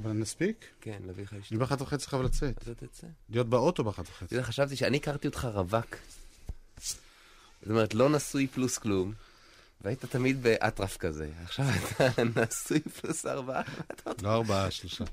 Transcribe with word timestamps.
אבל 0.00 0.12
נספיק? 0.12 0.66
כן, 0.80 0.98
להביא 1.06 1.24
לך 1.24 1.32
אני 1.32 1.40
אשתו. 1.40 1.58
באחת 1.58 1.80
וחצי 1.82 2.08
חייב 2.08 2.22
לצאת. 2.22 2.58
אתה 2.62 2.74
תצא. 2.86 3.06
להיות 3.28 3.48
באוטו 3.48 3.84
באחת 3.84 4.04
אתה 4.04 4.10
וחצי. 4.12 4.34
יודע, 4.34 4.46
חשבתי 4.46 4.76
שאני 4.76 4.96
הכרתי 4.96 5.28
אותך 5.28 5.48
רווק. 5.54 5.96
זאת 7.62 7.70
אומרת, 7.70 7.94
לא 7.94 8.08
נשוי 8.08 8.46
פלוס 8.46 8.78
כלום, 8.78 9.12
והיית 9.80 10.04
תמיד 10.04 10.42
באטרף 10.42 10.96
כזה. 10.96 11.30
עכשיו 11.42 11.66
אתה 11.86 12.22
נשוי 12.24 12.80
פלוס 12.80 13.26
ארבעה. 13.26 13.62
לא 14.22 14.34
ארבעה, 14.34 14.70
שלושה. 14.70 15.04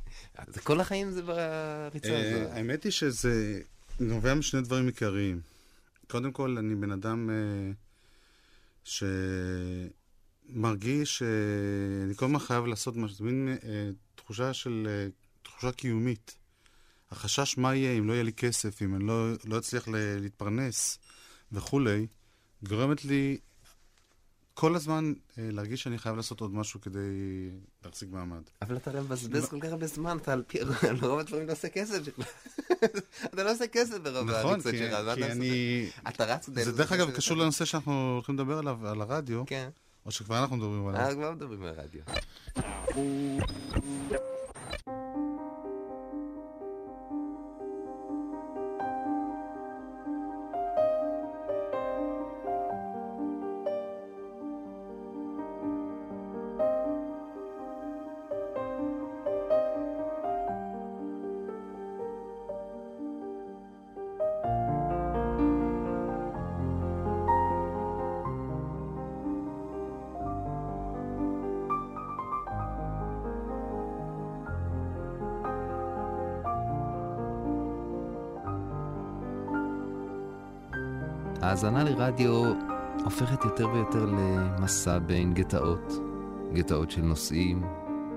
זה 0.48 0.62
כל 0.62 0.82
החיים 0.82 1.12
זה 1.12 1.22
בריצה 1.22 2.10
אה, 2.10 2.36
הזאת. 2.36 2.52
האמת 2.52 2.84
היא 2.84 2.92
שזה 2.92 3.62
נובע 4.00 4.34
משני 4.34 4.62
דברים 4.62 4.86
עיקריים. 4.86 5.42
קודם 6.08 6.32
כל, 6.32 6.56
אני 6.60 6.76
בן 6.76 6.92
אדם 6.92 7.30
אה, 7.30 7.72
שמרגיש 10.54 11.18
שאני 11.18 12.16
כל 12.16 12.26
הזמן 12.26 12.40
חייב 12.40 12.66
לעשות 12.66 12.96
משהו, 12.96 13.18
זה 13.18 13.24
מין 13.24 13.58
אה, 13.64 13.90
תחושה 14.16 14.54
של, 14.54 14.88
אה, 14.90 15.08
תחושה 15.44 15.72
קיומית. 15.72 16.36
החשש 17.12 17.58
מה 17.58 17.76
יהיה 17.76 17.98
אם 17.98 18.08
לא 18.08 18.14
יהיה 18.14 18.24
לי 18.24 18.34
כסף, 18.34 18.82
אם 18.82 18.96
אני 18.96 19.04
לא, 19.04 19.32
לא 19.46 19.58
אצליח 19.58 19.88
ל- 19.88 20.20
להתפרנס 20.20 21.00
וכולי, 21.52 22.08
גורמת 22.64 23.06
לי 23.06 23.38
כל 24.54 24.76
הזמן 24.76 25.14
אה, 25.38 25.50
להרגיש 25.52 25.84
שאני 25.84 25.98
חייב 25.98 26.16
לעשות 26.16 26.42
עוד 26.42 26.54
משהו 26.54 26.82
כדי 26.82 27.00
להחזיק 27.86 28.10
מעמד. 28.10 28.42
אבל 28.62 28.78
אתה 28.78 28.92
הרי 28.92 29.02
מבזבז 29.02 29.50
כל 29.50 29.60
כך 29.62 29.70
הרבה 29.70 29.88
זמן, 29.88 30.18
אתה 30.18 30.34
על 30.34 30.44
פי 30.48 30.58
רוב 31.02 31.20
הדברים 31.20 31.48
לא 31.48 31.52
עושה 31.52 31.70
כסף. 31.70 32.00
אתה 33.34 33.44
לא 33.44 33.52
עושה 33.52 33.68
כסף 33.68 33.98
ברוב 33.98 34.30
נכון, 34.30 34.62
כי, 34.62 34.78
שלך, 34.78 34.94
מה 35.06 35.16
כי? 35.16 35.24
אני... 35.24 35.90
אתה 36.08 36.26
רץ. 36.26 36.50
זה 36.50 36.72
דרך 36.72 36.92
אגב 36.92 37.12
קשור 37.12 37.38
לנושא 37.38 37.66
שאנחנו 37.66 38.14
הולכים 38.14 38.36
לדבר 38.36 38.58
עליו, 38.58 38.88
על 38.88 39.02
הרדיו, 39.02 39.44
כן, 39.46 39.70
או 40.10 40.14
שכבר 40.14 40.40
אנחנו 40.42 40.56
מדברים 40.56 40.88
עליו. 40.88 41.02
אנחנו 41.02 41.16
כבר 41.16 41.32
מדברים 41.32 41.60
ברדיו. 41.60 42.02
ההאזנה 81.42 81.84
לרדיו 81.84 82.44
הופכת 83.04 83.46
יותר 83.46 83.70
ויותר 83.74 84.06
למסע 84.06 85.00
בין 85.00 85.34
גטאות. 85.34 85.94
גטאות 86.54 86.92
של 86.92 87.02
נושאים, 87.02 87.64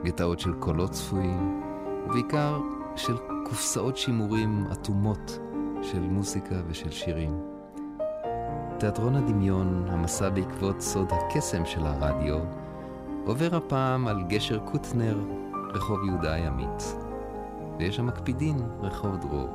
גטאות 0.05 0.41
של 0.41 0.53
קולות 0.53 0.91
צפויים, 0.91 1.63
ובעיקר 2.07 2.61
של 2.97 3.17
קופסאות 3.45 3.97
שימורים 3.97 4.65
אטומות 4.73 5.39
של 5.83 6.01
מוסיקה 6.01 6.55
ושל 6.69 6.91
שירים. 6.91 7.41
תיאטרון 8.79 9.17
הדמיון, 9.17 9.87
המסע 9.89 10.29
בעקבות 10.29 10.81
סוד 10.81 11.13
הקסם 11.13 11.65
של 11.67 11.87
הרדיו, 11.87 12.39
עובר 13.27 13.57
הפעם 13.57 14.09
על 14.09 14.23
גשר 14.23 14.59
קוטנר, 14.59 15.19
רחוב 15.75 16.05
יהודה 16.05 16.33
הימית. 16.33 16.97
ויש 17.79 17.99
המקפידין, 17.99 18.57
רחוב 18.81 19.17
דרור. 19.17 19.49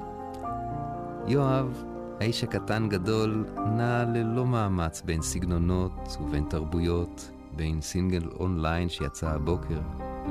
יואב, 1.27 1.83
האיש 2.19 2.43
הקטן 2.43 2.89
גדול, 2.89 3.45
נע 3.77 4.05
ללא 4.05 4.45
מאמץ 4.45 5.01
בין 5.01 5.21
סגנונות 5.21 6.17
ובין 6.21 6.45
תרבויות, 6.49 7.31
בין 7.55 7.81
סינגל 7.81 8.29
אונליין 8.39 8.89
שיצא 8.89 9.29
הבוקר, 9.29 9.79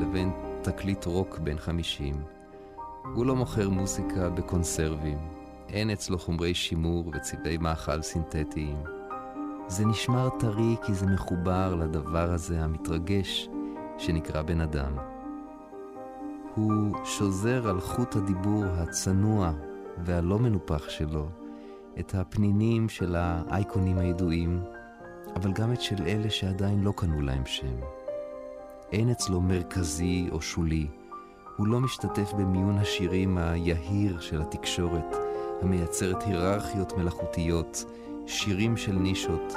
לבין 0.00 0.30
תקליט 0.62 1.04
רוק 1.04 1.38
בן 1.38 1.58
חמישים. 1.58 2.14
הוא 3.14 3.26
לא 3.26 3.36
מוכר 3.36 3.68
מוזיקה 3.70 4.30
בקונסרבים, 4.30 5.18
אין 5.68 5.90
אצלו 5.90 6.18
חומרי 6.18 6.54
שימור 6.54 7.12
וצבעי 7.14 7.56
מאכל 7.56 8.02
סינתטיים. 8.02 8.76
זה 9.68 9.86
נשמר 9.86 10.28
טרי 10.38 10.76
כי 10.86 10.94
זה 10.94 11.06
מחובר 11.06 11.74
לדבר 11.74 12.32
הזה 12.32 12.64
המתרגש 12.64 13.48
שנקרא 13.98 14.42
בן 14.42 14.60
אדם. 14.60 14.92
הוא 16.54 16.96
שוזר 17.04 17.68
על 17.68 17.80
חוט 17.80 18.16
הדיבור 18.16 18.64
הצנוע 18.64 19.52
והלא 20.04 20.38
מנופח 20.38 20.88
שלו 20.88 21.28
את 22.00 22.14
הפנינים 22.14 22.88
של 22.88 23.16
האייקונים 23.18 23.98
הידועים, 23.98 24.60
אבל 25.36 25.52
גם 25.52 25.72
את 25.72 25.80
של 25.80 26.02
אלה 26.06 26.30
שעדיין 26.30 26.80
לא 26.80 26.92
קנו 26.96 27.20
להם 27.20 27.46
שם. 27.46 27.76
אין 28.92 29.10
אצלו 29.10 29.40
מרכזי 29.40 30.28
או 30.32 30.40
שולי, 30.40 30.86
הוא 31.56 31.66
לא 31.66 31.80
משתתף 31.80 32.32
במיון 32.32 32.78
השירים 32.78 33.38
היהיר 33.38 34.20
של 34.20 34.42
התקשורת, 34.42 35.16
המייצרת 35.62 36.22
היררכיות 36.22 36.98
מלאכותיות, 36.98 37.84
שירים 38.26 38.76
של 38.76 38.92
נישות 38.92 39.54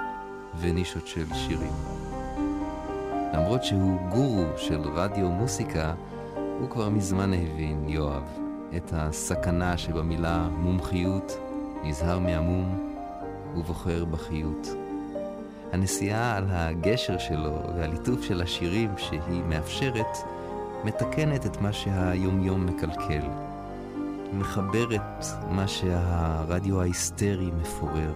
ונישות 0.60 1.08
של 1.08 1.34
שירים. 1.34 1.74
למרות 3.34 3.64
שהוא 3.64 4.00
גורו 4.10 4.46
של 4.58 4.82
רדיו 4.82 5.30
מוסיקה, 5.30 5.94
הוא 6.60 6.70
כבר 6.70 6.90
מזמן 6.90 7.34
הבין, 7.34 7.90
יואב, 7.90 8.24
את 8.78 8.94
הסכנה 8.94 9.78
שבמילה 9.78 10.50
מומחיות, 10.50 11.40
נזהר 11.84 12.20
מהמום 12.20 12.94
ובוחר 13.56 14.06
בחיות. 14.06 14.68
הנסיעה 15.72 16.38
על 16.38 16.46
הגשר 16.50 17.18
שלו 17.18 17.62
והליטוף 17.76 18.24
של 18.24 18.42
השירים 18.42 18.90
שהיא 18.98 19.44
מאפשרת, 19.44 20.18
מתקנת 20.84 21.46
את 21.46 21.62
מה 21.62 21.74
שהיומיום 21.74 22.66
מקלקל. 22.66 23.28
מחברת 24.34 25.26
מה 25.50 25.68
שהרדיו 25.68 26.82
ההיסטרי 26.82 27.52
מפורר. 27.62 28.14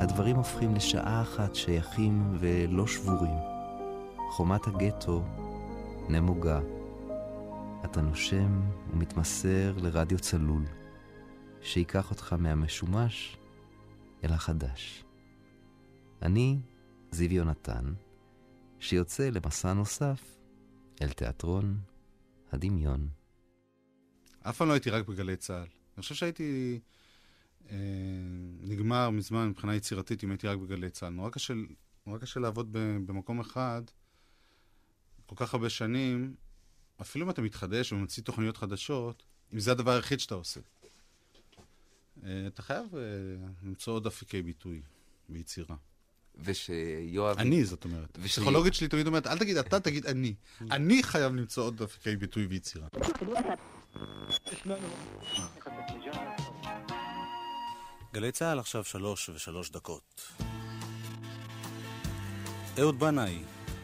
הדברים 0.00 0.36
הופכים 0.36 0.74
לשעה 0.74 1.22
אחת 1.22 1.54
שייכים 1.54 2.36
ולא 2.38 2.86
שבורים. 2.86 3.38
חומת 4.30 4.66
הגטו 4.66 5.22
נמוגה. 6.08 6.60
אתה 7.84 8.00
נושם 8.00 8.60
ומתמסר 8.92 9.72
לרדיו 9.76 10.18
צלול, 10.18 10.62
שייקח 11.62 12.10
אותך 12.10 12.32
מהמשומש 12.32 13.36
אל 14.24 14.32
החדש. 14.32 15.04
אני 16.22 16.58
זיו 17.10 17.32
יונתן, 17.32 17.94
שיוצא 18.80 19.30
למסע 19.30 19.72
נוסף 19.72 20.36
אל 21.02 21.08
תיאטרון 21.08 21.80
הדמיון. 22.52 23.08
אף 24.40 24.56
פעם 24.56 24.68
לא 24.68 24.72
הייתי 24.72 24.90
רק 24.90 25.06
בגלי 25.06 25.36
צה"ל. 25.36 25.66
אני 25.96 26.02
חושב 26.02 26.14
שהייתי 26.14 26.80
אה, 27.70 27.76
נגמר 28.60 29.10
מזמן 29.10 29.48
מבחינה 29.48 29.74
יצירתית 29.74 30.24
אם 30.24 30.30
הייתי 30.30 30.48
רק 30.48 30.58
בגלי 30.58 30.90
צה"ל. 30.90 31.12
נורא 31.12 31.30
קשה, 31.30 31.54
נורא 32.06 32.18
קשה 32.18 32.40
לעבוד 32.40 32.72
ב, 32.72 32.78
במקום 33.06 33.40
אחד 33.40 33.82
כל 35.26 35.34
כך 35.36 35.54
הרבה 35.54 35.70
שנים, 35.70 36.34
אפילו 37.00 37.24
אם 37.26 37.30
אתה 37.30 37.42
מתחדש 37.42 37.92
וממציא 37.92 38.22
תוכניות 38.22 38.56
חדשות, 38.56 39.26
אם 39.54 39.60
זה 39.60 39.72
הדבר 39.72 39.90
היחיד 39.90 40.20
שאתה 40.20 40.34
עושה. 40.34 40.60
אה, 42.24 42.46
אתה 42.46 42.62
חייב 42.62 42.86
אה, 42.96 43.00
למצוא 43.62 43.92
עוד 43.92 44.06
אפיקי 44.06 44.42
ביטוי 44.42 44.80
ויצירה. 45.30 45.76
ושיואב... 46.44 47.38
אני, 47.38 47.64
זאת 47.64 47.84
אומרת. 47.84 48.18
הפסיכולוגית 48.18 48.74
שלי 48.74 48.88
תמיד 48.88 49.06
אומרת, 49.06 49.26
אל 49.26 49.38
תגיד 49.38 49.56
אתה, 49.56 49.80
תגיד 49.80 50.06
אני. 50.06 50.34
אני 50.70 51.02
חייב 51.02 51.34
למצוא 51.34 51.64
עוד 51.64 51.82
אפיקי 51.82 52.16
ביטוי 52.16 52.46
ויצירה. 52.46 52.88
גלי 58.12 58.32
צה"ל 58.32 58.58
עכשיו 58.58 58.84
שלוש 58.84 59.28
ושלוש 59.28 59.70
דקות. 59.70 60.32
אהוד 62.78 62.98
בנאי, 62.98 63.38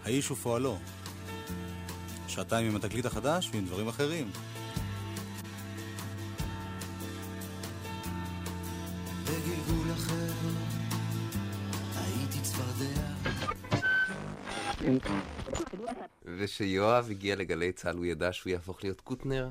האיש 0.04 0.30
ופועלו. 0.30 0.78
שעתיים 2.28 2.66
עם 2.66 2.76
התקליט 2.76 3.06
החדש 3.06 3.50
ועם 3.52 3.64
דברים 3.64 3.88
אחרים. 3.88 4.30
בגלגול 9.64 9.92
אחר 9.92 10.32
הייתי 11.94 12.40
צפרדע 12.42 13.14
ושיואב 16.24 17.10
הגיע 17.10 17.36
לגלי 17.36 17.72
צה"ל, 17.72 17.96
הוא 17.96 18.04
ידע 18.04 18.32
שהוא 18.32 18.50
יהפוך 18.50 18.84
להיות 18.84 19.00
קוטנר? 19.00 19.50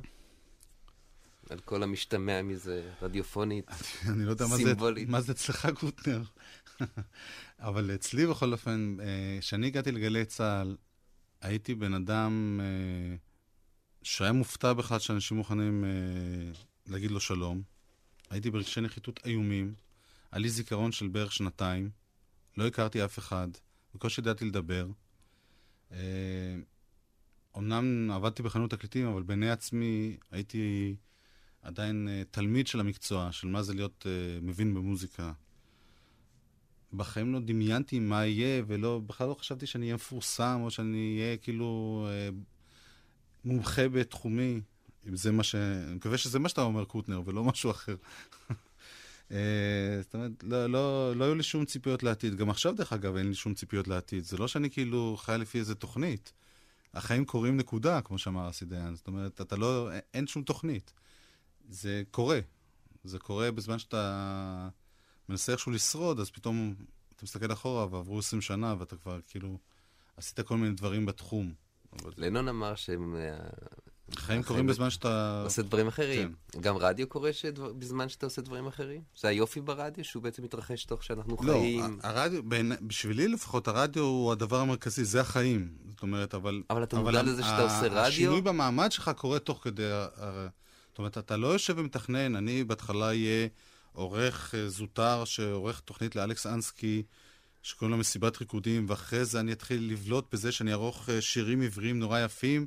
על 1.49 1.59
כל 1.59 1.83
המשתמע 1.83 2.41
מזה, 2.41 2.91
רדיופונית. 3.01 3.71
אני 4.09 4.25
לא 4.25 4.31
יודע 4.31 4.45
מה 4.45 4.57
זה, 4.57 4.63
סימבולית. 4.63 5.09
מה 5.09 5.21
זה 5.21 5.31
אצלך 5.31 5.67
קוטנר. 5.79 6.21
אבל 7.59 7.91
אצלי 7.95 8.27
בכל 8.27 8.51
אופן, 8.51 8.97
אה, 9.01 9.37
כשאני 9.39 9.67
הגעתי 9.67 9.91
לגלי 9.91 10.25
צה"ל, 10.25 10.75
הייתי 11.41 11.75
בן 11.75 11.93
אדם 11.93 12.59
אה, 12.63 13.15
שהיה 14.03 14.31
מופתע 14.31 14.73
בכלל 14.73 14.99
שאנשים 14.99 15.37
מוכנים 15.37 15.85
אה, 15.85 15.89
להגיד 16.87 17.11
לו 17.11 17.19
שלום. 17.19 17.61
הייתי 18.29 18.51
ברגשי 18.51 18.81
נחיתות 18.81 19.19
איומים, 19.25 19.73
היה 20.33 20.39
לי 20.39 20.49
זיכרון 20.49 20.91
של 20.91 21.07
בערך 21.07 21.31
שנתיים, 21.31 21.89
לא 22.57 22.67
הכרתי 22.67 23.05
אף 23.05 23.19
אחד, 23.19 23.47
בקושי 23.95 24.21
ידעתי 24.21 24.45
לדבר. 24.45 24.87
אה, 25.91 25.97
אומנם 27.55 28.11
עבדתי 28.11 28.43
בחנות 28.43 28.71
תקליטים, 28.71 29.07
אבל 29.07 29.23
בעיני 29.23 29.49
עצמי 29.49 30.17
הייתי 30.31 30.95
עדיין 31.61 32.07
אה, 32.07 32.23
תלמיד 32.31 32.67
של 32.67 32.79
המקצוע, 32.79 33.31
של 33.31 33.47
מה 33.47 33.63
זה 33.63 33.73
להיות 33.73 34.05
אה, 34.07 34.41
מבין 34.41 34.73
במוזיקה. 34.73 35.31
בחיים 36.93 37.33
לא 37.33 37.39
דמיינתי 37.39 37.99
מה 37.99 38.25
יהיה, 38.25 38.63
ובכלל 38.67 39.27
לא 39.27 39.33
חשבתי 39.33 39.65
שאני 39.65 39.85
אהיה 39.85 39.95
מפורסם, 39.95 40.59
או 40.63 40.71
שאני 40.71 41.17
אהיה 41.21 41.37
כאילו 41.37 42.07
אה, 42.09 42.29
מומחה 43.45 43.89
בתחומי. 43.89 44.61
אם 45.07 45.15
זה 45.15 45.31
מה 45.31 45.43
ש... 45.43 45.55
אני 45.55 45.95
מקווה 45.95 46.17
שזה 46.17 46.39
מה 46.39 46.49
שאתה 46.49 46.61
אומר, 46.61 46.85
קוטנר, 46.85 47.21
ולא 47.25 47.43
משהו 47.43 47.71
אחר. 47.71 47.95
אה, 49.33 50.01
זאת 50.01 50.13
אומרת, 50.13 50.31
לא, 50.43 50.67
לא, 50.67 51.15
לא 51.15 51.25
היו 51.25 51.35
לי 51.35 51.43
שום 51.43 51.65
ציפיות 51.65 52.03
לעתיד. 52.03 52.35
גם 52.35 52.49
עכשיו, 52.49 52.75
דרך 52.75 52.93
אגב, 52.93 53.15
אין 53.15 53.27
לי 53.27 53.35
שום 53.35 53.53
ציפיות 53.53 53.87
לעתיד. 53.87 54.23
זה 54.23 54.37
לא 54.37 54.47
שאני 54.47 54.69
כאילו 54.69 55.17
חי 55.19 55.35
לפי 55.39 55.59
איזה 55.59 55.75
תוכנית. 55.75 56.33
החיים 56.93 57.25
קורים 57.25 57.57
נקודה, 57.57 58.01
כמו 58.01 58.17
שאמר 58.17 58.49
אסי 58.49 58.65
דיין. 58.65 58.95
זאת 58.95 59.07
אומרת, 59.07 59.41
אתה 59.41 59.55
לא... 59.55 59.89
אין 60.13 60.27
שום 60.27 60.43
תוכנית. 60.43 60.93
זה 61.69 62.03
קורה. 62.11 62.39
זה 63.03 63.19
קורה 63.19 63.51
בזמן 63.51 63.79
שאתה 63.79 64.69
מנסה 65.29 65.51
איכשהו 65.51 65.71
לשרוד, 65.71 66.19
אז 66.19 66.31
פתאום 66.31 66.75
אתה 67.15 67.23
מסתכל 67.23 67.53
אחורה 67.53 67.87
ועברו 67.91 68.19
20 68.19 68.41
שנה 68.41 68.75
ואתה 68.79 68.95
כבר 68.95 69.19
כאילו 69.27 69.57
עשית 70.17 70.39
כל 70.39 70.57
מיני 70.57 70.75
דברים 70.75 71.05
בתחום. 71.05 71.53
לנון 72.17 72.47
אמר 72.47 72.75
שהם... 72.75 73.15
החיים 74.17 74.43
קורים 74.43 74.67
בזמן 74.67 74.89
שאתה... 74.89 75.41
עושה 75.43 75.61
דברים 75.61 75.87
אחרים. 75.87 76.33
גם 76.59 76.77
רדיו 76.77 77.07
קורה 77.07 77.33
שדבר- 77.33 77.73
בזמן 77.73 78.09
שאתה 78.09 78.25
עושה 78.25 78.41
דברים 78.41 78.67
אחרים? 78.67 79.01
זה 79.19 79.27
היופי 79.27 79.61
ברדיו, 79.61 80.03
שהוא 80.05 80.23
בעצם 80.23 80.43
מתרחש 80.43 80.85
תוך 80.85 81.03
שאנחנו 81.03 81.37
לא, 81.41 81.53
חיים. 81.53 81.99
ה- 82.03 82.07
הרדיו, 82.09 82.43
בעיני- 82.43 82.75
בשבילי 82.81 83.27
לפחות, 83.27 83.67
הרדיו 83.67 84.03
הוא 84.03 84.31
הדבר 84.31 84.59
המרכזי, 84.59 85.05
זה 85.05 85.21
החיים. 85.21 85.71
זאת 85.91 86.01
אומרת, 86.01 86.33
אבל... 86.35 86.63
אבל 86.69 86.83
אתה 86.83 86.99
מודע 86.99 87.23
לזה 87.23 87.43
שאתה 87.43 87.61
עושה 87.63 87.81
רדיו? 87.87 87.99
השינוי 87.99 88.41
במעמד 88.41 88.91
שלך 88.91 89.11
קורה 89.17 89.39
תוך 89.39 89.59
כדי... 89.63 89.83
זאת 90.89 90.97
אומרת, 90.99 91.17
אתה 91.17 91.37
לא 91.37 91.47
יושב 91.47 91.73
ומתכנן, 91.77 92.35
אני 92.35 92.63
בהתחלה 92.63 93.05
אהיה 93.05 93.47
עורך 93.93 94.55
אה, 94.55 94.69
זוטר 94.69 95.25
שעורך 95.25 95.79
תוכנית 95.79 96.15
לאלכס 96.15 96.45
אנסקי, 96.47 97.03
שקוראים 97.63 97.91
לה 97.91 97.97
מסיבת 97.99 98.37
ריקודים, 98.41 98.85
ואחרי 98.89 99.25
זה 99.25 99.39
אני 99.39 99.51
אתחיל 99.51 99.91
לבלוט 99.91 100.33
בזה 100.33 100.51
שאני 100.51 100.71
אערוך 100.71 101.09
אה, 101.09 101.21
שירים 101.21 101.61
עבריים 101.61 101.99
נורא 101.99 102.19
יפים. 102.19 102.65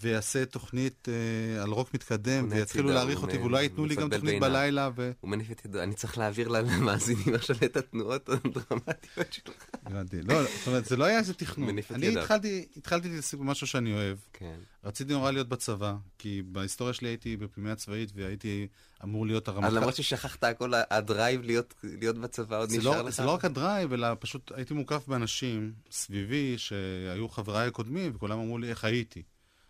ויעשה 0.00 0.44
תוכנית 0.44 1.08
אה, 1.08 1.62
על 1.62 1.70
רוק 1.70 1.94
מתקדם, 1.94 2.48
ויתחילו 2.50 2.88
להעריך 2.88 3.22
אותי, 3.22 3.38
ואולי 3.38 3.62
ייתנו 3.62 3.86
לי 3.86 3.94
גם 3.94 4.10
תוכנית 4.10 4.22
בעיניו. 4.22 4.40
בלילה, 4.40 4.90
ו... 4.96 5.10
הוא 5.20 5.30
מניף 5.30 5.50
את 5.50 5.64
ידו, 5.64 5.82
אני 5.82 5.94
צריך 5.94 6.18
להעביר 6.18 6.48
למאזינים 6.48 7.34
עכשיו 7.34 7.56
את 7.64 7.76
התנועות 7.76 8.28
הדרמטיות 8.28 9.32
שלך. 9.32 9.66
הבנתי. 9.86 10.22
לא, 10.22 10.42
זאת 10.42 10.66
אומרת, 10.66 10.84
זה 10.84 10.96
לא 10.96 11.04
היה 11.04 11.18
איזה 11.18 11.34
תכנון. 11.34 11.76
אני. 11.90 12.18
התחלתי, 12.18 12.66
התחלתי 12.76 13.08
להתעסק 13.08 13.38
במשהו 13.38 13.66
שאני 13.66 13.94
אוהב. 13.94 14.18
כן. 14.32 14.56
רציתי 14.84 15.12
נורא 15.12 15.30
להיות 15.30 15.48
בצבא, 15.48 15.94
כי 16.18 16.42
בהיסטוריה 16.46 16.94
שלי 16.94 17.08
הייתי 17.08 17.36
בפנימיה 17.36 17.74
צבאית 17.74 18.12
והייתי 18.14 18.66
אמור 19.04 19.26
להיות 19.26 19.48
הרמטכ"ל. 19.48 19.66
אז 19.66 19.74
למרות 19.74 19.96
ששכחת 19.96 20.44
הכל, 20.44 20.72
ה 20.90 20.99
drive 20.99 21.42
להיות 21.42 21.74
להיות 21.82 22.18
בצבא 22.18 22.58
עוד 22.58 22.72
נשאר 22.72 23.02
לא, 23.02 23.08
לך? 23.08 23.14
זה 23.14 23.24
לא 23.24 23.30
רק 23.30 23.44
ה 23.44 23.51
drive, 23.51 23.92
אלא 23.92 24.08
פשוט 24.18 24.52
הייתי 24.54 24.74
מוקף 24.74 25.08
באנשים 25.08 25.72
סביבי 25.90 26.54
שהיו 26.58 27.28
חבריי 27.28 27.68
הקודמים, 27.68 28.12
וכולם 28.14 28.38
אמרו 28.38 28.58
לי 28.58 28.70
איך 28.70 28.84
הייתי. 28.84 29.22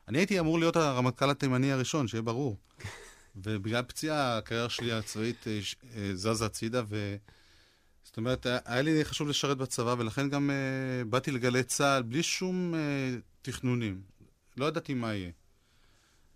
אני 0.08 0.18
הייתי 0.18 0.40
אמור 0.40 0.58
להיות 0.58 0.76
הרמטכ"ל 0.76 1.30
התימני 1.30 1.72
הראשון, 1.72 2.08
שיהיה 2.08 2.22
ברור. 2.22 2.56
ובגלל 3.36 3.82
פציעה, 3.82 4.38
הקריירה 4.38 4.68
שלי 4.68 4.92
הצבאית 4.92 5.46
אה, 5.46 5.60
אה, 5.96 6.10
זזה 6.14 6.46
הצידה, 6.46 6.82
ו... 6.88 7.16
זאת 8.04 8.16
אומרת, 8.16 8.46
היה- 8.46 8.58
היה 8.64 8.82
לי 8.82 9.04
חשוב 9.04 9.28
לשרת 9.28 9.58
בצבא, 9.58 9.94
ולכן 9.98 10.28
גם 10.30 10.50
uh, 10.50 11.08
באתי 11.08 11.30
לגלי 11.30 11.62
צה"ל 11.62 12.02
בלי 12.02 12.22
שום 12.22 12.74
uh, 12.74 12.76
תכנונים. 13.42 14.02
לא 14.56 14.66
ידעתי 14.66 14.94
מה 14.94 15.14
יהיה. 15.14 15.30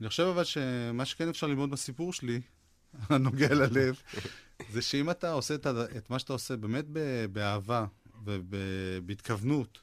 אני 0.00 0.08
חושב 0.08 0.22
אבל 0.22 0.44
שמה 0.44 1.04
שכן 1.04 1.28
אפשר 1.28 1.46
ללמוד 1.46 1.70
בסיפור 1.70 2.12
שלי, 2.12 2.40
הנוגע 3.08 3.54
ללב, 3.54 4.02
זה 4.72 4.82
שאם 4.82 5.10
אתה 5.10 5.32
עושה 5.32 5.54
את, 5.54 5.66
את 5.96 6.10
מה 6.10 6.18
שאתה 6.18 6.32
עושה 6.32 6.56
באמת 6.56 6.84
באהבה 7.32 7.86
ובהתכוונות, 8.24 9.78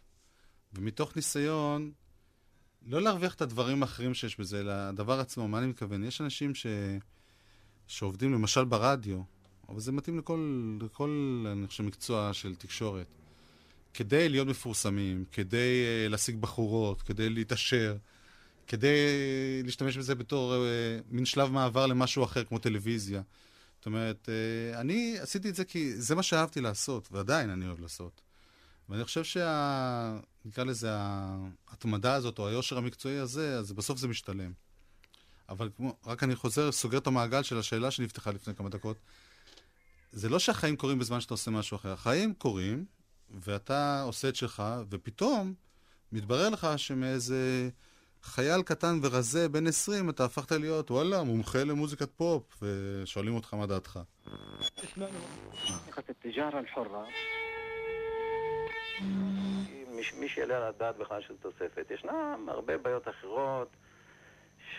ומתוך 0.73 1.15
ניסיון, 1.15 1.91
לא 2.85 3.01
להרוויח 3.01 3.33
את 3.33 3.41
הדברים 3.41 3.83
האחרים 3.83 4.13
שיש 4.13 4.39
בזה, 4.39 4.59
אלא 4.59 4.71
הדבר 4.71 5.19
עצמו, 5.19 5.47
מה 5.47 5.59
אני 5.59 5.67
מתכוון? 5.67 6.03
יש 6.03 6.21
אנשים 6.21 6.55
ש... 6.55 6.65
שעובדים 7.87 8.33
למשל 8.33 8.65
ברדיו, 8.65 9.21
אבל 9.69 9.79
זה 9.79 9.91
מתאים 9.91 10.19
לכל, 10.19 10.77
לכל 10.81 11.45
אני 11.51 11.67
חושב, 11.67 11.83
מקצוע 11.83 12.33
של 12.33 12.55
תקשורת. 12.55 13.07
כדי 13.93 14.29
להיות 14.29 14.47
מפורסמים, 14.47 15.25
כדי 15.31 15.83
uh, 15.85 16.09
להשיג 16.09 16.35
בחורות, 16.35 17.01
כדי 17.01 17.29
להתעשר, 17.29 17.97
כדי 18.67 18.97
להשתמש 19.63 19.97
בזה 19.97 20.15
בתור 20.15 20.53
uh, 20.53 21.03
מין 21.09 21.25
שלב 21.25 21.51
מעבר 21.51 21.85
למשהו 21.85 22.23
אחר, 22.23 22.43
כמו 22.43 22.59
טלוויזיה. 22.59 23.21
זאת 23.77 23.85
אומרת, 23.85 24.29
uh, 24.29 24.77
אני 24.79 25.17
עשיתי 25.19 25.49
את 25.49 25.55
זה 25.55 25.65
כי 25.65 25.95
זה 25.95 26.15
מה 26.15 26.23
שאהבתי 26.23 26.61
לעשות, 26.61 27.09
ועדיין 27.11 27.49
אני 27.49 27.67
אוהב 27.67 27.79
לעשות. 27.79 28.21
ואני 28.89 29.03
חושב 29.03 29.23
שה... 29.23 30.17
נקרא 30.45 30.63
לזה 30.63 30.89
ההתמדה 31.67 32.13
הזאת, 32.13 32.39
או 32.39 32.47
היושר 32.47 32.77
המקצועי 32.77 33.17
הזה, 33.17 33.57
אז 33.57 33.71
בסוף 33.71 33.97
זה 33.97 34.07
משתלם. 34.07 34.51
אבל 35.49 35.69
כמו, 35.77 35.95
רק 36.05 36.23
אני 36.23 36.35
חוזר, 36.35 36.71
סוגר 36.71 36.97
את 36.97 37.07
המעגל 37.07 37.43
של 37.43 37.57
השאלה 37.57 37.91
שנפתחה 37.91 38.31
לפני 38.31 38.55
כמה 38.55 38.69
דקות. 38.69 38.97
זה 40.11 40.29
לא 40.29 40.39
שהחיים 40.39 40.75
קורים 40.75 40.99
בזמן 40.99 41.21
שאתה 41.21 41.33
עושה 41.33 41.51
משהו 41.51 41.75
אחר. 41.75 41.91
החיים 41.91 42.33
קורים, 42.33 42.85
ואתה 43.29 44.01
עושה 44.01 44.29
את 44.29 44.35
שלך, 44.35 44.63
ופתאום 44.89 45.53
מתברר 46.11 46.49
לך 46.49 46.67
שמאיזה 46.77 47.69
חייל 48.23 48.61
קטן 48.61 48.99
ורזה 49.01 49.49
בן 49.49 49.67
20, 49.67 50.09
אתה 50.09 50.25
הפכת 50.25 50.51
להיות, 50.51 50.91
וואלה, 50.91 51.23
מומחה 51.23 51.63
למוזיקת 51.63 52.09
פופ, 52.15 52.63
ושואלים 52.63 53.35
אותך 53.35 53.53
מה 53.53 53.65
דעתך. 53.65 53.99
מי 60.19 60.29
שיעלה 60.29 60.57
על 60.57 60.63
הדעת 60.63 60.97
בכלל 60.97 61.21
של 61.21 61.37
תוספת. 61.37 61.91
ישנם 61.91 62.45
הרבה 62.49 62.77
בעיות 62.77 63.07
אחרות 63.07 63.69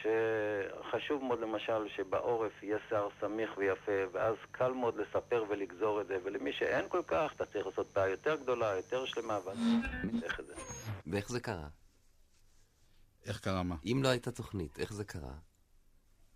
שחשוב 0.02 1.24
מאוד 1.24 1.40
למשל 1.40 1.88
שבעורף 1.96 2.62
יהיה 2.62 2.78
שיער 2.88 3.08
סמיך 3.20 3.50
ויפה 3.56 3.92
ואז 4.12 4.34
קל 4.50 4.72
מאוד 4.72 4.96
לספר 4.96 5.44
ולגזור 5.48 6.00
את 6.00 6.06
זה 6.06 6.18
ולמי 6.24 6.52
שאין 6.52 6.88
כל 6.88 7.02
כך 7.06 7.32
אתה 7.36 7.46
צריך 7.46 7.66
לעשות 7.66 7.86
בעיה 7.94 8.10
יותר 8.10 8.36
גדולה, 8.36 8.76
יותר 8.76 9.04
שלמה 9.04 9.38
ואז 9.44 9.58
איך 10.22 10.40
זה. 10.46 10.54
ואיך 11.06 11.28
זה 11.28 11.40
קרה? 11.40 11.68
איך 13.24 13.40
קרה 13.40 13.62
מה? 13.62 13.76
אם 13.84 14.00
לא 14.02 14.08
הייתה 14.08 14.30
תוכנית, 14.30 14.78
איך 14.78 14.92
זה 14.92 15.04
קרה? 15.04 15.34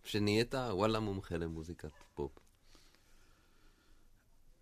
שנהיית 0.04 0.54
וואלה 0.54 1.00
מומחה 1.00 1.37
למוזיקת 1.37 1.93
פופ. 2.14 2.33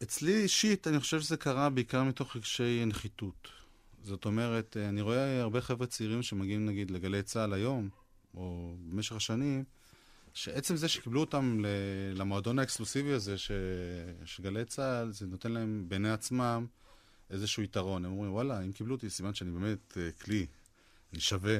אצלי 0.03 0.43
אישית, 0.43 0.87
אני 0.87 1.01
חושב 1.01 1.21
שזה 1.21 1.37
קרה 1.37 1.71
בעיקר 1.71 2.05
מתוך 2.05 2.37
רגשי 2.37 2.85
נחיתות. 2.87 3.49
זאת 4.03 4.25
אומרת, 4.25 4.77
אה, 4.77 4.89
אני 4.89 5.01
רואה 5.01 5.41
הרבה 5.41 5.61
חבר'ה 5.61 5.87
צעירים 5.87 6.23
שמגיעים 6.23 6.67
נגיד 6.67 6.91
לגלי 6.91 7.23
צה"ל 7.23 7.53
היום, 7.53 7.89
או 8.35 8.75
במשך 8.79 9.17
השנים, 9.17 9.65
שעצם 10.35 10.77
זה 10.77 10.89
שקיבלו 10.89 11.21
אותם 11.21 11.63
למועדון 12.15 12.59
האקסקלוסיבי 12.59 13.13
הזה, 13.13 13.39
ש... 13.39 13.51
שגלי 14.25 14.65
צה"ל, 14.65 15.13
זה 15.13 15.27
נותן 15.27 15.53
להם 15.53 15.85
בעיני 15.89 16.11
עצמם 16.11 16.67
איזשהו 17.31 17.63
יתרון. 17.63 18.05
הם 18.05 18.11
אומרים, 18.11 18.33
וואלה, 18.33 18.61
אם 18.63 18.73
קיבלו 18.73 18.95
אותי, 18.95 19.11
סימן 19.11 19.35
שאני 19.35 19.51
באמת 19.51 19.97
אה, 19.97 20.13
כלי, 20.13 20.47
אני 21.13 21.21
שווה. 21.21 21.59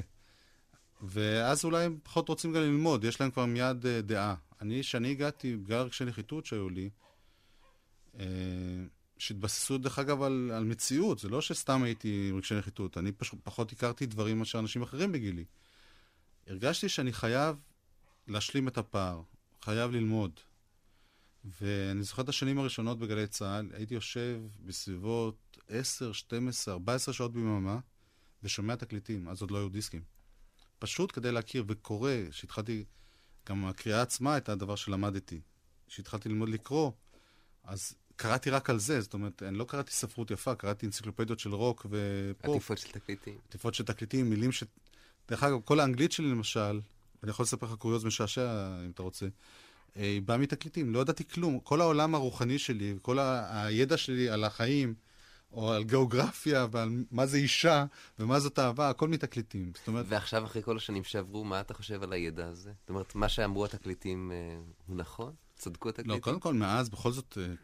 ואז 1.03 1.65
אולי 1.65 1.85
הם 1.85 1.99
פחות 2.03 2.29
רוצים 2.29 2.53
גם 2.53 2.61
ללמוד, 2.61 3.05
יש 3.05 3.21
להם 3.21 3.31
כבר 3.31 3.47
מיד 3.47 3.87
אה, 3.87 4.01
דעה. 4.01 4.35
אני, 4.61 4.81
כשאני 4.81 5.11
הגעתי, 5.11 5.57
בגלל 5.57 5.81
רגשי 5.81 6.05
נחיתות 6.05 6.47
שהיו 6.47 6.69
לי, 6.69 6.91
שהתבססו 9.19 9.79
דרך 9.79 9.99
אגב 9.99 10.23
על, 10.23 10.51
על 10.55 10.65
מציאות, 10.65 11.19
זה 11.19 11.29
לא 11.29 11.41
שסתם 11.41 11.83
הייתי 11.83 12.29
עם 12.31 12.37
רגשי 12.37 12.55
נחיתות, 12.55 12.99
אני 12.99 13.13
פשוט 13.13 13.39
פחות 13.43 13.73
הכרתי 13.73 14.07
דברים 14.07 14.39
מאשר 14.39 14.59
אנשים 14.59 14.83
אחרים 14.83 15.13
בגילי. 15.13 15.45
הרגשתי 16.47 16.89
שאני 16.89 17.13
חייב 17.13 17.57
להשלים 18.27 18.69
את 18.69 18.79
הפער, 18.79 19.23
חייב 19.63 19.91
ללמוד. 19.91 20.41
ואני 21.61 22.03
זוכר 22.03 22.23
את 22.23 22.29
השנים 22.29 22.59
הראשונות 22.59 22.99
בגלי 22.99 23.27
צה"ל, 23.27 23.71
הייתי 23.73 23.95
יושב 23.95 24.41
בסביבות 24.67 25.59
10, 25.69 26.13
12, 26.13 26.75
14 26.75 27.15
שעות 27.15 27.33
ביממה 27.33 27.79
ושומע 28.43 28.77
תקליטים, 28.77 29.29
אז 29.29 29.41
עוד 29.41 29.51
לא 29.51 29.59
היו 29.59 29.69
דיסקים. 29.69 30.03
פשוט 30.79 31.13
כדי 31.13 31.33
להכיר 31.33 31.65
וקורא, 31.69 32.13
שהתחלתי, 32.31 32.85
גם 33.49 33.65
הקריאה 33.65 34.03
עצמה 34.03 34.35
הייתה 34.35 34.53
הדבר 34.53 34.75
שלמדתי. 34.75 35.41
כשהתחלתי 35.87 36.29
ללמוד 36.29 36.49
לקרוא, 36.49 36.93
אז 37.65 37.95
קראתי 38.19 38.51
רק 38.51 38.71
על 38.71 38.79
זה, 38.79 39.01
זאת 39.01 39.15
אומרת, 39.15 39.43
אני 39.43 39.59
לא 39.59 39.65
קראתי 39.65 39.93
ספרות 39.93 40.31
יפה, 40.31 40.55
קראתי 40.55 40.87
אנציקלופדיות 40.87 41.39
של 41.39 41.55
רוק 41.55 41.87
ופופ, 41.91 42.51
עטיפות 42.51 42.79
של 42.79 42.89
תקליטים. 42.91 43.39
עטיפות 43.49 43.75
של 43.75 43.85
תקליטים, 43.85 44.31
מילים 44.31 44.53
ש... 44.53 44.65
דרך 45.29 45.43
אגב, 45.43 45.59
כל 45.65 45.81
האנגלית 45.81 46.13
שלי 46.13 46.31
למשל, 46.31 46.81
ואני 47.23 47.31
יכול 47.31 47.43
לספר 47.43 47.67
לך 47.67 47.73
קוריוז 47.73 48.05
משעשע, 48.05 48.69
אם 48.85 48.91
אתה 48.91 49.03
רוצה. 49.03 49.27
אה, 49.97 50.03
היא 50.03 50.23
באה 50.23 50.37
מתקליטים, 50.37 50.93
לא 50.93 50.99
ידעתי 50.99 51.29
כלום. 51.29 51.61
כל 51.61 51.81
העולם 51.81 52.15
הרוחני 52.15 52.59
שלי, 52.59 52.95
כל 53.03 53.19
ה- 53.19 53.65
הידע 53.67 53.97
שלי 53.97 54.29
על 54.29 54.45
החיים, 54.45 54.95
או 55.53 55.73
על 55.73 55.85
גיאוגרפיה, 55.85 56.67
ועל 56.71 57.05
מה 57.11 57.27
זה 57.27 57.37
אישה, 57.37 57.85
ומה 58.19 58.41
זאת 58.41 58.59
אהבה, 58.59 58.91
הכל 58.91 59.09
מתקליטים. 59.09 59.73
זאת 59.75 59.89
אומרת, 59.89 60.07
ועכשיו, 60.09 60.45
אחרי 60.45 60.63
כל 60.63 60.77
השנים 60.77 61.05
שעברו, 61.05 61.45
מה 61.45 61.61
אתה 61.61 61.75
חושב 61.75 62.03
על 62.03 62.13
הידע 62.13 62.47
הזה? 62.47 62.73
זאת 62.81 62.89
אומרת, 62.89 63.15
מה 63.15 63.29
שאמרו 63.29 63.65
התקליטים 63.65 64.33
אה, 64.33 64.59
הוא 64.87 64.97
נכון? 64.97 65.33
צדקו 65.57 65.89
התקליטים? 65.89 66.13
לא, 66.13 66.19
קודם 66.19 66.41
כל, 66.41 66.55
מאז, 66.55 66.89
בכל 66.89 67.13
זאת, 67.13 67.39
אה, 67.41 67.55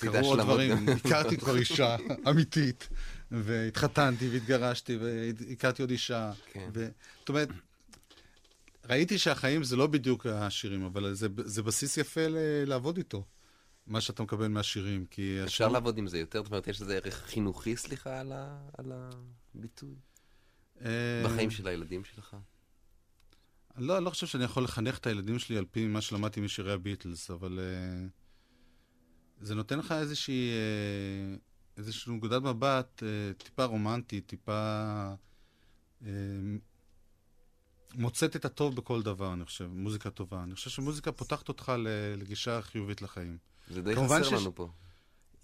קרו 0.00 0.26
עוד 0.28 0.40
דברים. 0.40 0.88
הכרתי 0.88 1.36
כבר 1.36 1.56
אישה 1.56 1.96
אמיתית, 2.30 2.88
והתחתנתי 3.30 4.28
והתגרשתי, 4.28 4.96
והכרתי 4.96 5.82
עוד 5.82 5.90
אישה. 5.90 6.32
כן. 6.52 6.70
ו... 6.74 6.88
זאת 7.20 7.28
אומרת, 7.28 7.48
ראיתי 8.88 9.18
שהחיים 9.18 9.64
זה 9.64 9.76
לא 9.76 9.86
בדיוק 9.86 10.26
השירים, 10.26 10.84
אבל 10.84 11.14
זה, 11.14 11.28
זה 11.36 11.62
בסיס 11.62 11.96
יפה 11.96 12.26
ל- 12.28 12.36
לעבוד 12.66 12.96
איתו, 12.96 13.24
מה 13.86 14.00
שאתה 14.00 14.22
מקבל 14.22 14.48
מהשירים. 14.48 15.06
כי 15.10 15.34
אפשר 15.44 15.64
השיר- 15.64 15.68
לעבוד 15.68 15.98
עם 15.98 16.06
זה 16.06 16.18
יותר? 16.18 16.42
זאת 16.42 16.50
אומרת, 16.50 16.68
יש 16.68 16.82
לזה 16.82 16.94
ערך 16.96 17.14
חינוכי, 17.26 17.76
סליחה, 17.76 18.20
על 18.20 18.32
ה- 18.32 18.58
על 18.78 18.92
הביטוי? 19.54 19.94
אה, 20.84 21.22
בחיים 21.24 21.50
של 21.50 21.66
הילדים 21.66 22.04
שלך? 22.04 22.36
לא, 23.78 23.96
אני 23.96 24.04
לא 24.04 24.10
חושב 24.10 24.26
שאני 24.26 24.44
יכול 24.44 24.64
לחנך 24.64 24.98
את 24.98 25.06
הילדים 25.06 25.38
שלי 25.38 25.56
על 25.58 25.64
פי 25.70 25.86
מה 25.86 26.00
שלמדתי 26.00 26.40
משירי 26.40 26.72
הביטלס, 26.72 27.30
אבל 27.30 27.58
uh, 27.58 28.21
זה 29.42 29.54
נותן 29.54 29.78
לך 29.78 29.92
איזושהי, 29.92 30.50
uh, 30.50 31.38
איזושהי 31.78 32.12
נקודת 32.12 32.42
מבט 32.42 33.02
uh, 33.02 33.42
טיפה 33.44 33.64
רומנטית, 33.64 34.26
טיפה 34.26 35.08
uh, 36.02 36.04
מוצאת 37.94 38.36
את 38.36 38.44
הטוב 38.44 38.76
בכל 38.76 39.02
דבר, 39.02 39.32
אני 39.32 39.44
חושב, 39.44 39.68
מוזיקה 39.72 40.10
טובה. 40.10 40.42
אני 40.42 40.54
חושב 40.54 40.70
שמוזיקה 40.70 41.12
פותחת 41.12 41.48
אותך 41.48 41.72
לגישה 42.16 42.62
חיובית 42.62 43.02
לחיים. 43.02 43.38
זה 43.70 43.82
די 43.82 43.96
חסר 43.96 44.22
שיש- 44.22 44.32
לנו 44.32 44.54
פה. 44.54 44.68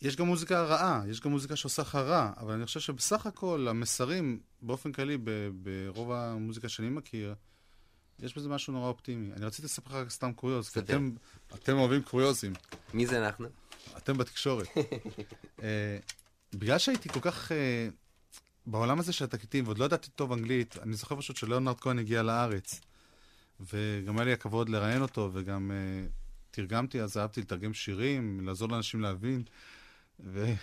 יש 0.02 0.16
גם 0.16 0.26
מוזיקה 0.26 0.62
רעה, 0.62 1.02
יש 1.08 1.20
גם 1.20 1.30
מוזיקה 1.30 1.56
שעושה 1.56 1.82
לך 1.82 1.94
רע, 1.94 2.32
אבל 2.36 2.52
אני 2.54 2.66
חושב 2.66 2.80
שבסך 2.80 3.26
הכל 3.26 3.66
המסרים, 3.70 4.40
באופן 4.62 4.92
כללי, 4.92 5.16
ב- 5.24 5.48
ברוב 5.62 6.12
המוזיקה 6.12 6.68
שאני 6.68 6.88
מכיר, 6.88 7.34
יש 8.18 8.36
בזה 8.36 8.48
משהו 8.48 8.72
נורא 8.72 8.88
אופטימי. 8.88 9.32
אני 9.32 9.44
רציתי 9.46 9.64
לספר 9.66 10.02
לך 10.02 10.10
סתם 10.10 10.32
קוריוז, 10.32 10.68
כי. 10.68 10.78
אתם, 10.78 11.10
אתם 11.54 11.76
אוהבים 11.78 12.02
קוריוזים, 12.02 12.52
מי 12.94 13.06
זה 13.06 13.26
אנחנו? 13.26 13.48
אתם 13.96 14.18
בתקשורת. 14.18 14.68
אה, 15.62 15.98
בגלל 16.54 16.78
שהייתי 16.78 17.08
כל 17.08 17.20
כך 17.20 17.52
אה, 17.52 17.88
בעולם 18.66 18.98
הזה 18.98 19.12
של 19.12 19.24
התקליטים, 19.24 19.64
ועוד 19.64 19.78
לא 19.78 19.84
ידעתי 19.84 20.10
טוב 20.10 20.32
אנגלית, 20.32 20.76
אני 20.82 20.94
זוכר 20.94 21.16
פשוט 21.16 21.36
שלאונרד 21.36 21.80
כהן 21.80 21.98
הגיע 21.98 22.22
לארץ, 22.22 22.80
וגם 23.60 24.18
היה 24.18 24.24
לי 24.24 24.32
הכבוד 24.32 24.68
לראיין 24.68 25.02
אותו, 25.02 25.30
וגם 25.32 25.70
אה, 25.70 26.06
תרגמתי, 26.50 27.00
אז 27.00 27.18
אהבתי 27.18 27.40
לתרגם 27.40 27.74
שירים, 27.74 28.46
לעזור 28.46 28.68
לאנשים 28.68 29.00
להבין, 29.00 29.42
ויש 30.20 30.58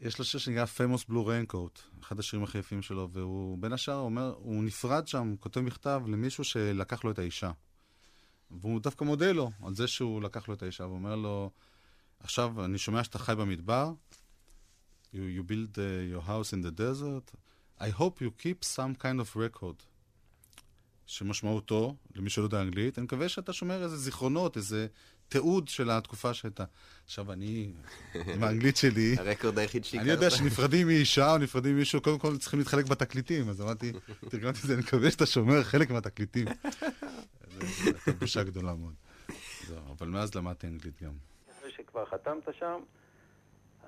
לו 0.18 0.24
שיר 0.24 0.40
שנקרא 0.40 0.64
Famous 0.64 1.10
Blue 1.10 1.26
Raincoat, 1.26 2.00
אחד 2.02 2.18
השירים 2.18 2.44
הכי 2.44 2.58
יפים 2.58 2.82
שלו, 2.82 3.08
והוא 3.12 3.58
בין 3.58 3.72
השאר 3.72 3.98
אומר, 3.98 4.34
הוא 4.38 4.64
נפרד 4.64 5.08
שם, 5.08 5.34
כותב 5.40 5.60
מכתב 5.60 6.02
למישהו 6.06 6.44
שלקח 6.44 7.04
לו 7.04 7.10
את 7.10 7.18
האישה. 7.18 7.50
והוא 8.50 8.80
דווקא 8.80 9.04
מודה 9.04 9.32
לו 9.32 9.50
על 9.62 9.74
זה 9.74 9.86
שהוא 9.86 10.22
לקח 10.22 10.48
לו 10.48 10.54
את 10.54 10.62
האישה, 10.62 10.84
ואומר 10.84 11.16
לו, 11.16 11.50
עכשיו, 12.20 12.64
אני 12.64 12.78
שומע 12.78 13.04
שאתה 13.04 13.18
חי 13.18 13.34
במדבר, 13.34 13.92
you, 15.12 15.16
you 15.16 15.42
build 15.50 15.76
uh, 15.76 16.14
your 16.14 16.28
house 16.28 16.52
in 16.52 16.62
the 16.66 16.80
desert, 16.80 17.34
I 17.80 17.88
hope 18.00 18.20
you 18.20 18.30
keep 18.42 18.64
some 18.64 19.02
kind 19.02 19.20
of 19.20 19.36
record. 19.36 19.84
שמשמעותו, 21.06 21.96
למי 22.14 22.30
שלא 22.30 22.44
יודע 22.44 22.60
אנגלית, 22.60 22.98
אני 22.98 23.04
מקווה 23.04 23.28
שאתה 23.28 23.52
שומר 23.52 23.82
איזה 23.82 23.96
זיכרונות, 23.96 24.56
איזה 24.56 24.86
תיעוד 25.28 25.68
של 25.68 25.90
התקופה 25.90 26.34
שהייתה. 26.34 26.64
עכשיו, 27.04 27.32
אני, 27.32 27.72
עם 28.34 28.44
האנגלית 28.44 28.76
שלי, 28.76 29.16
הרקורד 29.18 29.58
היחיד 29.58 29.84
שהכרת? 29.84 30.02
אני 30.02 30.10
יודע 30.10 30.30
שנפרדים 30.30 30.86
מאישה 30.86 31.32
או 31.32 31.38
נפרדים 31.38 31.76
ממישהו, 31.76 32.00
קודם 32.00 32.18
כל 32.18 32.36
צריכים 32.36 32.58
להתחלק 32.58 32.86
בתקליטים, 32.86 33.48
אז 33.48 33.60
אמרתי, 33.60 33.92
תרגמתי 34.30 34.58
את 34.58 34.66
זה, 34.66 34.74
אני 34.74 34.82
מקווה 34.82 35.10
שאתה 35.10 35.26
שומר 35.26 35.62
חלק 35.62 35.90
מהתקליטים. 35.90 36.46
זו 38.06 38.12
בושה 38.18 38.42
גדולה 38.42 38.74
מאוד. 38.74 38.94
אבל 39.90 40.08
מאז 40.08 40.34
למדתי 40.34 40.66
אנגלית 40.66 41.02
גם. 41.02 41.12
שכבר 41.80 42.04
חתמת 42.04 42.48
שם, 42.58 42.80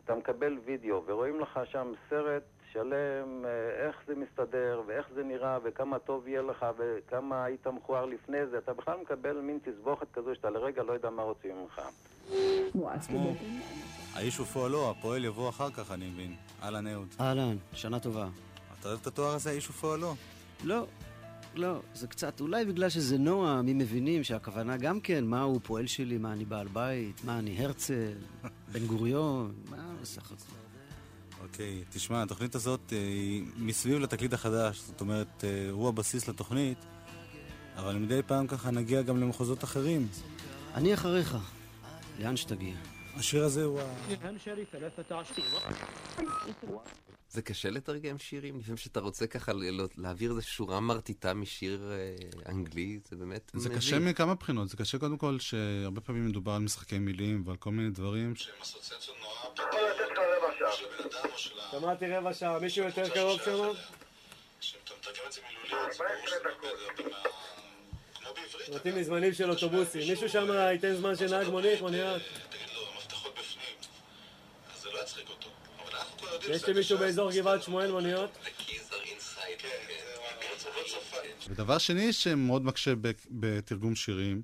אתה 0.04 0.14
מקבל 0.14 0.58
וידאו, 0.64 1.02
ורואים 1.06 1.40
לך 1.40 1.60
שם 1.64 1.92
סרט 2.10 2.42
שלם, 2.72 3.44
אה, 3.44 3.86
איך 3.86 3.96
זה 4.06 4.14
מסתדר, 4.14 4.82
ואיך 4.86 5.06
זה 5.14 5.22
נראה, 5.22 5.58
וכמה 5.64 5.98
טוב 5.98 6.28
יהיה 6.28 6.42
לך, 6.42 6.66
וכמה 6.78 7.44
היית 7.44 7.66
מכוער 7.66 8.04
לפני 8.04 8.46
זה. 8.46 8.58
אתה 8.58 8.72
בכלל 8.72 8.98
מקבל 9.02 9.40
מין 9.40 9.58
תסבוכת 9.64 10.06
כזו 10.12 10.34
שאתה 10.34 10.50
לרגע 10.50 10.82
לא 10.82 10.92
יודע 10.92 11.10
מה 11.10 11.22
רוצים 11.22 11.56
ממך. 11.62 11.80
האיש 14.14 14.40
ופועלו, 14.40 14.90
הפועל 14.90 15.24
יבוא 15.24 15.48
אחר 15.48 15.70
כך, 15.70 15.92
אני 15.92 16.10
מבין. 16.10 16.34
אהלן 16.62 16.86
אהוד. 16.86 17.08
אהלן, 17.20 17.56
שנה 17.72 18.00
טובה. 18.00 18.28
אתה 18.80 18.88
אוהב 18.88 19.00
את 19.02 19.06
התואר 19.06 19.34
הזה, 19.34 19.50
האיש 19.50 19.70
ופועלו? 19.70 20.14
לא, 20.64 20.86
לא, 21.54 21.80
זה 21.94 22.06
קצת, 22.06 22.40
אולי 22.40 22.64
בגלל 22.64 22.88
שזה 22.88 23.18
נועם, 23.18 23.68
אם 23.68 23.78
מבינים 23.78 24.24
שהכוונה 24.24 24.76
גם 24.76 25.00
כן, 25.00 25.24
מה 25.24 25.42
הוא 25.42 25.60
פועל 25.62 25.86
שלי, 25.86 26.18
מה 26.18 26.32
אני 26.32 26.44
בעל 26.44 26.68
בית, 26.68 27.24
מה 27.24 27.38
אני 27.38 27.64
הרצל, 27.64 28.12
בן 28.72 28.86
גוריון, 28.86 29.52
מה 29.70 29.94
בסך 30.02 30.32
הכל. 30.32 30.62
אוקיי, 31.42 31.84
תשמע, 31.90 32.22
התוכנית 32.22 32.54
הזאת 32.54 32.92
אה, 32.92 32.98
היא 32.98 33.44
מסביב 33.56 33.98
לתקליט 33.98 34.32
החדש, 34.32 34.80
זאת 34.80 35.00
אומרת, 35.00 35.44
אה, 35.44 35.70
הוא 35.70 35.88
הבסיס 35.88 36.28
לתוכנית, 36.28 36.78
אבל 37.76 37.96
מדי 37.96 38.20
פעם 38.26 38.46
ככה 38.46 38.70
נגיע 38.70 39.02
גם 39.02 39.20
למחוזות 39.20 39.64
אחרים. 39.64 40.08
אני 40.74 40.94
אחריך, 40.94 41.36
לאן 42.18 42.36
שתגיע. 42.36 42.74
השיר 43.16 43.44
הזה 43.44 43.64
הוא 43.64 43.80
ה... 43.80 43.84
זה 47.32 47.42
קשה 47.42 47.70
לתרגם 47.70 48.18
שירים? 48.18 48.58
לפעמים 48.58 48.76
שאתה 48.76 49.00
רוצה 49.00 49.26
ככה 49.26 49.52
לא- 49.52 49.84
להעביר 49.96 50.30
איזו 50.30 50.42
שורה 50.42 50.80
מרטיטה 50.80 51.34
משיר 51.34 51.90
אה, 51.92 52.16
אנגלי, 52.52 53.00
זה 53.10 53.16
באמת 53.16 53.50
זה 53.54 53.68
מביך. 53.68 53.78
קשה 53.78 53.98
מכמה 53.98 54.34
בחינות. 54.34 54.68
זה 54.68 54.76
קשה 54.76 54.98
קודם 54.98 55.18
כל 55.18 55.38
שהרבה 55.38 56.00
פעמים 56.00 56.26
מדובר 56.28 56.52
על 56.52 56.62
משחקי 56.62 56.98
מילים 56.98 57.42
ועל 57.46 57.56
כל 57.56 57.70
מיני 57.70 57.90
דברים 57.90 58.36
שהם 58.36 58.54
אסוציאציות 58.62 59.16
נורא... 59.20 59.32
שמעתי 61.70 62.06
רבע 62.16 62.34
שעה, 62.34 62.58
מישהו 62.58 62.84
יותר 62.84 63.08
קרוב 63.08 63.40
שם? 63.44 63.50
כשאתה 64.60 64.90
מתרגם 65.00 65.22
את 65.26 65.32
זה 65.32 65.40
מילולית, 65.48 65.92
זה 65.92 65.98
ברור. 66.60 66.76
כמו 68.14 68.28
בעברית, 68.34 68.68
נותנים 68.68 68.94
לי 68.94 69.04
זמנים 69.04 69.32
של 69.34 69.50
אוטובוסים. 69.50 70.08
מישהו 70.10 70.28
שם 70.28 70.46
ייתן 70.72 70.94
זמן 70.94 71.16
של 71.16 71.30
נהג 71.30 71.48
מונית, 71.48 71.80
מוניות? 71.80 72.22
תגיד 72.50 72.66
לו, 72.74 72.82
המפתחות 72.94 73.32
בפנים, 73.32 73.76
אז 74.74 74.82
זה 74.82 74.88
לא 74.92 74.98
יצחיק 75.02 75.28
אותו. 75.28 75.48
אבל 75.84 75.94
אנחנו 75.96 76.18
כבר 76.18 76.26
יודעים 76.26 76.31
יש 76.48 76.66
לי 76.68 76.74
מישהו 76.74 76.98
באזור 76.98 77.30
גבעת 77.32 77.62
שמואל 77.62 77.90
מוניות? 77.90 78.38
ודבר 81.48 81.78
שני 81.78 82.12
שמאוד 82.12 82.64
מקשה 82.64 82.92
בתרגום 83.30 83.94
שירים, 83.94 84.42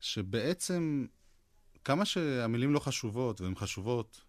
שבעצם 0.00 1.06
כמה 1.84 2.04
שהמילים 2.04 2.72
לא 2.72 2.78
חשובות, 2.78 3.40
והן 3.40 3.54
חשובות, 3.54 4.20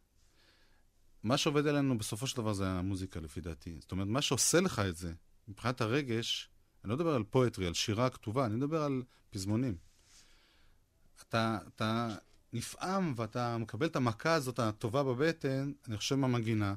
מה 1.23 1.37
שעובד 1.37 1.67
עלינו 1.67 1.97
בסופו 1.97 2.27
של 2.27 2.37
דבר 2.37 2.53
זה 2.53 2.67
המוזיקה, 2.67 3.19
לפי 3.19 3.41
דעתי. 3.41 3.77
זאת 3.79 3.91
אומרת, 3.91 4.07
מה 4.07 4.21
שעושה 4.21 4.59
לך 4.59 4.79
את 4.79 4.97
זה, 4.97 5.13
מבחינת 5.47 5.81
הרגש, 5.81 6.49
אני 6.83 6.89
לא 6.89 6.95
מדבר 6.95 7.15
על 7.15 7.23
פואטרי, 7.23 7.67
על 7.67 7.73
שירה 7.73 8.09
כתובה, 8.09 8.45
אני 8.45 8.55
מדבר 8.55 8.81
על 8.83 9.03
פזמונים. 9.29 9.77
אתה, 11.21 11.57
אתה 11.75 12.15
נפעם 12.53 13.13
ואתה 13.15 13.57
מקבל 13.57 13.85
את 13.85 13.95
המכה 13.95 14.33
הזאת 14.33 14.59
הטובה 14.59 15.03
בבטן, 15.03 15.71
אני 15.87 15.97
חושב 15.97 16.15
מהמנגינה, 16.15 16.73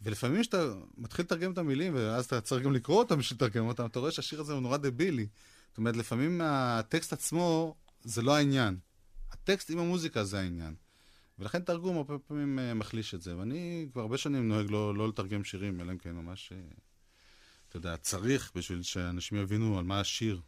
ולפעמים 0.00 0.40
כשאתה 0.40 0.74
מתחיל 0.96 1.24
לתרגם 1.24 1.52
את 1.52 1.58
המילים, 1.58 1.94
ואז 1.94 2.24
אתה 2.24 2.40
צריך 2.40 2.64
גם 2.64 2.72
לקרוא 2.72 2.98
אותם 2.98 3.18
בשביל 3.18 3.36
לתרגם 3.36 3.66
אותם, 3.66 3.86
אתה 3.86 3.98
רואה 3.98 4.10
שהשיר 4.10 4.40
הזה 4.40 4.52
הוא 4.52 4.60
נורא 4.60 4.76
דבילי. 4.76 5.26
זאת 5.68 5.78
אומרת, 5.78 5.96
לפעמים 5.96 6.40
הטקסט 6.44 7.12
עצמו 7.12 7.74
זה 8.04 8.22
לא 8.22 8.36
העניין. 8.36 8.78
הטקסט 9.30 9.70
עם 9.70 9.78
המוזיקה 9.78 10.24
זה 10.24 10.40
העניין. 10.40 10.74
ולכן 11.38 11.62
תרגום 11.62 11.96
הרבה 11.96 12.18
פעמים 12.18 12.58
אה, 12.58 12.74
מחליש 12.74 13.14
את 13.14 13.22
זה. 13.22 13.36
ואני 13.36 13.88
כבר 13.92 14.02
הרבה 14.02 14.18
שנים 14.18 14.48
נוהג 14.48 14.70
לא, 14.70 14.94
לא 14.94 15.08
לתרגם 15.08 15.44
שירים, 15.44 15.80
אלא 15.80 15.92
אם 15.92 15.98
כן 15.98 16.12
ממש, 16.12 16.52
אה, 16.52 16.58
אתה 17.68 17.76
יודע, 17.76 17.96
צריך 17.96 18.52
בשביל 18.54 18.82
שאנשים 18.82 19.38
יבינו 19.38 19.78
על 19.78 19.84
מה 19.84 20.00
השיר. 20.00 20.40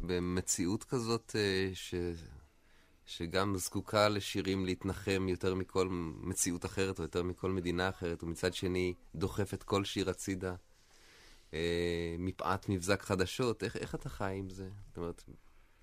במציאות 0.00 0.84
כזאת 0.84 1.36
אה, 1.38 1.70
ש... 1.74 1.94
שגם 3.06 3.56
זקוקה 3.56 4.08
לשירים 4.08 4.64
להתנחם 4.64 5.26
יותר 5.28 5.54
מכל 5.54 5.88
מציאות 6.20 6.64
אחרת, 6.64 6.98
או 6.98 7.04
יותר 7.04 7.22
מכל 7.22 7.50
מדינה 7.50 7.88
אחרת, 7.88 8.22
ומצד 8.22 8.54
שני 8.54 8.94
דוחפת 9.14 9.62
כל 9.62 9.84
שיר 9.84 10.10
הצידה, 10.10 10.54
אה, 11.54 12.16
מפאת 12.18 12.68
מבזק 12.68 13.02
חדשות, 13.02 13.64
איך, 13.64 13.76
איך 13.76 13.94
אתה 13.94 14.08
חי 14.08 14.34
עם 14.38 14.50
זה? 14.50 14.68
זאת 14.88 14.96
אומרת, 14.96 15.24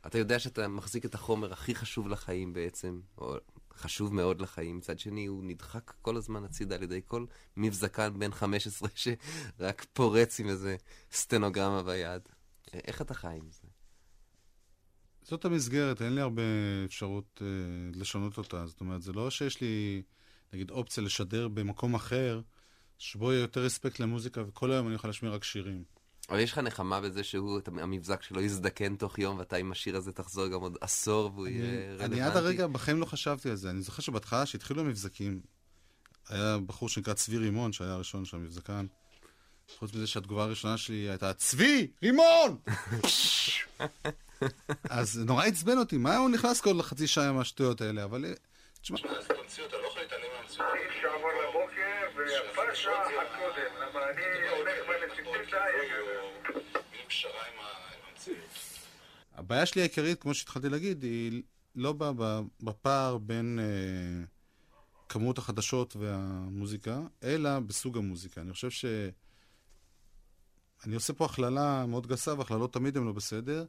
אתה 0.06 0.18
יודע 0.18 0.40
שאתה 0.40 0.68
מחזיק 0.68 1.06
את 1.06 1.16
החומר 1.16 1.54
הכי 1.54 1.76
חשוב 1.76 2.08
לחיים 2.08 2.54
בעצם, 2.54 3.00
או 3.18 3.36
חשוב 3.74 4.14
מאוד 4.14 4.42
לחיים, 4.42 4.78
מצד 4.78 5.00
שני 5.00 5.26
הוא 5.26 5.44
נדחק 5.44 5.94
כל 6.02 6.18
הזמן 6.18 6.46
הצידה 6.46 6.76
על 6.76 6.84
ידי 6.84 7.02
כל 7.06 7.26
מבזקן 7.58 8.20
בן 8.20 8.32
15 8.32 8.90
שרק 8.96 9.86
פורץ 9.94 10.40
עם 10.40 10.50
איזה 10.50 10.76
סטנוגרמה 11.12 11.84
ביד. 11.84 12.22
איך 12.74 13.02
אתה 13.02 13.14
חי 13.14 13.28
עם 13.28 13.50
זה? 13.52 13.61
זאת 15.32 15.46
המסגרת, 15.46 16.02
אין 16.02 16.16
לי 16.16 16.22
הרבה 16.22 16.42
אפשרות 16.86 17.42
אה, 17.42 17.48
לשנות 18.00 18.38
אותה. 18.38 18.66
זאת 18.66 18.82
אומרת, 18.82 19.02
זה 19.02 19.14
לא 19.14 19.30
שיש 19.30 19.62
לי, 19.62 20.02
נגיד, 20.54 20.72
אופציה 20.72 21.04
לשדר 21.04 21.48
במקום 21.48 21.96
אחר, 21.96 22.42
שבו 22.98 23.32
יהיה 23.32 23.42
יותר 23.42 23.68
אספקט 23.68 24.00
למוזיקה, 24.00 24.42
וכל 24.48 24.72
היום 24.72 24.88
אני 24.88 24.96
יכול 24.96 25.10
להשמיע 25.10 25.32
רק 25.32 25.44
שירים. 25.44 25.84
אבל 26.30 26.40
יש 26.40 26.52
לך 26.52 26.58
נחמה 26.58 27.02
בזה 27.02 27.24
שהוא, 27.24 27.60
את 27.60 27.68
המבזק 27.68 28.22
שלו 28.24 28.42
יזדקן 28.42 28.96
תוך 28.96 29.20
יום, 29.20 29.38
ואתה 29.38 29.56
עם 29.56 29.72
השיר 29.72 29.98
הזה 29.98 30.12
תחזור 30.12 30.48
גם 30.48 30.62
עוד 30.62 30.78
עשור, 30.82 31.32
והוא 31.36 31.48
יהיה 31.48 31.92
רלוונטי. 31.92 32.06
אני 32.06 32.22
עד 32.22 32.38
הרגע 32.38 32.68
בחיים 32.68 33.00
לא 33.00 33.06
חשבתי 33.06 33.50
על 33.50 33.56
זה. 33.56 33.70
אני 33.70 33.82
זוכר 33.82 34.02
שבהתחלה, 34.02 34.46
שהתחילו 34.46 34.82
המבזקים, 34.82 35.42
היה 36.30 36.58
בחור 36.66 36.90
שנקרא 36.90 37.14
צבי 37.14 37.38
רימון, 37.38 37.74
שהיה 37.74 37.94
הראשון 37.94 38.26
של 38.26 38.38
המבזקן. 38.38 38.86
חוץ 39.80 39.94
מזה 39.94 40.08
שהתגובה 40.08 40.44
הראשונה 40.44 40.78
שלי 40.78 41.10
הייתה, 41.10 41.34
צבי! 41.34 41.88
רימון! 42.04 42.58
אז 44.90 45.14
זה 45.14 45.26
נורא 45.26 45.46
עצבן 45.46 45.78
אותי, 45.78 45.98
מה 45.98 46.18
הוא 46.18 46.30
נכנס 46.30 46.62
כל 46.62 46.82
חצי 46.82 47.08
שעה 47.08 47.30
עם 47.30 47.38
השטויות 47.38 47.82
האלה, 47.82 48.04
אבל... 48.04 48.26
תשמע, 48.82 48.98
אי 48.98 49.04
אפשר 49.04 49.24
לעבור 51.08 51.30
לבוקר, 51.50 52.18
ויפה 52.18 52.76
שעה 52.76 53.02
אחת 53.02 53.12
קודם, 53.38 53.72
למה 53.82 54.00
אני 54.10 54.50
הולך 54.50 54.78
בנסיבות 54.88 55.36
הבעיה 59.36 59.66
שלי 59.66 59.82
העיקרית, 59.82 60.22
כמו 60.22 60.34
שהתחלתי 60.34 60.70
להגיד, 60.70 61.04
היא 61.04 61.44
לא 61.76 61.94
בפער 62.62 63.18
בין 63.18 63.60
אה, 63.62 64.24
כמות 65.10 65.38
החדשות 65.38 65.96
והמוזיקה, 65.96 67.00
אלא 67.24 67.60
בסוג 67.60 67.98
המוזיקה. 67.98 68.42
אני 68.42 68.54
חושב 68.54 68.70
ש... 68.70 68.86
אני 70.86 70.96
עושה 70.96 71.14
פה 71.14 71.26
הכללה 71.26 71.86
מאוד 71.86 72.08
גסה, 72.08 72.34
והכללות 72.38 72.74
תמיד 72.74 72.98
הן 72.98 73.04
לא 73.04 73.12
בסדר. 73.12 73.66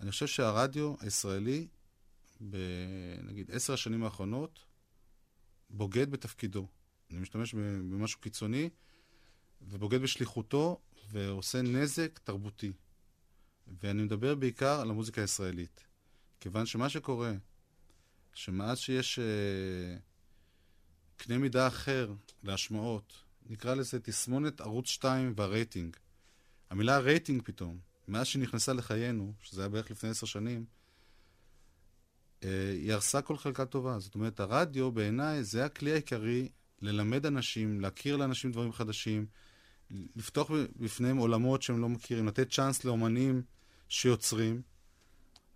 אני 0.00 0.10
חושב 0.10 0.26
שהרדיו 0.26 0.94
הישראלי, 1.00 1.66
בנגיד 2.40 3.50
עשר 3.50 3.72
השנים 3.72 4.04
האחרונות, 4.04 4.64
בוגד 5.70 6.10
בתפקידו. 6.10 6.66
אני 7.10 7.18
משתמש 7.18 7.54
במשהו 7.54 8.20
קיצוני, 8.20 8.70
ובוגד 9.62 10.02
בשליחותו, 10.02 10.80
ועושה 11.10 11.62
נזק 11.62 12.18
תרבותי. 12.24 12.72
ואני 13.80 14.02
מדבר 14.02 14.34
בעיקר 14.34 14.80
על 14.80 14.90
המוזיקה 14.90 15.20
הישראלית. 15.20 15.84
כיוון 16.40 16.66
שמה 16.66 16.88
שקורה, 16.88 17.32
שמאז 18.34 18.78
שיש 18.78 19.18
אה, 19.18 19.96
קנה 21.16 21.38
מידה 21.38 21.66
אחר 21.66 22.12
להשמעות, 22.42 23.12
נקרא 23.46 23.74
לזה 23.74 24.00
תסמונת 24.00 24.60
ערוץ 24.60 24.86
2 24.88 25.32
והרייטינג. 25.36 25.96
המילה 26.70 26.98
רייטינג 26.98 27.42
פתאום, 27.44 27.78
מאז 28.08 28.26
שהיא 28.26 28.42
נכנסה 28.42 28.72
לחיינו, 28.72 29.32
שזה 29.42 29.60
היה 29.60 29.68
בערך 29.68 29.90
לפני 29.90 30.10
עשר 30.10 30.26
שנים, 30.26 30.64
אה, 32.44 32.70
היא 32.70 32.92
הרסה 32.92 33.22
כל 33.22 33.36
חלקה 33.36 33.64
טובה. 33.64 33.98
זאת 33.98 34.14
אומרת, 34.14 34.40
הרדיו 34.40 34.92
בעיניי 34.92 35.44
זה 35.44 35.64
הכלי 35.64 35.92
העיקרי 35.92 36.48
ללמד 36.80 37.26
אנשים, 37.26 37.80
להכיר 37.80 38.16
לאנשים 38.16 38.52
דברים 38.52 38.72
חדשים, 38.72 39.26
לפתוח 39.90 40.50
בפניהם 40.76 41.16
עולמות 41.16 41.62
שהם 41.62 41.80
לא 41.80 41.88
מכירים, 41.88 42.26
לתת 42.26 42.50
צ'אנס 42.52 42.84
לאומנים 42.84 43.42
שיוצרים. 43.88 44.62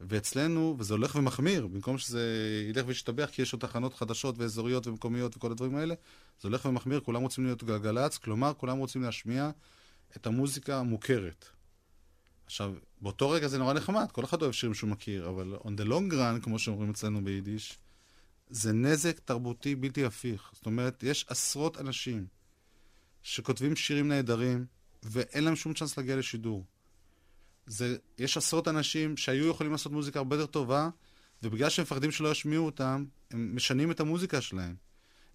ואצלנו, 0.01 0.77
וזה 0.79 0.95
הולך 0.95 1.15
ומחמיר, 1.15 1.67
במקום 1.67 1.99
שזה 1.99 2.23
ילך 2.69 2.87
וישתבח, 2.87 3.31
כי 3.33 3.43
יש 3.43 3.53
עוד 3.53 3.61
תחנות 3.61 3.95
חדשות 3.95 4.39
ואזוריות 4.39 4.87
ומקומיות 4.87 5.37
וכל 5.37 5.53
הדברים 5.53 5.77
האלה, 5.77 5.95
זה 6.41 6.49
הולך 6.49 6.65
ומחמיר, 6.65 7.01
כולם 7.01 7.23
רוצים 7.23 7.45
להיות 7.45 7.65
גלגלצ, 7.65 8.19
כלומר, 8.19 8.53
כולם 8.57 8.79
רוצים 8.79 9.03
להשמיע 9.03 9.51
את 10.17 10.27
המוזיקה 10.27 10.79
המוכרת. 10.79 11.49
עכשיו, 12.51 12.75
באותו 13.01 13.31
רגע 13.31 13.49
זה 13.49 13.59
נורא 13.59 13.73
נחמד, 13.73 14.07
כל 14.13 14.25
אחד 14.25 14.43
אוהב 14.43 14.53
שירים 14.53 14.75
שהוא 14.75 14.91
מכיר, 14.91 15.29
אבל 15.29 15.57
on 15.63 15.81
the 15.81 15.85
long 15.85 16.13
run, 16.13 16.43
כמו 16.43 16.59
שאומרים 16.59 16.91
אצלנו 16.91 17.25
ביידיש, 17.25 17.79
זה 18.49 18.73
נזק 18.73 19.19
תרבותי 19.19 19.75
בלתי 19.75 20.05
הפיך. 20.05 20.51
זאת 20.53 20.67
אומרת, 20.67 21.03
יש 21.03 21.25
עשרות 21.29 21.79
אנשים 21.79 22.27
שכותבים 23.23 23.77
שירים 23.77 24.09
נהדרים, 24.09 24.67
ואין 25.03 25.45
להם 25.45 25.57
שום 25.57 25.75
צ'אנס 25.75 25.97
להגיע 25.97 26.17
לשידור. 26.17 26.65
זה, 27.67 27.97
יש 28.19 28.37
עשרות 28.37 28.69
אנשים 28.69 29.17
שהיו 29.17 29.47
יכולים 29.47 29.73
לעשות 29.73 29.93
מוזיקה 29.93 30.19
הרבה 30.19 30.37
יותר 30.37 30.47
טובה, 30.47 30.89
ובגלל 31.43 31.71
שהם 31.71 31.83
מפחדים 31.83 32.11
שלא 32.11 32.29
ישמיעו 32.29 32.67
אותם, 32.67 33.05
הם 33.31 33.57
משנים 33.57 33.91
את 33.91 34.01
המוזיקה 34.01 34.41
שלהם. 34.41 34.75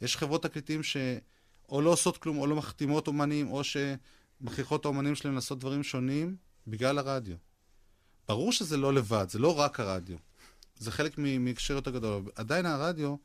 יש 0.01 0.17
חברות 0.17 0.43
תקליטים 0.43 0.84
שאו 0.84 1.82
לא 1.82 1.89
עושות 1.89 2.17
כלום, 2.17 2.38
או 2.38 2.47
לא 2.47 2.56
מחתימות 2.56 3.08
אומנים, 3.08 3.47
או 3.47 3.62
שמכריחות 3.63 4.86
האומנים 4.86 5.15
שלהם 5.15 5.36
לעשות 5.36 5.60
דברים 5.60 5.84
שונים 5.84 6.36
בגלל 6.67 6.97
הרדיו. 6.97 7.36
ברור 8.28 8.51
שזה 8.51 8.78
לא 8.78 8.93
לבד, 8.93 9.25
זה 9.30 9.39
לא 9.39 9.60
רק 9.60 9.80
הרדיו. 9.80 10.17
זה 10.78 10.91
חלק 10.91 11.17
מהקשר 11.17 11.73
יותר 11.73 11.91
גדול. 11.91 12.23
עדיין 12.36 12.65
הרדיו 12.65 13.15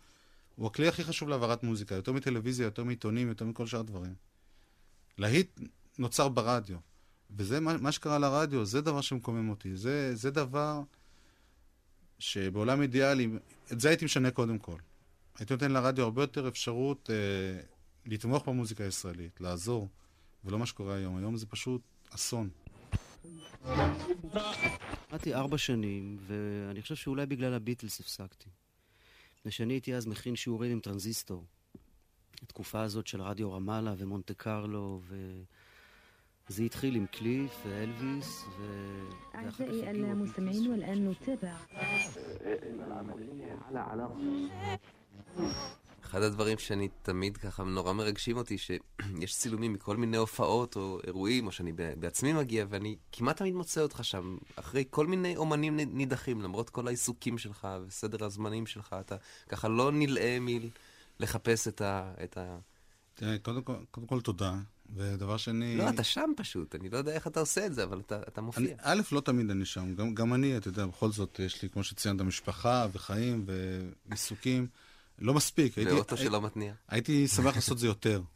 הוא 0.57 0.67
הכלי 0.67 0.89
הכי 0.89 1.05
חשוב 1.05 1.29
להעברת 1.29 1.63
מוזיקה, 1.63 1.95
יותר 1.95 2.13
מטלוויזיה, 2.13 2.65
יותר 2.65 2.85
מעיתונים, 2.85 3.29
יותר 3.29 3.45
מכל 3.45 3.67
שאר 3.67 3.81
הדברים. 3.81 4.15
להיט 5.19 5.61
נוצר 5.99 6.29
ברדיו. 6.29 6.79
וזה 7.37 7.61
מה, 7.61 7.77
מה 7.77 7.93
שקרה 7.93 8.19
לרדיו, 8.19 8.65
זה 8.65 8.81
דבר 8.81 9.01
שמקומם 9.01 9.51
אותי. 9.51 9.77
זה, 9.77 10.15
זה 10.15 10.31
דבר 10.31 10.83
שבעולם 12.19 12.83
אידיאלי, 12.83 13.29
את 13.73 13.81
זה 13.81 13.89
הייתי 13.89 14.05
משנה 14.05 14.31
קודם 14.31 14.59
כל. 14.59 14.77
הייתי 15.39 15.55
נותן 15.55 15.71
לרדיו 15.71 16.05
הרבה 16.05 16.23
יותר 16.23 16.49
אפשרות 16.49 17.11
אה, 17.11 17.61
לתמוך 18.07 18.49
במוזיקה 18.49 18.85
הישראלית, 18.85 19.41
לעזור, 19.41 19.89
ולא 20.45 20.59
מה 20.59 20.67
שקורה 20.67 20.95
היום. 20.95 21.17
היום 21.17 21.37
זה 21.37 21.47
פשוט 21.47 21.83
אסון. 22.11 22.49
עבדתי 25.11 25.35
ארבע 25.35 25.59
שנים, 25.59 26.19
ואני 26.21 26.83
חושב 26.83 26.95
שאולי 26.95 27.27
בגלל 27.27 27.55
הביטלס 27.55 28.01
הפסקתי. 28.01 28.49
מפני 29.39 29.53
שאני 29.53 29.75
הייתי 29.75 29.95
אז 29.95 30.07
מכין 30.07 30.37
שיעורים 30.37 30.73
עם 30.73 30.81
טרנזיסטור. 30.81 31.45
התקופה 32.43 32.83
הזאת 32.83 33.07
של 33.07 33.23
רדיו 33.23 33.53
רמאללה 33.53 33.95
ומונטה 33.99 34.35
קרלו, 34.35 35.01
וזה 36.49 36.63
התחיל 36.63 36.95
עם 36.97 37.07
קליף 37.07 37.67
ואלוויס, 37.67 38.45
ו... 38.59 38.63
ואחר 39.35 39.51
כך 39.51 39.61
הגיעו... 39.61 40.11
המוסמעים 40.11 40.73
אחד 46.11 46.23
הדברים 46.23 46.59
שאני 46.59 46.89
תמיד 47.03 47.37
ככה 47.37 47.65
נורא 47.65 47.93
מרגשים 47.93 48.37
אותי, 48.37 48.59
שיש 48.59 49.35
צילומים 49.35 49.73
מכל 49.73 49.97
מיני 49.97 50.17
הופעות 50.17 50.77
או 50.77 50.99
אירועים, 51.07 51.47
או 51.47 51.53
שאני 51.53 51.73
בעצמי 51.73 52.33
מגיע, 52.33 52.65
ואני 52.69 52.97
כמעט 53.13 53.37
תמיד 53.37 53.55
מוצא 53.55 53.81
אותך 53.81 54.05
שם, 54.05 54.37
אחרי 54.57 54.85
כל 54.91 55.07
מיני 55.07 55.37
אומנים 55.37 55.77
נידחים, 55.77 56.41
למרות 56.41 56.71
כל 56.71 56.87
העיסוקים 56.87 57.39
שלך 57.39 57.69
וסדר 57.87 58.25
הזמנים 58.25 58.67
שלך, 58.67 58.97
אתה 59.01 59.17
ככה 59.49 59.69
לא 59.69 59.93
נלאה 59.93 60.39
מלחפש 61.21 61.69
את 61.69 61.81
ה... 61.81 62.13
את 62.25 62.39
ה... 62.39 62.59
תראה, 63.15 63.39
קודם 63.39 63.63
כל, 63.63 63.75
קודם 63.91 64.07
כל 64.07 64.21
תודה, 64.21 64.55
ודבר 64.95 65.37
שני... 65.37 65.77
לא, 65.77 65.89
אתה 65.89 66.05
שם 66.05 66.31
פשוט, 66.37 66.75
אני 66.75 66.91
לא 66.91 66.99
יודע 66.99 67.13
איך 67.13 67.27
אתה 67.27 67.41
עושה 67.41 67.67
את 67.67 67.75
זה, 67.75 67.85
אבל 67.85 68.01
אתה, 68.01 68.21
אתה 68.29 68.41
אני, 68.41 68.47
מופיע. 68.47 68.77
א', 68.81 69.01
לא 69.13 69.21
תמיד 69.21 69.51
אני 69.51 69.65
שם, 69.65 69.95
גם, 69.95 70.15
גם 70.15 70.35
אני, 70.35 70.57
אתה 70.57 70.69
יודע, 70.69 70.87
בכל 70.87 71.11
זאת, 71.11 71.41
יש 71.45 71.63
לי, 71.63 71.69
כמו 71.69 71.85
שציינת, 71.85 72.21
משפחה 72.21 72.87
וחיים 72.93 73.45
ועיסוקים. 74.09 74.67
לא 75.21 75.35
מספיק. 75.35 75.79
הייתי- 75.79 75.93
ואוטו 75.93 76.17
הי- 76.17 76.25
שלא 76.25 76.43
מתניע. 76.43 76.73
הייתי 76.89 77.29
שמח 77.29 77.55
לעשות 77.55 77.79
זה 77.79 77.87
יותר. 77.87 78.23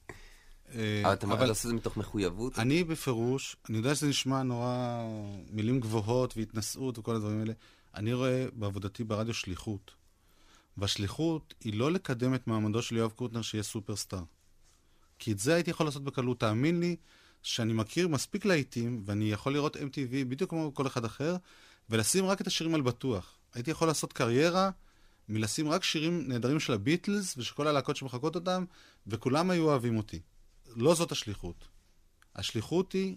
אה, 0.75 1.03
אבל 1.05 1.13
אתה 1.13 1.27
אבל... 1.27 1.49
עושה 1.49 1.69
את 1.69 1.71
זה 1.71 1.77
מתוך 1.77 1.97
מחויבות? 1.97 2.59
אני 2.59 2.85
בפירוש, 2.85 3.57
אני 3.69 3.77
יודע 3.77 3.95
שזה 3.95 4.09
נשמע 4.09 4.43
נורא 4.43 5.03
מילים 5.51 5.81
גבוהות 5.81 6.37
והתנשאות 6.37 6.99
וכל 6.99 7.15
הדברים 7.17 7.41
האלה. 7.41 7.53
אני 7.95 8.13
רואה 8.13 8.47
בעבודתי 8.53 9.05
ברדיו 9.05 9.35
שליחות. 9.35 9.91
והשליחות 10.77 11.55
היא 11.65 11.75
לא 11.79 11.93
לקדם 11.93 12.35
את 12.35 12.47
מעמדו 12.47 12.83
של 12.83 12.97
יואב 12.97 13.11
קוטנר 13.11 13.43
שיהיה 13.43 13.63
סופרסטאר. 13.63 14.23
כי 15.19 15.33
את 15.33 15.39
זה 15.39 15.55
הייתי 15.55 15.71
יכול 15.71 15.87
לעשות 15.87 16.05
בקלות. 16.05 16.41
תאמין 16.41 16.81
לי 16.81 16.97
שאני 17.43 17.73
מכיר 17.73 18.09
מספיק 18.09 18.45
להיטים, 18.45 19.03
ואני 19.07 19.31
יכול 19.33 19.53
לראות 19.53 19.77
MTV 19.77 19.85
בדיוק 20.29 20.51
כמו 20.51 20.75
כל 20.75 20.87
אחד 20.87 21.05
אחר, 21.05 21.37
ולשים 21.91 22.27
רק 22.27 22.41
את 22.41 22.47
השירים 22.47 22.75
על 22.75 22.81
בטוח. 22.83 23.39
הייתי 23.55 23.71
יכול 23.71 23.89
לעשות 23.89 24.13
קריירה 24.13 24.71
מלשים 25.29 25.69
רק 25.69 25.85
שירים 25.85 26.29
נהדרים 26.29 26.61
של 26.61 26.73
הביטלס, 26.73 27.35
ושל 27.39 27.67
הלהקות 27.67 27.97
שמחקות 27.97 28.35
אותם, 28.35 28.65
וכולם 29.07 29.51
היו 29.51 29.65
אוהבים 29.65 29.97
אותי. 29.97 30.21
לא 30.77 30.95
זאת 30.95 31.13
השליחות. 31.13 31.69
השליחות 32.35 32.93
היא 32.93 33.17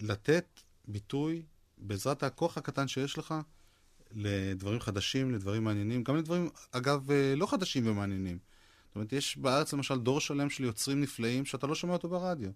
לתת 0.00 0.60
ביטוי 0.88 1.42
בעזרת 1.78 2.22
הכוח 2.22 2.58
הקטן 2.58 2.88
שיש 2.88 3.18
לך 3.18 3.34
לדברים 4.12 4.80
חדשים, 4.80 5.34
לדברים 5.34 5.64
מעניינים, 5.64 6.02
גם 6.02 6.16
לדברים, 6.16 6.50
אגב, 6.72 7.10
אה, 7.10 7.34
לא 7.36 7.46
חדשים 7.46 7.86
ומעניינים. 7.86 8.38
זאת 8.86 8.96
אומרת, 8.96 9.12
יש 9.12 9.36
בארץ 9.36 9.72
למשל 9.72 9.98
דור 9.98 10.20
שלם 10.20 10.50
של 10.50 10.64
יוצרים 10.64 11.00
נפלאים 11.00 11.44
שאתה 11.44 11.66
לא 11.66 11.74
שומע 11.74 11.92
אותו 11.92 12.08
ברדיו. 12.08 12.50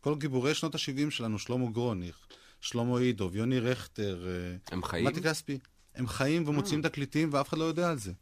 כל 0.00 0.16
גיבורי 0.18 0.54
שנות 0.54 0.74
ה-70 0.74 1.10
שלנו, 1.10 1.38
שלמה 1.38 1.70
גרוניך, 1.70 2.26
שלמה 2.60 2.98
אידוב, 2.98 3.36
יוני 3.36 3.60
רכטר, 3.60 4.26
אה, 4.26 4.56
הם 4.72 4.84
חיים? 4.84 5.06
מתי 5.06 5.22
כספי, 5.22 5.58
הם 5.94 6.06
חיים 6.06 6.48
ומוציאים 6.48 6.82
תקליטים 6.82 7.28
ואף 7.32 7.48
אחד 7.48 7.58
לא 7.58 7.64
יודע 7.64 7.90
על 7.90 7.98
זה. 7.98 8.12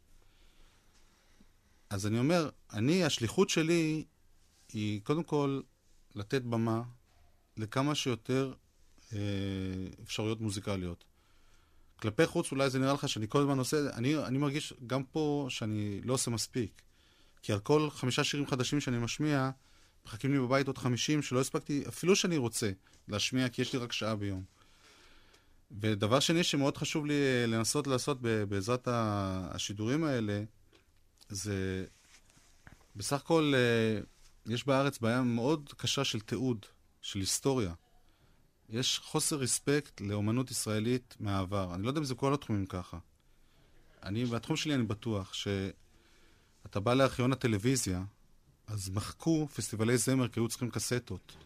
אז 1.90 2.06
אני 2.06 2.18
אומר, 2.18 2.50
אני, 2.72 3.04
השליחות 3.04 3.50
שלי 3.50 4.04
היא 4.72 5.00
קודם 5.02 5.22
כל 5.22 5.60
לתת 6.14 6.42
במה 6.42 6.82
לכמה 7.56 7.94
שיותר 7.94 8.52
אה, 9.12 9.18
אפשרויות 10.02 10.40
מוזיקליות. 10.40 11.04
כלפי 11.96 12.26
חוץ 12.26 12.52
אולי 12.52 12.70
זה 12.70 12.78
נראה 12.78 12.92
לך 12.92 13.08
שאני 13.08 13.26
כל 13.28 13.40
הזמן 13.40 13.58
עושה, 13.58 13.76
אני, 13.94 14.16
אני 14.16 14.38
מרגיש 14.38 14.74
גם 14.86 15.04
פה 15.04 15.46
שאני 15.48 16.00
לא 16.04 16.14
עושה 16.14 16.30
מספיק. 16.30 16.82
כי 17.42 17.52
על 17.52 17.58
כל 17.58 17.90
חמישה 17.90 18.24
שירים 18.24 18.46
חדשים 18.46 18.80
שאני 18.80 18.98
משמיע, 18.98 19.50
מחכים 20.06 20.32
לי 20.32 20.38
בבית 20.38 20.66
עוד 20.66 20.78
חמישים 20.78 21.22
שלא 21.22 21.40
הספקתי, 21.40 21.84
אפילו 21.88 22.16
שאני 22.16 22.36
רוצה 22.36 22.70
להשמיע, 23.08 23.48
כי 23.48 23.62
יש 23.62 23.72
לי 23.72 23.78
רק 23.78 23.92
שעה 23.92 24.16
ביום. 24.16 24.44
ודבר 25.80 26.20
שני 26.20 26.44
שמאוד 26.44 26.76
חשוב 26.76 27.06
לי 27.06 27.14
אה, 27.14 27.46
לנסות 27.46 27.86
לעשות 27.86 28.18
בעזרת 28.48 28.88
השידורים 28.90 30.04
האלה, 30.04 30.42
זה 31.28 31.84
בסך 32.96 33.16
הכל 33.16 33.52
אה, 33.54 34.00
יש 34.52 34.66
בארץ 34.66 34.98
בעיה 34.98 35.22
מאוד 35.22 35.72
קשה 35.76 36.04
של 36.04 36.20
תיעוד, 36.20 36.66
של 37.02 37.18
היסטוריה. 37.18 37.74
יש 38.68 38.98
חוסר 38.98 39.36
רספקט 39.36 40.00
לאומנות 40.00 40.50
ישראלית 40.50 41.16
מהעבר. 41.20 41.74
אני 41.74 41.82
לא 41.82 41.88
יודע 41.88 42.00
אם 42.00 42.04
זה 42.04 42.14
כל 42.14 42.34
התחומים 42.34 42.66
ככה. 42.66 42.98
אני, 44.02 44.24
בתחום 44.24 44.56
שלי 44.56 44.74
אני 44.74 44.82
בטוח 44.82 45.34
שאתה 45.34 46.80
בא 46.80 46.94
לארכיון 46.94 47.32
הטלוויזיה, 47.32 48.04
אז 48.66 48.90
מחקו 48.90 49.48
פסטיבלי 49.54 49.98
זמר 49.98 50.28
כי 50.28 50.40
היו 50.40 50.48
צריכים 50.48 50.70
קסטות. 50.70 51.36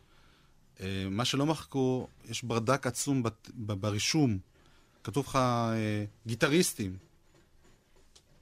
אה, 0.81 1.07
מה 1.11 1.25
שלא 1.25 1.47
מחקו, 1.47 2.09
יש 2.25 2.43
ברדק 2.43 2.87
עצום 2.87 3.23
ברישום. 3.55 4.39
כתוב 5.05 5.27
לך 5.27 5.37
אה, 5.37 6.05
גיטריסטים. 6.27 6.97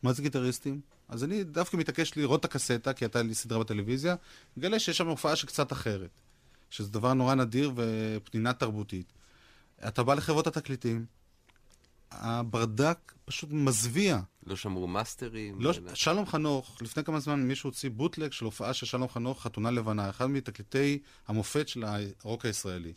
מה 0.02 0.12
זה 0.12 0.22
גיטריסטים? 0.22 0.80
אז 1.08 1.24
אני 1.24 1.44
דווקא 1.44 1.76
מתעקש 1.76 2.16
לראות 2.16 2.40
את 2.40 2.44
הקסטה, 2.44 2.92
כי 2.92 3.04
הייתה 3.04 3.22
לי 3.22 3.34
סדרה 3.34 3.58
בטלוויזיה, 3.58 4.14
מגלה 4.56 4.78
שיש 4.78 4.98
שם 4.98 5.08
הופעה 5.08 5.36
שקצת 5.36 5.72
אחרת. 5.72 6.20
שזה 6.70 6.90
דבר 6.90 7.14
נורא 7.14 7.34
נדיר 7.34 7.72
ופנינה 7.76 8.52
תרבותית. 8.52 9.12
אתה 9.88 10.02
בא 10.02 10.14
לחברות 10.14 10.46
התקליטים, 10.46 11.06
הברדק 12.10 13.12
פשוט 13.24 13.50
מזוויע. 13.52 14.20
לא 14.46 14.56
שמרו 14.56 14.86
מאסטרים? 14.86 15.60
לא, 15.60 15.70
אלא- 15.70 15.94
שלום 15.94 16.26
חנוך, 16.26 16.78
לפני 16.82 17.04
כמה 17.04 17.20
זמן 17.20 17.42
מישהו 17.42 17.70
הוציא 17.70 17.90
bootleg 17.90 18.32
של 18.32 18.44
הופעה 18.44 18.74
של 18.74 18.86
שלום 18.86 19.08
חנוך, 19.08 19.42
חתונה 19.42 19.70
לבנה, 19.70 20.10
אחד 20.10 20.26
מתקליטי 20.26 20.98
המופת 21.28 21.68
של 21.68 21.84
הרוק 21.84 22.44
הישראלי. 22.44 22.92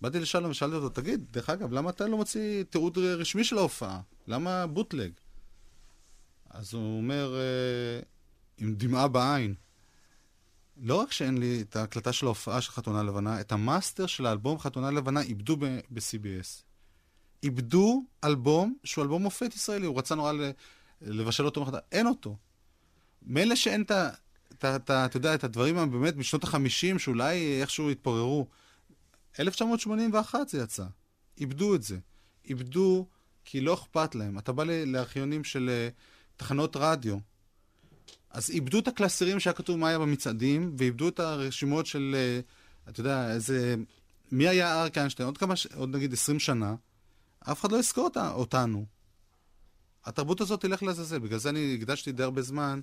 באתי 0.00 0.20
לשלום 0.20 0.50
ושאלתי 0.50 0.74
אותו, 0.76 0.88
תגיד, 0.88 1.24
דרך 1.30 1.50
אגב, 1.50 1.72
למה 1.72 1.90
אתה 1.90 2.06
לא 2.06 2.16
מוציא 2.16 2.62
תיעוד 2.62 2.98
רשמי 2.98 3.44
של 3.44 3.58
ההופעה? 3.58 4.00
למה 4.26 4.66
bootleg? 4.66 5.12
אז 6.50 6.74
הוא 6.74 6.96
אומר, 6.98 7.34
אה, 7.36 8.00
עם 8.58 8.74
דמעה 8.74 9.08
בעין, 9.08 9.54
לא 10.82 10.94
רק 10.94 11.12
שאין 11.12 11.38
לי 11.38 11.62
את 11.62 11.76
ההקלטה 11.76 12.12
של 12.12 12.26
ההופעה 12.26 12.60
של 12.60 12.72
חתונה 12.72 13.02
לבנה, 13.02 13.40
את 13.40 13.52
המאסטר 13.52 14.06
של 14.06 14.26
האלבום 14.26 14.58
חתונה 14.58 14.90
לבנה 14.90 15.20
איבדו 15.20 15.56
ב- 15.56 15.64
ב-CBS. 15.90 16.62
איבדו 17.42 18.04
אלבום 18.24 18.74
שהוא 18.84 19.02
אלבום 19.02 19.22
מופת 19.22 19.54
ישראלי, 19.54 19.86
הוא 19.86 19.98
רצה 19.98 20.14
נורא 20.14 20.32
לבשל 21.02 21.44
אותו 21.44 21.62
מחדש, 21.62 21.80
אין 21.92 22.06
אותו. 22.06 22.36
מילא 23.22 23.54
שאין 23.54 23.82
את 23.82 23.90
ה... 23.90 24.10
את 24.52 24.64
ה- 24.64 24.76
את 24.76 24.90
ה- 24.90 25.04
אתה 25.04 25.16
יודע, 25.16 25.34
את 25.34 25.44
הדברים 25.44 25.78
הבאמת 25.78 26.16
משנות 26.16 26.44
החמישים, 26.44 26.98
שאולי 26.98 27.60
איכשהו 27.60 27.90
התפוררו. 27.90 28.46
1981 29.40 30.48
זה 30.48 30.58
יצא. 30.62 30.84
איבדו 31.38 31.74
את 31.74 31.82
זה. 31.82 31.98
איבדו 32.48 33.06
כי 33.44 33.60
לא 33.60 33.74
אכפת 33.74 34.14
להם. 34.14 34.38
אתה 34.38 34.52
בא 34.52 34.64
לארכיונים 34.64 35.44
של 35.44 35.70
אה, 35.72 35.88
תחנות 36.36 36.76
רדיו, 36.76 37.18
אז 38.30 38.50
איבדו 38.50 38.78
את 38.78 38.88
הקלסרים 38.88 39.40
שהיה 39.40 39.54
כתוב 39.54 39.78
מה 39.78 39.88
היה 39.88 39.98
במצעדים, 39.98 40.74
ואיבדו 40.78 41.08
את 41.08 41.20
הרשימות 41.20 41.86
של, 41.86 42.16
אה, 42.18 42.40
אתה 42.90 43.00
יודע, 43.00 43.30
איזה... 43.32 43.74
מי 44.32 44.48
היה 44.48 44.80
אריק 44.80 44.98
איינשטיין? 44.98 45.26
עוד 45.26 45.38
כמה. 45.38 45.54
עוד 45.74 45.96
נגיד 45.96 46.12
20 46.12 46.38
שנה, 46.38 46.74
אף 47.40 47.60
אחד 47.60 47.72
לא 47.72 47.76
יזכור 47.76 48.04
אותה, 48.04 48.32
אותנו. 48.32 48.86
התרבות 50.04 50.40
הזאת 50.40 50.60
תלך 50.60 50.82
לעזאזל. 50.82 51.18
בגלל 51.18 51.38
זה 51.38 51.48
אני 51.48 51.74
הקדשתי 51.74 52.12
די 52.12 52.22
הרבה 52.22 52.42
זמן 52.42 52.80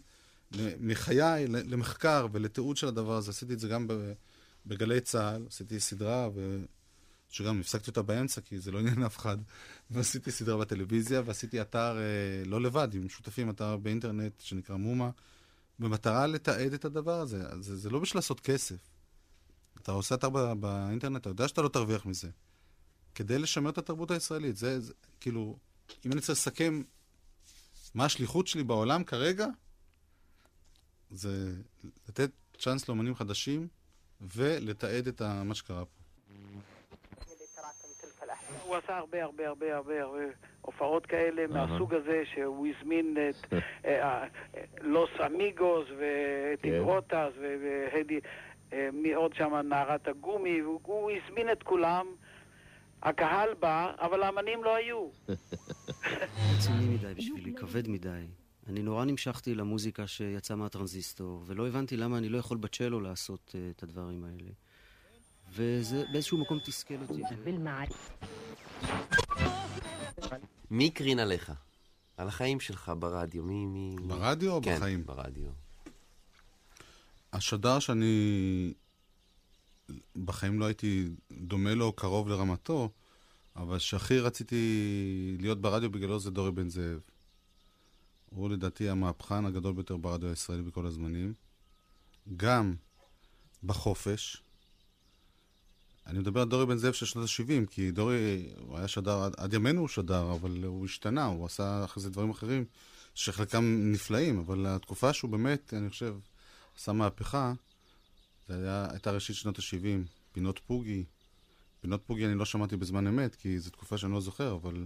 מחיי 0.79 1.47
למחקר 1.47 2.27
ולתיעוד 2.31 2.77
של 2.77 2.87
הדבר 2.87 3.13
הזה. 3.13 3.31
עשיתי 3.31 3.53
את 3.53 3.59
זה 3.59 3.67
גם 3.67 3.87
בגלי 4.65 5.01
צה"ל, 5.01 5.45
עשיתי 5.47 5.79
סדרה, 5.79 6.29
ו... 6.35 6.65
שגם 7.29 7.59
הפסקתי 7.59 7.89
אותה 7.89 8.01
באמצע, 8.01 8.41
כי 8.41 8.59
זה 8.59 8.71
לא 8.71 8.79
עניין 8.79 9.03
אף 9.03 9.17
אחד. 9.17 9.37
ועשיתי 9.91 10.31
סדרה 10.31 10.57
בטלוויזיה, 10.57 11.21
ועשיתי 11.25 11.61
אתר, 11.61 11.97
אה, 11.97 12.45
לא 12.45 12.61
לבד, 12.61 12.87
עם 12.93 13.09
שותפים, 13.09 13.49
אתר 13.49 13.77
באינטרנט 13.77 14.39
שנקרא 14.39 14.75
מומה, 14.75 15.09
במטרה 15.79 16.27
לתעד 16.27 16.73
את 16.73 16.85
הדבר 16.85 17.19
הזה. 17.19 17.43
זה, 17.59 17.77
זה 17.77 17.89
לא 17.89 17.99
בשביל 17.99 18.17
לעשות 18.17 18.39
כסף. 18.39 18.75
אתה 19.81 19.91
עושה 19.91 20.15
אתר 20.15 20.29
ב- 20.29 20.53
באינטרנט, 20.53 21.21
אתה 21.21 21.29
יודע 21.29 21.47
שאתה 21.47 21.61
לא 21.61 21.69
תרוויח 21.69 22.05
מזה. 22.05 22.29
כדי 23.17 23.39
לשמר 23.39 23.69
את 23.69 23.77
התרבות 23.77 24.11
הישראלית. 24.11 24.57
זה, 24.57 24.79
זה 24.79 24.93
כאילו, 25.19 25.57
אם 26.05 26.11
אני 26.11 26.21
צריך 26.21 26.29
לסכם 26.39 26.81
מה 27.95 28.05
השליחות 28.05 28.47
שלי 28.47 28.63
בעולם 28.63 29.03
כרגע, 29.03 29.45
זה 31.11 31.29
לתת 32.09 32.29
צ'אנס 32.59 32.89
לאמנים 32.89 33.15
חדשים 33.15 33.67
ולתעד 34.21 35.07
את 35.07 35.21
מה 35.21 35.55
שקרה 35.55 35.85
פה. 35.85 35.91
הוא 38.63 38.75
עשה 38.75 38.97
הרבה 38.97 39.23
הרבה 39.23 39.47
הרבה 39.47 39.75
הרבה 39.75 40.03
הרבה 40.03 40.19
הופעות 40.61 41.05
כאלה 41.05 41.47
מהסוג 41.47 41.93
הזה 41.93 42.23
שהוא 42.33 42.67
הזמין 42.67 43.17
את 43.29 43.53
אה, 43.85 44.21
אה, 44.23 44.27
לוס 44.81 45.09
אמיגוס 45.25 45.87
ואת 45.99 46.61
כן. 46.61 46.73
איברוטס 46.73 47.33
והדי, 47.39 48.19
אה, 48.73 48.89
מי 48.93 49.13
עוד 49.13 49.33
שם 49.33 49.55
נערת 49.55 50.07
הגומי, 50.07 50.59
הוא- 50.59 50.79
הוא 50.83 51.11
הזמין 51.11 51.51
את 51.51 51.63
כולם, 51.63 52.05
הקהל 53.03 53.49
בא, 53.59 53.91
אבל 53.99 54.23
האמנים 54.23 54.63
לא 54.63 54.75
היו. 54.75 55.09
רציני 56.55 56.85
מדי 56.85 57.13
בשבילי, 57.13 57.53
כבד 57.55 57.87
מדי. 57.87 58.25
אני 58.67 58.81
נורא 58.81 59.05
נמשכתי 59.05 59.55
למוזיקה 59.55 60.07
שיצאה 60.07 60.57
מהטרנזיסטור, 60.57 61.43
ולא 61.45 61.67
הבנתי 61.67 61.97
למה 61.97 62.17
אני 62.17 62.29
לא 62.29 62.37
יכול 62.37 62.57
בצ'לו 62.57 62.99
לעשות 62.99 63.55
uh, 63.55 63.77
את 63.77 63.83
הדברים 63.83 64.23
האלה. 64.23 64.51
וזה 65.49 66.03
באיזשהו 66.11 66.37
מקום 66.37 66.59
תסכל 66.59 66.95
אותי. 67.09 67.21
מי 70.71 70.87
הקרין 70.87 71.19
עליך? 71.19 71.51
על 72.17 72.27
החיים 72.27 72.59
שלך 72.59 72.91
ברדיו? 72.99 73.43
מי... 73.43 73.65
מי... 73.65 73.95
ברדיו 74.07 74.51
או 74.53 74.61
כן, 74.61 74.75
בחיים? 74.75 75.05
ברדיו. 75.05 75.49
השדר 77.33 77.79
שאני 77.79 78.73
בחיים 80.25 80.59
לא 80.59 80.65
הייתי 80.65 81.09
דומה 81.31 81.73
לו, 81.73 81.93
קרוב 81.93 82.27
לרמתו, 82.27 82.89
אבל 83.55 83.79
שהכי 83.79 84.19
רציתי 84.19 85.37
להיות 85.39 85.61
ברדיו 85.61 85.91
בגללו 85.91 86.19
זה 86.19 86.31
דורי 86.31 86.51
בן 86.51 86.69
זאב. 86.69 86.99
הוא 88.29 88.49
לדעתי 88.49 88.89
המהפכן 88.89 89.45
הגדול 89.45 89.73
ביותר 89.73 89.97
ברדיו 89.97 90.29
הישראלי 90.29 90.61
בכל 90.61 90.85
הזמנים. 90.85 91.33
גם 92.37 92.75
בחופש. 93.63 94.43
אני 96.07 96.19
מדבר 96.19 96.41
על 96.41 96.47
דורי 96.47 96.65
בן 96.65 96.77
זאב 96.77 96.93
של 96.93 97.05
שנות 97.05 97.29
ה-70, 97.29 97.65
כי 97.69 97.91
דורי, 97.91 98.49
הוא 98.59 98.77
היה 98.77 98.87
שדר, 98.87 99.23
עד, 99.23 99.33
עד 99.37 99.53
ימינו 99.53 99.79
הוא 99.79 99.87
שדר, 99.87 100.31
אבל 100.31 100.63
הוא 100.63 100.85
השתנה, 100.85 101.25
הוא 101.25 101.45
עשה 101.45 101.83
אחרי 101.83 102.03
זה 102.03 102.09
דברים 102.09 102.29
אחרים, 102.29 102.65
שחלקם 103.15 103.91
נפלאים, 103.91 104.39
אבל 104.39 104.65
התקופה 104.67 105.13
שהוא 105.13 105.31
באמת, 105.31 105.73
אני 105.73 105.89
חושב, 105.89 106.15
עשה 106.77 106.93
מהפכה, 106.93 107.53
זה 108.47 108.57
היה, 108.57 108.87
הייתה 108.91 109.11
ראשית 109.11 109.35
שנות 109.35 109.59
ה-70, 109.59 110.07
פינות 110.31 110.59
פוגי. 110.59 111.03
פינות 111.81 112.01
פוגי 112.05 112.25
אני 112.25 112.35
לא 112.35 112.45
שמעתי 112.45 112.77
בזמן 112.77 113.07
אמת, 113.07 113.35
כי 113.35 113.59
זו 113.59 113.69
תקופה 113.69 113.97
שאני 113.97 114.13
לא 114.13 114.21
זוכר, 114.21 114.55
אבל 114.55 114.85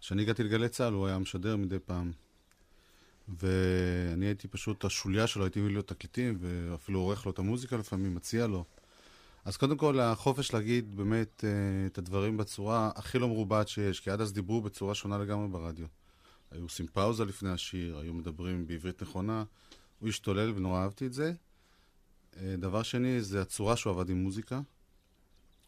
כשאני 0.00 0.22
הגעתי 0.22 0.42
לגלי 0.42 0.68
צה"ל 0.68 0.92
הוא 0.92 1.06
היה 1.06 1.18
משדר 1.18 1.56
מדי 1.56 1.78
פעם. 1.78 2.12
ואני 3.28 4.26
הייתי 4.26 4.48
פשוט 4.48 4.84
השוליה 4.84 5.26
שלו, 5.26 5.44
הייתי 5.44 5.60
מביא 5.60 5.74
לו 5.74 5.82
תקליטים, 5.82 6.38
ואפילו 6.40 7.00
עורך 7.00 7.26
לו 7.26 7.32
את 7.32 7.38
המוזיקה 7.38 7.76
לפעמים, 7.76 8.14
מציע 8.14 8.46
לו. 8.46 8.64
אז 9.44 9.56
קודם 9.56 9.76
כל, 9.76 10.00
החופש 10.00 10.54
להגיד 10.54 10.96
באמת 10.96 11.44
אה, 11.44 11.86
את 11.86 11.98
הדברים 11.98 12.36
בצורה 12.36 12.90
הכי 12.94 13.18
לא 13.18 13.28
מרובעת 13.28 13.68
שיש, 13.68 14.00
כי 14.00 14.10
עד 14.10 14.20
אז 14.20 14.32
דיברו 14.32 14.60
בצורה 14.60 14.94
שונה 14.94 15.18
לגמרי 15.18 15.48
ברדיו. 15.48 15.86
היו 16.50 16.62
עושים 16.62 16.86
פאוזה 16.86 17.24
לפני 17.24 17.50
השיר, 17.50 17.98
היו 17.98 18.14
מדברים 18.14 18.66
בעברית 18.66 19.02
נכונה. 19.02 19.44
הוא 19.98 20.08
השתולל 20.08 20.52
ונורא 20.56 20.82
אהבתי 20.82 21.06
את 21.06 21.12
זה. 21.12 21.32
אה, 22.36 22.56
דבר 22.56 22.82
שני, 22.82 23.22
זה 23.22 23.42
הצורה 23.42 23.76
שהוא 23.76 23.90
עבד 23.92 24.10
עם 24.10 24.22
מוזיקה. 24.22 24.60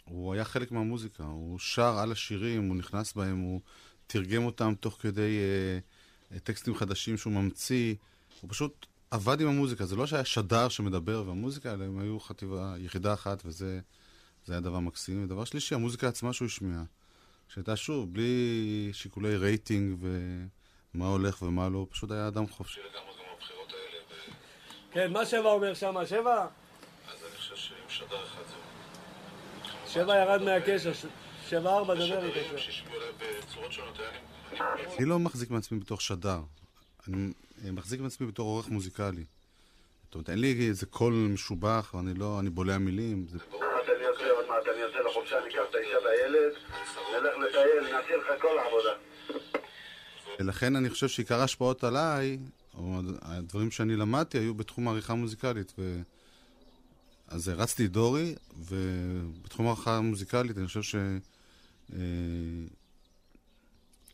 הוא 0.05 0.35
היה 0.35 0.44
חלק 0.44 0.72
מהמוזיקה, 0.72 1.24
הוא 1.24 1.59
שר 1.59 1.98
על 1.98 2.12
השירים, 2.12 2.68
הוא 2.68 2.77
נכנס 2.77 3.12
בהם, 3.12 3.38
הוא 3.38 3.61
תרגם 4.07 4.44
אותם 4.44 4.74
תוך 4.81 4.98
כדי 5.00 5.38
אה, 5.38 5.79
אה, 6.35 6.40
טקסטים 6.40 6.74
חדשים 6.74 7.16
שהוא 7.16 7.33
ממציא. 7.33 7.94
הוא 8.40 8.50
פשוט 8.50 8.87
עבד 9.11 9.40
עם 9.40 9.48
המוזיקה, 9.48 9.87
זה 9.87 9.96
לא 9.96 10.07
שהיה 10.07 10.24
שדר 10.24 10.68
שמדבר 10.68 11.24
והמוזיקה, 11.27 11.72
אלא 11.72 11.85
הם 11.85 11.98
היו 11.98 12.20
חטיבה, 12.20 12.74
יחידה 12.79 13.14
אחת, 13.14 13.42
וזה 13.44 13.81
זה 14.44 14.53
היה 14.53 14.61
דבר 14.61 14.79
מקסים. 14.79 15.24
ודבר 15.24 15.44
שלישי, 15.44 15.74
המוזיקה 15.74 16.09
עצמה 16.09 16.33
שהוא 16.33 16.46
השמיע, 16.46 16.83
שהייתה 17.48 17.77
שוב, 17.77 18.14
בלי 18.14 18.90
שיקולי 18.92 19.37
רייטינג 19.37 19.98
ומה 20.00 21.07
הולך 21.07 21.42
ומה 21.42 21.68
לא, 21.68 21.87
פשוט 21.90 22.11
היה 22.11 22.29
אדם 22.29 22.46
חופשי. 22.46 22.81
כן, 24.94 25.12
מה 25.12 25.26
שבע 25.26 25.50
אומר 25.50 25.74
שם? 25.74 25.94
שבע? 26.07 26.46
אז 27.12 27.24
אני 27.24 27.37
חושב 27.37 27.57
שעם 27.57 27.76
שדר 27.88 28.24
אחד 28.24 28.42
זהו. 28.48 28.59
שבע 29.87 30.16
ירד 30.16 30.42
מהקשר, 30.42 30.92
שבע 31.48 31.70
ארבע, 31.70 31.94
דבר 31.94 32.24
איתו. 32.24 32.57
אני 34.98 35.04
לא 35.07 35.18
מחזיק 35.18 35.50
מעצמי 35.50 35.78
בתור 35.78 36.00
שדר. 36.00 36.40
אני 37.09 37.33
אה, 37.64 37.72
מחזיק 37.72 38.00
מעצמי 38.00 38.26
בתור 38.26 38.46
עורך 38.48 38.68
מוזיקלי. 38.68 39.24
זאת 40.04 40.14
אומרת, 40.14 40.30
אין 40.30 40.38
לי 40.38 40.68
איזה 40.68 40.87
קול 40.87 41.12
משובח, 41.12 41.94
ואני 41.94 42.14
לא, 42.14 42.40
אני 42.40 42.50
בולע 42.50 42.78
מילים. 42.78 43.26
זה... 43.28 43.38
עוד 43.50 43.61
מעט 43.61 43.88
אני 43.96 44.04
יוצא, 44.04 44.30
עוד 44.30 44.46
מעט 44.48 44.62
אני 44.74 44.80
יוצא 44.80 44.98
לחופשה, 44.98 45.38
אני 45.38 45.48
אקח 45.48 45.62
את 45.70 45.74
האישה 45.74 45.96
והילד, 46.04 46.52
נלך 47.12 47.48
לטייל, 47.48 47.83
נעשה 47.83 48.16
לך 48.16 48.42
כל 48.42 48.59
העבודה. 48.59 48.92
ולכן 50.40 50.76
אני 50.76 50.90
חושב 50.90 51.09
שעיקר 51.09 51.40
ההשפעות 51.40 51.85
עליי, 51.85 52.38
או 52.76 53.00
הדברים 53.22 53.70
שאני 53.70 53.96
למדתי, 53.96 54.38
היו 54.38 54.54
בתחום 54.54 54.88
העריכה 54.88 55.14
מוזיקלית. 55.14 55.72
ו... 55.78 56.02
אז 57.28 57.48
רצתי 57.48 57.88
דורי, 57.88 58.34
ובתחום 58.56 59.66
העריכה 59.66 59.96
המוזיקלית 59.96 60.58
אני 60.58 60.66
חושב 60.66 60.82
ש... 60.82 60.94
אה, 61.92 61.98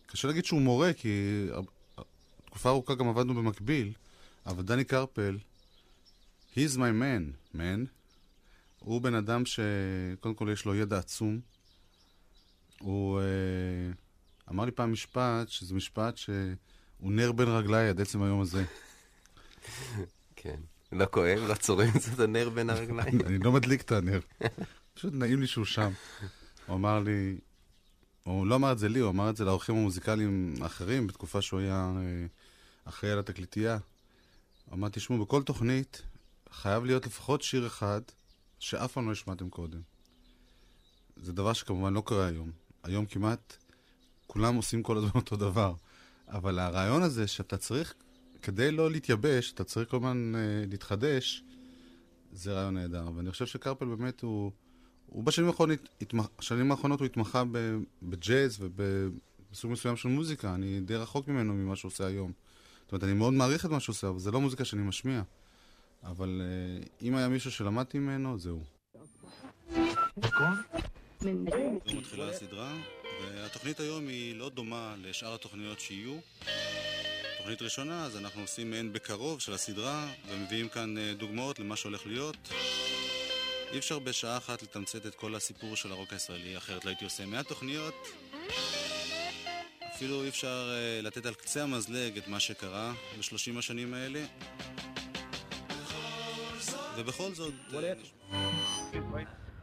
קשה 0.06 0.28
להגיד 0.28 0.44
שהוא 0.44 0.60
מורה, 0.60 0.92
כי 0.92 1.46
תקופה 2.44 2.68
ארוכה 2.68 2.94
גם 2.94 3.08
עבדנו 3.08 3.34
במקביל, 3.34 3.92
אבל 4.46 4.62
דני 4.62 4.84
קרפל, 4.84 5.38
he's 6.54 6.76
my 6.76 6.92
man, 7.02 7.56
man. 7.56 7.86
הוא 8.78 9.00
בן 9.00 9.14
אדם 9.14 9.42
שקודם 9.46 10.34
כל 10.34 10.48
יש 10.52 10.64
לו 10.64 10.74
ידע 10.74 10.98
עצום. 10.98 11.40
הוא 12.80 13.20
אה, 13.20 13.24
אמר 14.50 14.64
לי 14.64 14.70
פעם 14.70 14.92
משפט, 14.92 15.48
שזה 15.48 15.74
משפט 15.74 16.16
שהוא 17.00 17.12
נר 17.12 17.32
בין 17.32 17.48
רגליי 17.48 17.88
עד 17.88 18.00
עצם 18.00 18.22
היום 18.22 18.40
הזה. 18.40 18.64
כן. 20.36 20.60
לא 20.92 21.06
כואב, 21.10 21.38
לא 21.48 21.54
צורם 21.54 21.90
קצת 21.90 22.20
הנר 22.20 22.48
בין 22.48 22.70
הרגליים. 22.70 23.20
אני 23.26 23.38
לא 23.38 23.52
מדליק 23.52 23.80
את 23.80 23.92
הנר. 23.92 24.20
פשוט 24.94 25.14
נעים 25.14 25.40
לי 25.40 25.46
שהוא 25.46 25.64
שם. 25.64 25.92
הוא 26.66 26.76
אמר 26.76 27.00
לי, 27.00 27.38
הוא 28.24 28.46
לא 28.46 28.54
אמר 28.54 28.72
את 28.72 28.78
זה 28.78 28.88
לי, 28.88 28.98
הוא 28.98 29.10
אמר 29.10 29.30
את 29.30 29.36
זה 29.36 29.44
לאורחים 29.44 29.76
המוזיקליים 29.76 30.54
האחרים 30.60 31.06
בתקופה 31.06 31.42
שהוא 31.42 31.60
היה 31.60 31.92
אה, 31.96 32.26
אחראי 32.84 33.12
על 33.12 33.18
התקליטייה. 33.18 33.78
הוא 34.64 34.74
אמר, 34.74 34.88
תשמעו, 34.88 35.24
בכל 35.24 35.42
תוכנית 35.42 36.02
חייב 36.50 36.84
להיות 36.84 37.06
לפחות 37.06 37.42
שיר 37.42 37.66
אחד 37.66 38.00
שאף 38.58 38.92
פעם 38.92 39.06
לא 39.06 39.12
השמעתם 39.12 39.50
קודם. 39.50 39.80
זה 41.16 41.32
דבר 41.32 41.52
שכמובן 41.52 41.94
לא 41.94 42.00
קורה 42.00 42.26
היום. 42.26 42.50
היום 42.82 43.06
כמעט 43.06 43.56
כולם 44.26 44.54
עושים 44.54 44.82
כל 44.82 44.96
הזמן 44.96 45.10
אותו 45.14 45.36
דבר. 45.36 45.74
אבל 46.30 46.58
הרעיון 46.58 47.02
הזה 47.02 47.26
שאתה 47.26 47.56
צריך, 47.56 47.94
כדי 48.42 48.70
לא 48.70 48.90
להתייבש, 48.90 49.52
אתה 49.52 49.64
צריך 49.64 49.90
כל 49.90 49.96
הזמן 49.96 50.32
אה, 50.34 50.40
להתחדש, 50.70 51.44
זה 52.32 52.52
רעיון 52.52 52.74
נהדר. 52.74 53.08
ואני 53.16 53.30
חושב 53.30 53.46
שקרפל 53.46 53.84
באמת 53.84 54.20
הוא... 54.20 54.52
הוא 55.06 55.24
בשנים 55.24 55.48
האחרונות, 55.48 55.78
התמח... 56.00 56.28
השנים 56.38 56.70
האחרונות 56.70 57.00
הוא 57.00 57.06
התמחה 57.06 57.44
ב... 57.52 57.78
בג'אז 58.02 58.58
ובסוג 58.60 59.70
מסוים 59.70 59.96
של 59.96 60.08
מוזיקה. 60.08 60.54
אני 60.54 60.80
די 60.80 60.96
רחוק 60.96 61.28
ממנו 61.28 61.54
ממה 61.54 61.76
שהוא 61.76 61.88
עושה 61.88 62.06
היום. 62.06 62.32
זאת 62.82 62.92
אומרת, 62.92 63.04
אני 63.04 63.12
מאוד 63.12 63.32
מעריך 63.32 63.66
את 63.66 63.70
מה 63.70 63.80
שהוא 63.80 63.92
עושה, 63.92 64.08
אבל 64.08 64.18
זה 64.18 64.30
לא 64.30 64.40
מוזיקה 64.40 64.64
שאני 64.64 64.82
משמיע. 64.82 65.22
אבל 66.04 66.42
uh, 66.42 66.88
אם 67.02 67.14
היה 67.14 67.28
מישהו 67.28 67.50
שלמדתי 67.50 67.98
ממנו, 67.98 68.38
זה 68.38 68.50
הוא. 68.50 68.62
היום 71.22 71.78
מתחילה 71.98 72.28
הסדרה, 72.28 72.76
והתוכנית 73.20 73.80
היום 73.80 74.08
היא 74.08 74.36
לא 74.36 74.48
דומה 74.48 74.94
לשאר 75.02 75.34
התוכניות 75.34 75.80
שיהיו. 75.80 76.18
תוכנית 77.38 77.62
ראשונה, 77.62 78.04
אז 78.04 78.16
אנחנו 78.16 78.40
עושים 78.40 78.70
מעין 78.70 78.92
בקרוב 78.92 79.40
של 79.40 79.52
הסדרה, 79.52 80.08
ומביאים 80.28 80.68
כאן 80.68 80.98
אה, 80.98 81.14
דוגמאות 81.14 81.58
למה 81.58 81.76
שהולך 81.76 82.06
להיות. 82.06 82.36
אי 83.72 83.78
אפשר 83.78 83.98
בשעה 83.98 84.36
אחת 84.36 84.62
לתמצת 84.62 85.06
את 85.06 85.14
כל 85.14 85.34
הסיפור 85.34 85.76
של 85.76 85.92
הרוק 85.92 86.12
הישראלי, 86.12 86.56
אחרת 86.56 86.84
לא 86.84 86.90
הייתי 86.90 87.04
עושה 87.04 87.26
100 87.26 87.42
תוכניות. 87.42 87.94
אפילו 89.94 90.22
אי 90.22 90.28
אפשר 90.28 90.70
uh, 90.70 91.04
לתת 91.04 91.26
על 91.26 91.34
קצה 91.34 91.62
המזלג 91.62 92.16
את 92.18 92.28
מה 92.28 92.40
שקרה 92.40 92.92
בשלושים 93.18 93.58
השנים 93.58 93.94
האלה. 93.94 94.24
ובכל 96.96 97.34
זאת... 97.34 97.54
Uh, 97.70 97.74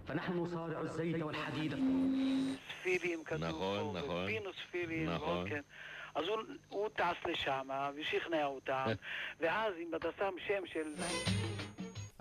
فنحن 0.07 0.33
نصارع 0.39 0.81
الزيت 0.81 1.23
والحديد 1.23 1.75
פילים 2.83 3.25
כתוב 3.25 3.45
נכון, 3.45 3.93
פה, 3.93 3.99
נכון. 3.99 4.25
ופינוס 4.25 4.57
פילים, 4.71 5.11
נכון. 5.11 5.49
כן. 5.49 5.61
אז 6.15 6.25
הוא, 6.29 6.37
הוא 6.69 6.89
טס 6.89 7.31
לשם 7.31 7.69
ושכנע 7.97 8.45
אותם, 8.45 8.87
ואז 9.41 9.75
אם 9.79 9.95
אתה 9.95 10.09
שם 10.19 10.35
שם 10.47 10.63
של... 10.67 10.95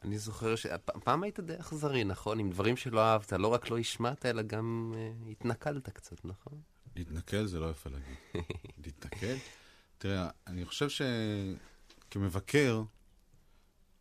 אני 0.04 0.18
זוכר 0.18 0.56
שפעם 0.56 1.24
היית 1.24 1.40
די 1.40 1.60
אכזרי, 1.60 2.04
נכון? 2.04 2.40
עם 2.40 2.50
דברים 2.50 2.78
שלא 2.78 3.02
אהבת, 3.02 3.34
לא 3.34 3.48
רק 3.48 3.70
לא 3.70 3.78
השמעת, 3.78 4.26
אלא 4.26 4.42
גם 4.42 4.94
uh, 4.94 5.32
התנכלת 5.32 5.90
קצת, 5.90 6.26
נכון? 6.26 6.60
להתנכל 6.96 7.46
זה 7.46 7.60
לא 7.60 7.70
יפה 7.70 7.90
להגיד. 7.90 8.46
להתנכל? 8.86 9.36
תראה, 9.98 10.30
אני 10.48 10.66
חושב 10.66 10.88
שכמבקר, 12.10 12.82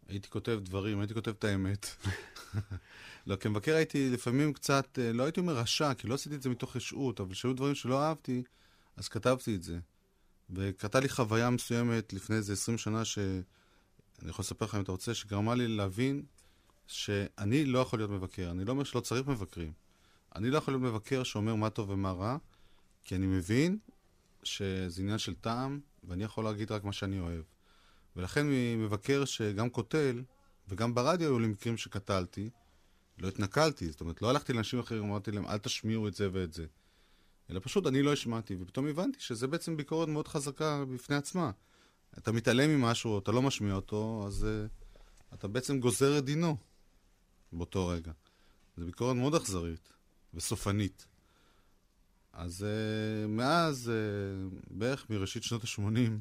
הייתי 0.09 0.31
כותב 0.31 0.61
דברים, 0.63 1.01
הייתי 1.01 1.15
כותב 1.15 1.31
את 1.31 1.45
האמת. 1.45 1.87
לא, 3.28 3.36
כמבקר 3.36 3.76
הייתי 3.76 4.10
לפעמים 4.10 4.54
קצת, 4.54 5.00
אה, 5.02 5.14
לא 5.14 5.24
הייתי 5.24 5.40
אומר 5.40 5.54
רשע, 5.54 5.94
כי 5.94 6.08
לא 6.08 6.14
עשיתי 6.14 6.36
את 6.36 6.42
זה 6.42 6.50
מתוך 6.50 6.76
רשעות, 6.76 7.20
אבל 7.20 7.34
כשהיו 7.34 7.54
דברים 7.54 7.76
שלא 7.76 8.04
אהבתי, 8.04 8.44
אז 8.98 9.08
כתבתי 9.08 9.56
את 9.56 9.64
זה. 9.64 9.80
וקרתה 10.50 11.00
לי 11.00 11.10
חוויה 11.10 11.50
מסוימת 11.50 12.14
לפני 12.14 12.36
איזה 12.36 12.54
20 12.54 12.78
שנה, 12.78 13.06
שאני 13.06 13.42
יכול 14.28 14.44
לספר 14.44 14.66
לך 14.66 14.76
אם 14.76 14.82
אתה 14.82 14.92
רוצה, 14.92 15.14
שגרמה 15.14 15.56
לי 15.56 15.68
להבין 15.68 16.24
שאני 16.88 17.66
לא 17.66 17.80
יכול 17.80 18.00
להיות 18.00 18.12
מבקר. 18.12 18.52
אני 18.52 18.66
לא 18.66 18.72
אומר 18.72 18.84
שלא 18.84 19.00
צריך 19.00 19.28
מבקרים. 19.28 19.72
אני 20.36 20.50
לא 20.50 20.58
יכול 20.58 20.74
להיות 20.74 20.84
מבקר 20.84 21.24
שאומר 21.24 21.56
מה 21.56 21.70
טוב 21.70 21.90
ומה 21.90 22.12
רע, 22.12 22.38
כי 23.04 23.16
אני 23.16 23.26
מבין 23.26 23.78
שזה 24.44 25.02
עניין 25.02 25.18
של 25.18 25.36
טעם, 25.36 25.80
ואני 26.04 26.24
יכול 26.24 26.44
להגיד 26.44 26.72
רק 26.72 26.84
מה 26.84 26.94
שאני 26.94 27.20
אוהב. 27.20 27.44
ולכן 28.16 28.46
ממבקר 28.50 29.26
שגם 29.26 29.70
קוטל, 29.70 30.24
וגם 30.68 30.96
ברדיו 30.96 31.28
היו 31.28 31.40
לי 31.40 31.48
מקרים 31.48 31.78
שקטלתי, 31.78 32.50
לא 33.18 33.28
התנכלתי, 33.28 33.92
זאת 33.92 34.02
אומרת, 34.02 34.22
לא 34.22 34.30
הלכתי 34.30 34.54
לאנשים 34.54 34.80
אחרים, 34.80 35.04
אמרתי 35.04 35.32
להם, 35.32 35.46
אל 35.46 35.58
תשמיעו 35.58 36.08
את 36.08 36.14
זה 36.14 36.30
ואת 36.34 36.54
זה. 36.54 36.66
אלא 37.50 37.60
פשוט 37.64 37.88
אני 37.88 38.02
לא 38.02 38.14
השמעתי, 38.14 38.56
ופתאום 38.60 38.88
הבנתי 38.88 39.20
שזה 39.20 39.48
בעצם 39.48 39.78
ביקורת 39.78 40.08
מאוד 40.08 40.28
חזקה 40.28 40.86
בפני 40.86 41.16
עצמה. 41.16 41.52
אתה 42.18 42.32
מתעלם 42.32 42.70
ממשהו, 42.70 43.20
אתה 43.20 43.32
לא 43.32 43.42
משמיע 43.42 43.74
אותו, 43.74 44.24
אז 44.28 44.48
uh, 44.48 45.34
אתה 45.34 45.48
בעצם 45.48 45.80
גוזר 45.80 46.18
את 46.18 46.26
דינו 46.26 46.58
באותו 47.54 47.88
רגע. 47.88 48.12
זו 48.78 48.86
ביקורת 48.86 49.16
מאוד 49.16 49.36
אכזרית 49.36 49.90
וסופנית. 50.34 51.08
אז 52.34 52.66
uh, 52.66 53.28
מאז, 53.28 53.92
uh, 53.92 54.56
בערך 54.70 55.10
מראשית 55.10 55.44
שנות 55.44 55.64
ה-80, 55.64 56.12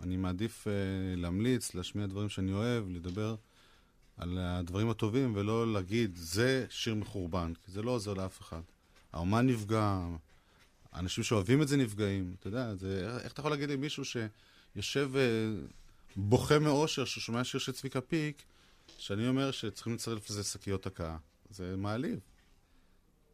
אני 0.00 0.16
מעדיף 0.16 0.66
uh, 0.66 0.70
להמליץ, 1.16 1.74
להשמיע 1.74 2.06
דברים 2.06 2.28
שאני 2.28 2.52
אוהב, 2.52 2.88
לדבר 2.88 3.36
על 4.16 4.38
הדברים 4.38 4.90
הטובים, 4.90 5.32
ולא 5.36 5.72
להגיד, 5.72 6.16
זה 6.20 6.66
שיר 6.70 6.94
מחורבן, 6.94 7.52
כי 7.64 7.70
זה 7.72 7.82
לא 7.82 7.90
עוזר 7.90 8.14
לאף 8.14 8.40
אחד. 8.40 8.60
האומן 9.12 9.46
נפגע, 9.46 10.00
האנשים 10.92 11.24
שאוהבים 11.24 11.62
את 11.62 11.68
זה 11.68 11.76
נפגעים. 11.76 12.34
אתה 12.40 12.48
יודע, 12.48 12.74
זה, 12.74 13.18
איך 13.24 13.32
אתה 13.32 13.40
יכול 13.40 13.50
להגיד 13.50 13.70
למישהו 13.70 14.02
שיושב 14.04 15.10
uh, 15.14 15.72
בוכה 16.16 16.58
מאושר, 16.58 17.04
ששומע 17.04 17.44
שיר 17.44 17.60
של 17.60 17.72
צביקה 17.72 18.00
פיק, 18.00 18.42
שאני 18.98 19.28
אומר 19.28 19.50
שצריכים 19.50 19.94
לצרף 19.94 20.30
לזה 20.30 20.44
שקיות 20.44 20.86
הקאה. 20.86 21.16
זה 21.50 21.74
מעליב. 21.76 22.18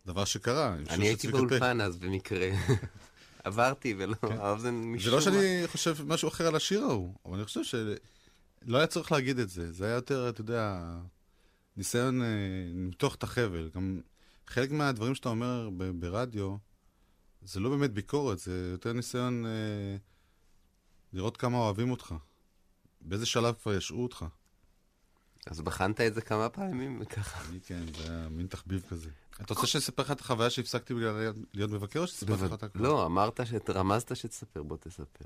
דבר 0.06 0.24
שקרה. 0.24 0.74
אני 0.90 1.06
הייתי. 1.06 1.28
באולפן 1.28 1.80
אז 1.80 1.96
במקרה. 1.96 2.48
עברתי 3.44 3.94
ולא, 3.98 4.14
כן. 4.14 4.36
האוזן 4.38 4.62
זה 4.62 4.86
משום 4.86 5.10
לא 5.10 5.16
מה- 5.16 5.22
שאני 5.22 5.62
חושב 5.66 5.96
משהו 6.06 6.28
אחר 6.28 6.46
על 6.46 6.56
השיר 6.56 6.82
ההוא, 6.82 7.14
אבל 7.26 7.36
אני 7.36 7.44
חושב 7.44 7.64
שלא 8.66 8.78
היה 8.78 8.86
צריך 8.86 9.12
להגיד 9.12 9.38
את 9.38 9.48
זה. 9.50 9.72
זה 9.72 9.84
היה 9.84 9.94
יותר, 9.94 10.28
אתה 10.28 10.40
יודע, 10.40 10.82
ניסיון 11.76 12.22
אה, 12.22 12.26
למתוח 12.74 13.14
את 13.14 13.22
החבל. 13.22 13.70
גם 13.74 14.00
חלק 14.46 14.70
מהדברים 14.70 15.14
שאתה 15.14 15.28
אומר 15.28 15.70
ב- 15.76 16.00
ברדיו, 16.00 16.56
זה 17.42 17.60
לא 17.60 17.70
באמת 17.70 17.92
ביקורת, 17.92 18.38
זה 18.38 18.68
יותר 18.72 18.92
ניסיון 18.92 19.46
אה, 19.46 19.96
לראות 21.12 21.36
כמה 21.36 21.56
אוהבים 21.58 21.90
אותך. 21.90 22.14
באיזה 23.00 23.26
שלב 23.26 23.54
כבר 23.62 23.74
ישעו 23.74 24.02
אותך. 24.02 24.24
אז 25.46 25.60
בחנת 25.60 26.00
את 26.00 26.14
זה 26.14 26.20
כמה 26.20 26.48
פעמים 26.48 27.04
ככה. 27.04 27.48
אני 27.50 27.60
כן, 27.60 27.82
זה 27.96 28.12
היה 28.12 28.28
מין 28.28 28.46
תחביב 28.46 28.82
כזה. 28.88 29.10
אתה 29.42 29.54
רוצה 29.54 29.66
שאני 29.66 29.80
אספר 29.82 30.02
לך 30.02 30.10
את 30.10 30.20
החוויה 30.20 30.50
שהפסקתי 30.50 30.94
בגלל 30.94 31.32
להיות- 31.54 31.70
מבקר, 31.70 32.00
או 32.00 32.06
שסיפרתי 32.06 32.44
לך 32.44 32.52
אותה 32.52 32.68
כבר? 32.68 32.82
לא, 32.82 33.06
אמרת, 33.06 33.40
רמזת 33.70 34.16
שתספר, 34.16 34.62
בוא 34.62 34.76
תספר. 34.76 35.24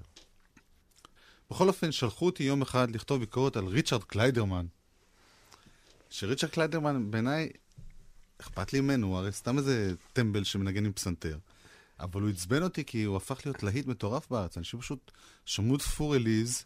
בכל 1.51 1.69
אופן, 1.69 1.93
שלחו 1.93 2.27
אותי 2.27 2.43
יום 2.43 2.63
אחד 2.63 2.91
לכתוב 2.91 3.21
ביקורת 3.21 3.57
על 3.57 3.67
ריצ'רד 3.67 4.05
קליידרמן. 4.05 4.67
שריצ'רד 6.11 6.51
קליידרמן, 6.51 7.11
בעיניי, 7.11 7.49
אכפת 8.41 8.73
לי 8.73 8.81
ממנו, 8.81 9.19
הרי 9.19 9.33
סתם 9.33 9.59
איזה 9.59 9.95
טמבל 10.13 10.45
שמנגן 10.45 10.85
עם 10.85 10.93
פסנתר. 10.93 11.39
אבל 12.01 12.23
הוא 12.23 12.31
עצבן 12.31 12.63
אותי 12.63 12.85
כי 12.85 13.03
הוא 13.03 13.17
הפך 13.17 13.41
להיות 13.45 13.63
להיט 13.63 13.87
מטורף 13.87 14.31
בארץ. 14.31 14.59
אנשים 14.59 14.81
פשוט 14.81 15.11
שמעו 15.45 15.77
דפור 15.77 16.17
אליז 16.17 16.65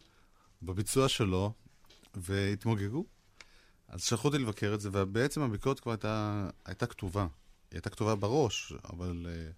בביצוע 0.62 1.09
שלו, 1.09 1.53
והתמוגגו. 2.14 3.05
אז 3.88 4.05
שלחו 4.05 4.29
אותי 4.29 4.38
לבקר 4.38 4.75
את 4.75 4.81
זה, 4.81 4.88
ובעצם 4.93 5.40
הביקורת 5.43 5.81
כבר 5.81 5.93
הייתה, 5.93 6.49
הייתה 6.64 6.87
כתובה. 6.87 7.27
הייתה 7.71 7.90
כתובה 7.90 8.14
בראש, 8.14 8.73
אבל 8.93 9.27
אה, 9.29 9.51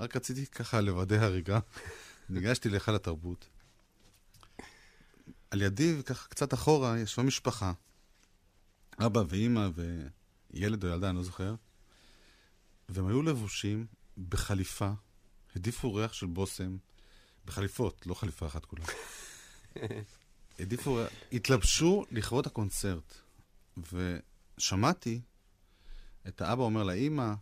רק 0.00 0.16
רציתי 0.16 0.46
ככה 0.46 0.80
לוודא 0.80 1.16
הריגה. 1.16 1.58
ניגשתי 2.30 2.68
להיכל 2.68 2.94
התרבות. 2.94 3.48
על 5.50 5.62
ידי, 5.62 6.02
ככה 6.04 6.28
קצת 6.28 6.54
אחורה, 6.54 6.98
ישבה 6.98 7.24
משפחה. 7.24 7.72
אבא 8.98 9.22
ואימא 9.28 9.68
וילד 9.74 10.84
או 10.84 10.88
ילדה, 10.88 11.08
אני 11.08 11.16
לא 11.16 11.22
זוכר. 11.22 11.54
והם 12.88 13.06
היו 13.06 13.22
לבושים 13.22 13.86
בחליפה, 14.28 14.90
העדיפו 15.54 15.94
ריח 15.94 16.12
של 16.12 16.26
בושם, 16.26 16.76
בחליפות, 17.44 18.06
לא 18.06 18.14
חליפה 18.14 18.46
אחת 18.46 18.64
כולה. 18.64 18.84
העדיפו, 20.58 21.00
התלבשו 21.32 22.04
לכבוד 22.10 22.46
הקונצרט. 22.46 23.14
ושמעתי 23.92 25.20
את 26.28 26.40
האבא 26.40 26.62
אומר 26.62 26.82
לאימא, 26.82 27.34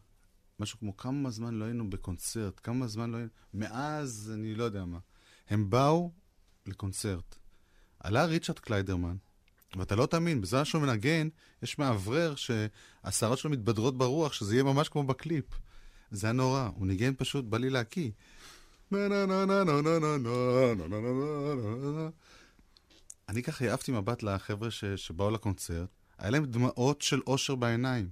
משהו 0.60 0.78
כמו 0.78 0.96
כמה 0.96 1.30
זמן 1.30 1.54
לא 1.54 1.64
היינו 1.64 1.90
בקונצרט, 1.90 2.60
כמה 2.62 2.86
זמן 2.86 3.10
לא 3.10 3.16
היינו... 3.16 3.30
מאז, 3.54 4.32
אני 4.34 4.54
לא 4.54 4.64
יודע 4.64 4.84
מה. 4.84 4.98
הם 5.48 5.70
באו 5.70 6.12
לקונצרט. 6.66 7.36
עלה 8.04 8.24
ריצ'רד 8.24 8.58
קליידרמן, 8.58 9.16
ואתה 9.76 9.96
לא 9.96 10.06
תאמין, 10.06 10.40
בזמן 10.40 10.64
שהוא 10.64 10.82
מנגן, 10.82 11.28
יש 11.62 11.78
מאוורר 11.78 12.34
שהשערות 12.34 13.38
שלו 13.38 13.50
מתבדרות 13.50 13.98
ברוח, 13.98 14.32
שזה 14.32 14.54
יהיה 14.54 14.64
ממש 14.64 14.88
כמו 14.88 15.04
בקליפ. 15.04 15.44
זה 16.10 16.26
היה 16.26 16.32
נורא, 16.32 16.68
הוא 16.74 16.86
ניגן 16.86 17.12
פשוט, 17.16 17.44
בא 17.44 17.58
לי 17.58 17.70
להקיא. 17.70 18.10
אני 23.28 23.42
ככה 23.42 23.70
העפתי 23.70 23.92
מבט 23.92 24.22
לחבר'ה. 24.22 24.68
שבאו 24.96 25.30
לקונצרט, 25.30 25.88
היה 26.18 26.30
להם 26.30 26.44
דמעות 26.44 27.02
של 27.02 27.20
אושר 27.26 27.54
בעיניים. 27.54 28.10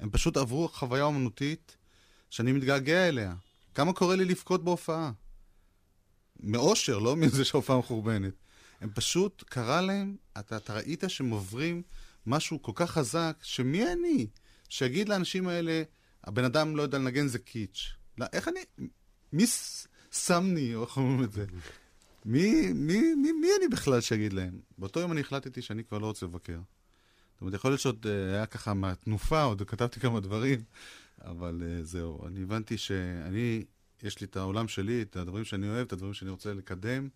הם 0.00 0.10
פשוט 0.10 0.36
עברו 0.36 0.68
חוויה 0.68 1.04
אומנותית 1.04 1.76
שאני 2.30 2.52
מתגעגע 2.52 3.08
אליה. 3.08 3.34
כמה 3.74 3.92
קורה 3.92 4.16
לי 4.16 4.24
לבכות 4.24 4.64
בהופעה? 4.64 5.12
מאושר, 6.40 6.98
לא 6.98 7.16
מזה 7.16 7.44
שההופעה 7.44 7.78
מחורבנת. 7.78 8.41
הם 8.82 8.90
פשוט, 8.94 9.44
קרה 9.46 9.80
להם, 9.80 10.16
אתה, 10.38 10.56
אתה 10.56 10.74
ראית 10.74 11.04
שהם 11.08 11.30
עוברים 11.30 11.82
משהו 12.26 12.62
כל 12.62 12.72
כך 12.74 12.90
חזק, 12.90 13.36
שמי 13.42 13.92
אני? 13.92 14.26
שיגיד 14.68 15.08
לאנשים 15.08 15.48
האלה, 15.48 15.82
הבן 16.24 16.44
אדם 16.44 16.76
לא 16.76 16.82
יודע 16.82 16.98
לנגן 16.98 17.26
זה 17.26 17.38
קיץ'. 17.38 17.92
לא, 18.18 18.26
איך 18.32 18.48
אני... 18.48 18.60
מי 19.32 19.44
שמני, 20.12 20.74
או 20.74 20.84
איך 20.84 20.96
אומרים 20.96 21.24
את 21.24 21.32
זה? 21.32 21.44
מי, 22.24 22.72
מי, 22.72 23.14
מי, 23.14 23.32
מי 23.32 23.48
אני 23.58 23.68
בכלל 23.68 24.00
שיגיד 24.00 24.32
להם? 24.32 24.60
באותו 24.78 25.00
יום 25.00 25.12
אני 25.12 25.20
החלטתי 25.20 25.62
שאני 25.62 25.84
כבר 25.84 25.98
לא 25.98 26.06
רוצה 26.06 26.26
לבקר. 26.26 26.58
זאת 27.32 27.40
אומרת, 27.40 27.54
יכול 27.54 27.70
להיות 27.70 27.80
שעוד 27.80 28.06
אה, 28.08 28.34
היה 28.34 28.46
ככה 28.46 28.74
מהתנופה, 28.74 29.42
עוד 29.42 29.62
כתבתי 29.62 30.00
כמה 30.00 30.20
דברים, 30.20 30.60
אבל 31.24 31.62
uh, 31.62 31.84
זהו, 31.84 32.26
אני 32.26 32.42
הבנתי 32.42 32.78
שאני, 32.78 33.64
יש 34.02 34.20
לי 34.20 34.26
את 34.26 34.36
העולם 34.36 34.68
שלי, 34.68 35.02
את 35.02 35.16
הדברים 35.16 35.44
שאני 35.44 35.68
אוהב, 35.68 35.86
את 35.86 35.92
הדברים 35.92 36.14
שאני 36.14 36.30
רוצה 36.30 36.54
לקדם. 36.54 37.08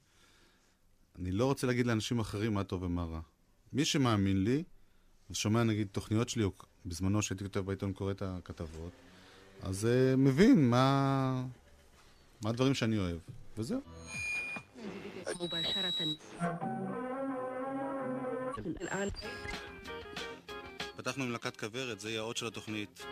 אני 1.19 1.33
לא 1.33 1.45
רוצה 1.45 1.67
להגיד 1.67 1.87
לאנשים 1.87 2.19
אחרים 2.19 2.55
מה 2.55 2.65
טוב 2.65 2.83
ומה 2.83 3.05
רע. 3.05 3.21
מי 3.73 3.85
שמאמין 3.85 4.45
לי, 4.45 4.63
ושומע 5.31 5.63
נגיד 5.63 5.89
תוכניות 5.93 6.29
שלי, 6.29 6.45
או 6.45 6.53
בזמנו 6.87 7.23
שהייתי 7.23 7.45
כותב 7.45 7.61
בעיתון, 7.61 7.93
קורא 7.93 8.11
את 8.11 8.23
הכתבות, 8.23 8.93
אז 9.63 9.85
uh, 9.85 10.17
מבין 10.17 10.71
מה, 10.71 11.45
מה 12.43 12.51
הדברים 12.51 12.75
שאני 12.75 12.99
אוהב, 12.99 13.19
וזהו. 13.59 13.81
פתחנו 20.97 21.25
עם 21.25 21.31
להקת 21.31 21.57
כוורת, 21.57 22.01
זה 22.01 22.11
יהיה 22.11 22.21
האות 22.21 22.37
של 22.37 22.47
התוכנית. 22.47 23.03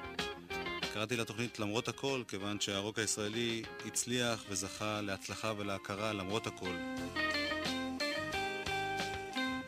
קראתי 0.92 1.16
לתוכנית 1.16 1.58
למרות 1.58 1.88
הכל, 1.88 2.22
כיוון 2.28 2.60
שהרוק 2.60 2.98
הישראלי 2.98 3.62
הצליח 3.86 4.44
וזכה 4.48 5.00
להצלחה 5.00 5.52
ולהכרה 5.58 6.12
למרות 6.12 6.46
הכל. 6.46 6.76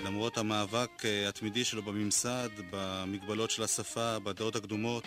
למרות 0.01 0.39
המאבק 0.39 0.91
אה, 1.05 1.29
התמידי 1.29 1.65
שלו 1.65 1.83
בממסד, 1.83 2.49
במגבלות 2.71 3.51
של 3.51 3.63
השפה, 3.63 4.19
בדעות 4.19 4.57
הקדומות, 4.57 5.05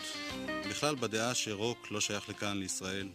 בכלל 0.69 0.95
בדעה 0.95 1.33
שרוק 1.33 1.91
לא 1.91 2.01
שייך 2.01 2.29
לכאן, 2.29 2.57
לישראל. 2.57 3.09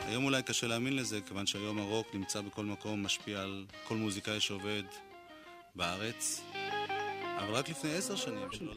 היום 0.00 0.24
אולי 0.24 0.42
קשה 0.42 0.66
להאמין 0.66 0.96
לזה, 0.96 1.20
כיוון 1.20 1.46
שהיום 1.46 1.78
הרוק 1.78 2.06
נמצא 2.14 2.40
בכל 2.40 2.64
מקום, 2.64 3.02
משפיע 3.02 3.40
על 3.40 3.66
כל 3.88 3.96
מוזיקאי 3.96 4.40
שעובד 4.40 4.82
בארץ. 5.74 6.42
אבל 7.38 7.54
רק 7.54 7.68
לפני 7.68 7.94
עשר 7.94 8.16
שנים, 8.16 8.48
שלא 8.52 8.74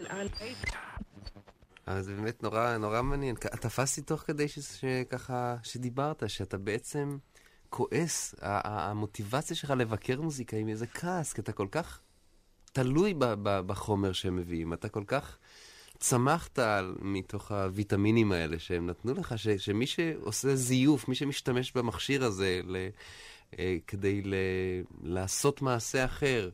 אז 1.85 2.05
זה 2.05 2.15
באמת 2.15 2.43
נורא, 2.43 2.77
נורא 2.77 3.01
מעניין. 3.01 3.35
תפסתי 3.35 4.01
תוך 4.01 4.21
כדי 4.21 4.45
שככה, 4.47 5.55
שדיברת, 5.63 6.23
שאתה 6.27 6.57
בעצם 6.57 7.17
כועס, 7.69 8.35
המוטיבציה 8.41 9.55
שלך 9.55 9.69
לבקר 9.69 10.21
מוזיקה 10.21 10.57
עם 10.57 10.69
איזה 10.69 10.87
כעס, 10.87 11.33
כי 11.33 11.41
אתה 11.41 11.51
כל 11.51 11.67
כך 11.71 12.01
תלוי 12.73 13.13
בחומר 13.43 14.11
שהם 14.11 14.35
מביאים, 14.35 14.73
אתה 14.73 14.89
כל 14.89 15.03
כך 15.07 15.37
צמחת 15.99 16.59
מתוך 17.01 17.51
הוויטמינים 17.51 18.31
האלה 18.31 18.59
שהם 18.59 18.87
נתנו 18.87 19.13
לך, 19.13 19.37
ש, 19.37 19.47
שמי 19.47 19.87
שעושה 19.87 20.55
זיוף, 20.55 21.07
מי 21.07 21.15
שמשתמש 21.15 21.71
במכשיר 21.71 22.23
הזה 22.23 22.61
ל, 22.65 22.87
אה, 23.59 23.77
כדי 23.87 24.21
ל, 24.21 24.33
לעשות 25.03 25.61
מעשה 25.61 26.05
אחר, 26.05 26.49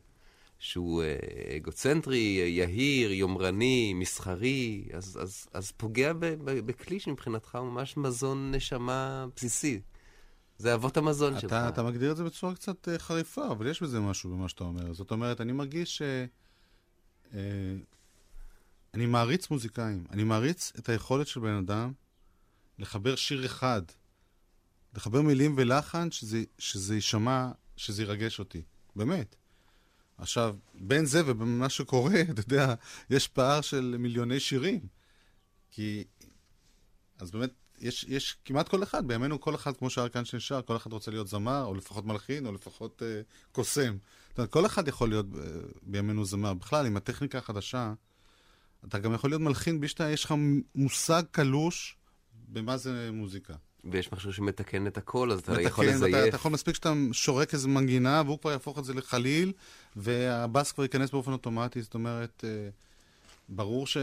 שהוא 0.58 1.02
אה, 1.02 1.56
אגוצנטרי, 1.56 2.18
יהיר, 2.48 3.12
יומרני, 3.12 3.94
מסחרי, 3.94 4.84
אז, 4.92 5.18
אז, 5.22 5.46
אז 5.52 5.72
פוגע 5.76 6.12
ב, 6.12 6.18
ב, 6.26 6.60
בכלי 6.66 7.00
שמבחינתך 7.00 7.54
הוא 7.54 7.70
ממש 7.70 7.96
מזון 7.96 8.54
נשמה 8.54 9.26
בסיסי. 9.36 9.80
זה 10.58 10.74
אבות 10.74 10.96
המזון 10.96 11.32
אתה, 11.32 11.40
שלך. 11.40 11.52
אתה 11.52 11.82
מגדיר 11.82 12.12
את 12.12 12.16
זה 12.16 12.24
בצורה 12.24 12.54
קצת 12.54 12.88
uh, 12.88 12.98
חריפה, 12.98 13.50
אבל 13.50 13.66
יש 13.66 13.82
בזה 13.82 14.00
משהו 14.00 14.30
במה 14.30 14.48
שאתה 14.48 14.64
אומר. 14.64 14.92
זאת 14.92 15.10
אומרת, 15.10 15.40
אני 15.40 15.52
מרגיש 15.52 15.98
ש... 15.98 16.02
Uh, 17.32 17.34
אני 18.94 19.06
מעריץ 19.06 19.50
מוזיקאים. 19.50 20.04
אני 20.10 20.24
מעריץ 20.24 20.72
את 20.78 20.88
היכולת 20.88 21.26
של 21.26 21.40
בן 21.40 21.56
אדם 21.56 21.92
לחבר 22.78 23.16
שיר 23.16 23.46
אחד, 23.46 23.82
לחבר 24.94 25.22
מילים 25.22 25.54
ולחן 25.58 26.10
שזה, 26.10 26.42
שזה 26.58 26.94
יישמע, 26.94 27.50
שזה 27.76 28.02
ירגש 28.02 28.38
אותי. 28.38 28.62
באמת. 28.96 29.36
עכשיו, 30.18 30.56
בין 30.74 31.06
זה 31.06 31.22
ובין 31.26 31.58
מה 31.58 31.68
שקורה, 31.68 32.20
אתה 32.30 32.40
יודע, 32.40 32.74
יש 33.10 33.28
פער 33.28 33.60
של 33.60 33.96
מיליוני 33.98 34.40
שירים. 34.40 34.80
כי... 35.70 36.04
אז 37.18 37.30
באמת, 37.30 37.50
יש, 37.80 38.06
יש 38.08 38.36
כמעט 38.44 38.68
כל 38.68 38.82
אחד, 38.82 39.08
בימינו 39.08 39.40
כל 39.40 39.54
אחד, 39.54 39.76
כמו 39.76 39.90
שאר 39.90 40.08
כאן 40.08 40.24
שנשאר, 40.24 40.62
כל 40.62 40.76
אחד 40.76 40.92
רוצה 40.92 41.10
להיות 41.10 41.28
זמר, 41.28 41.64
או 41.64 41.74
לפחות 41.74 42.04
מלחין, 42.04 42.46
או 42.46 42.52
לפחות 42.52 43.02
אה, 43.02 43.20
קוסם. 43.52 43.96
זאת 44.28 44.38
אומרת, 44.38 44.50
כל 44.50 44.66
אחד 44.66 44.88
יכול 44.88 45.08
להיות 45.08 45.26
אה, 45.38 45.42
בימינו 45.82 46.24
זמר. 46.24 46.54
בכלל, 46.54 46.86
עם 46.86 46.96
הטכניקה 46.96 47.38
החדשה, 47.38 47.92
אתה 48.88 48.98
גם 48.98 49.14
יכול 49.14 49.30
להיות 49.30 49.42
מלחין 49.42 49.80
בלי 49.80 49.88
שאתה, 49.88 50.10
יש 50.10 50.24
לך 50.24 50.34
מושג 50.74 51.22
קלוש 51.30 51.96
במה 52.48 52.76
זה 52.76 53.10
מוזיקה. 53.12 53.54
ויש 53.90 54.12
משהו 54.12 54.32
שמתקן 54.32 54.86
את 54.86 54.98
הכל, 54.98 55.30
אז 55.32 55.40
אתה 55.40 55.52
מתקן, 55.52 55.66
יכול 55.66 55.86
לזייף. 55.86 56.14
אתה, 56.14 56.28
אתה 56.28 56.36
יכול 56.36 56.52
מספיק 56.52 56.74
שאתה 56.74 56.92
שורק 57.12 57.54
איזה 57.54 57.68
מנגינה, 57.68 58.22
והוא 58.26 58.38
כבר 58.38 58.50
יהפוך 58.50 58.78
את 58.78 58.84
זה 58.84 58.94
לחליל, 58.94 59.52
והבאס 59.96 60.72
כבר 60.72 60.82
ייכנס 60.84 61.10
באופן 61.10 61.32
אוטומטי. 61.32 61.82
זאת 61.82 61.94
אומרת, 61.94 62.44
אה, 62.44 62.68
ברור 63.48 63.86
ש... 63.86 63.96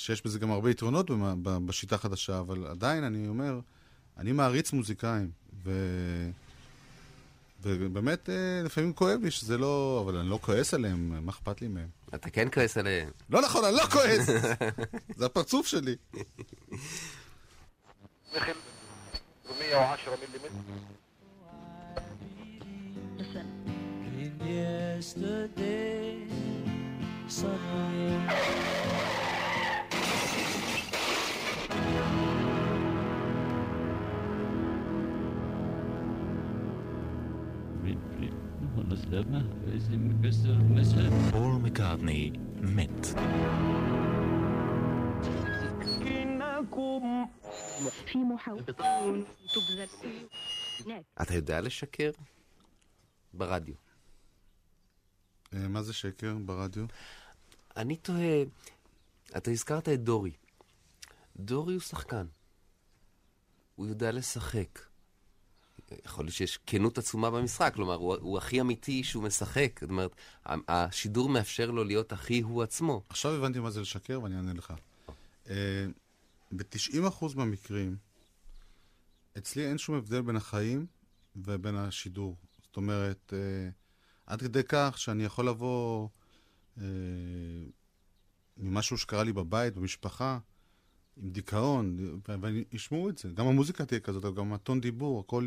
שיש 0.00 0.22
בזה 0.22 0.38
גם 0.38 0.50
הרבה 0.50 0.70
יתרונות 0.70 1.06
בשיטה 1.42 1.94
החדשה, 1.94 2.38
אבל 2.38 2.66
עדיין 2.66 3.04
אני 3.04 3.28
אומר, 3.28 3.60
אני 4.18 4.32
מעריץ 4.32 4.72
מוזיקאים, 4.72 5.30
ו... 5.64 5.70
ובאמת, 7.62 8.30
אה, 8.30 8.62
לפעמים 8.64 8.92
כואב 8.92 9.20
לי 9.22 9.30
שזה 9.30 9.58
לא... 9.58 10.02
אבל 10.04 10.16
אני 10.16 10.28
לא 10.28 10.38
כועס 10.42 10.74
עליהם, 10.74 11.24
מה 11.26 11.32
אכפת 11.32 11.60
לי 11.60 11.68
מהם? 11.68 11.88
אתה 12.14 12.30
כן 12.30 12.48
כועס 12.54 12.76
עליהם. 12.76 13.10
לא 13.30 13.42
נכון, 13.42 13.64
אני 13.64 13.74
לא 13.76 13.82
כועס! 13.82 14.26
זה 15.16 15.26
הפרצוף 15.26 15.66
שלי. 15.66 15.96
yesterday 25.00 26.26
sunlight 27.28 28.99
פול 41.30 41.52
מקארטני 41.62 42.32
מת. 42.56 43.06
אתה 51.22 51.34
יודע 51.34 51.60
לשקר? 51.60 52.10
ברדיו. 53.34 53.74
אה, 55.54 55.68
מה 55.68 55.82
זה 55.82 55.92
שקר 55.92 56.36
ברדיו? 56.44 56.84
אני 57.76 57.96
תוהה, 57.96 58.42
אתה 59.36 59.50
הזכרת 59.50 59.88
את 59.88 60.00
דורי. 60.00 60.32
דורי 61.36 61.74
הוא 61.74 61.80
שחקן. 61.80 62.26
הוא 63.76 63.86
יודע 63.86 64.12
לשחק. 64.12 64.89
יכול 66.04 66.24
להיות 66.24 66.34
שיש 66.34 66.58
כנות 66.66 66.98
עצומה 66.98 67.30
במשחק, 67.30 67.72
כלומר, 67.74 67.94
הוא, 67.94 68.16
הוא 68.20 68.38
הכי 68.38 68.60
אמיתי 68.60 69.04
שהוא 69.04 69.22
משחק. 69.22 69.80
זאת 69.80 69.90
אומרת, 69.90 70.10
השידור 70.46 71.28
מאפשר 71.28 71.70
לו 71.70 71.84
להיות 71.84 72.12
הכי 72.12 72.40
הוא 72.40 72.62
עצמו. 72.62 73.02
עכשיו 73.08 73.32
הבנתי 73.32 73.58
מה 73.58 73.70
זה 73.70 73.80
לשקר 73.80 74.22
ואני 74.22 74.36
אענה 74.36 74.52
לך. 74.52 74.74
אה, 75.48 75.86
ב-90% 76.52 77.36
מהמקרים, 77.36 77.96
אצלי 79.38 79.66
אין 79.66 79.78
שום 79.78 79.94
הבדל 79.94 80.20
בין 80.20 80.36
החיים 80.36 80.86
ובין 81.36 81.76
השידור. 81.76 82.36
זאת 82.62 82.76
אומרת, 82.76 83.32
אה, 83.36 83.70
עד 84.26 84.40
כדי 84.40 84.62
כך 84.68 84.94
שאני 84.98 85.24
יכול 85.24 85.48
לבוא 85.48 86.08
אה, 86.78 86.84
ממשהו 88.56 88.98
שקרה 88.98 89.24
לי 89.24 89.32
בבית, 89.32 89.74
במשפחה, 89.74 90.38
עם 91.16 91.30
דיכאון, 91.30 91.96
ואני 92.28 92.64
ישמעו 92.72 93.08
את 93.08 93.18
זה. 93.18 93.28
גם 93.28 93.46
המוזיקה 93.46 93.86
תהיה 93.86 94.00
כזאת, 94.00 94.34
גם 94.34 94.52
הטון 94.52 94.80
דיבור, 94.80 95.20
הכל... 95.20 95.46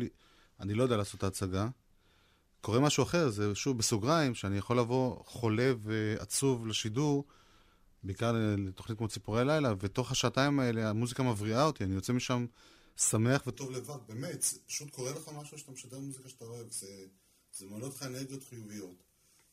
אני 0.64 0.74
לא 0.74 0.82
יודע 0.82 0.96
לעשות 0.96 1.18
את 1.18 1.22
ההצגה. 1.22 1.68
קורה 2.60 2.80
משהו 2.80 3.02
אחר, 3.02 3.30
זה 3.30 3.54
שוב 3.54 3.78
בסוגריים, 3.78 4.34
שאני 4.34 4.58
יכול 4.58 4.78
לבוא 4.78 5.24
חולה 5.24 5.72
ועצוב 5.78 6.66
לשידור, 6.66 7.24
בעיקר 8.02 8.32
לתוכנית 8.58 8.98
כמו 8.98 9.08
ציפורי 9.08 9.44
לילה, 9.44 9.74
ותוך 9.80 10.12
השעתיים 10.12 10.60
האלה 10.60 10.90
המוזיקה 10.90 11.22
מבריאה 11.22 11.64
אותי, 11.64 11.84
אני 11.84 11.94
יוצא 11.94 12.12
משם 12.12 12.46
שמח 12.96 13.46
וטוב 13.46 13.70
לבד. 13.70 13.96
באמת, 14.06 14.44
פשוט 14.66 14.90
קורה 14.90 15.10
לך 15.10 15.30
משהו 15.34 15.58
שאתה 15.58 15.72
משדר 15.72 15.98
מוזיקה 15.98 16.28
שאתה 16.28 16.44
אוהב, 16.44 16.70
זה, 16.70 17.06
זה 17.52 17.66
מעלה 17.66 17.84
אותך 17.84 18.02
אנרגיות 18.02 18.44
חיוביות. 18.44 19.04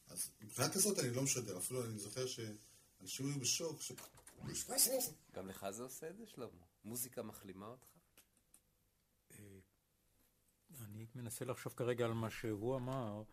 אז 0.07 0.29
מבחינה 0.41 0.69
כזאת 0.69 0.99
אני 0.99 1.13
לא 1.13 1.21
משדר, 1.21 1.57
אפילו 1.57 1.85
אני 1.85 1.99
זוכר 1.99 2.25
שאנשים 2.27 3.25
היו 3.25 3.39
בשוק. 3.39 3.81
ש... 3.81 3.91
גם 5.35 5.47
לך 5.47 5.65
זה 5.69 5.83
עושה 5.83 6.09
את 6.09 6.17
זה, 6.17 6.23
שלמה? 6.35 6.49
מוזיקה 6.85 7.23
מחלימה 7.23 7.67
אותך? 7.67 7.90
אני 11.01 11.21
מנסה 11.21 11.45
לחשוב 11.45 11.73
כרגע 11.73 12.05
על 12.05 12.13
מה 12.13 12.29
שהוא 12.29 12.75
אמר. 12.75 13.23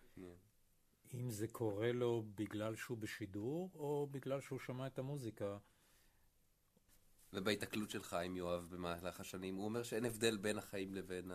אם 1.14 1.30
זה 1.30 1.48
קורה 1.48 1.92
לו 1.92 2.24
בגלל 2.34 2.76
שהוא 2.76 2.98
בשידור, 2.98 3.70
או 3.74 4.08
בגלל 4.10 4.40
שהוא 4.40 4.58
שמע 4.58 4.86
את 4.86 4.98
המוזיקה. 4.98 5.58
ובהיתקלות 7.32 7.90
שלך 7.90 8.14
עם 8.14 8.36
יואב 8.36 8.68
במהלך 8.70 9.20
השנים, 9.20 9.54
הוא 9.54 9.64
אומר 9.64 9.82
שאין 9.82 10.04
הבדל 10.04 10.36
בין 10.36 10.58
החיים 10.58 10.94
לבין 10.94 11.30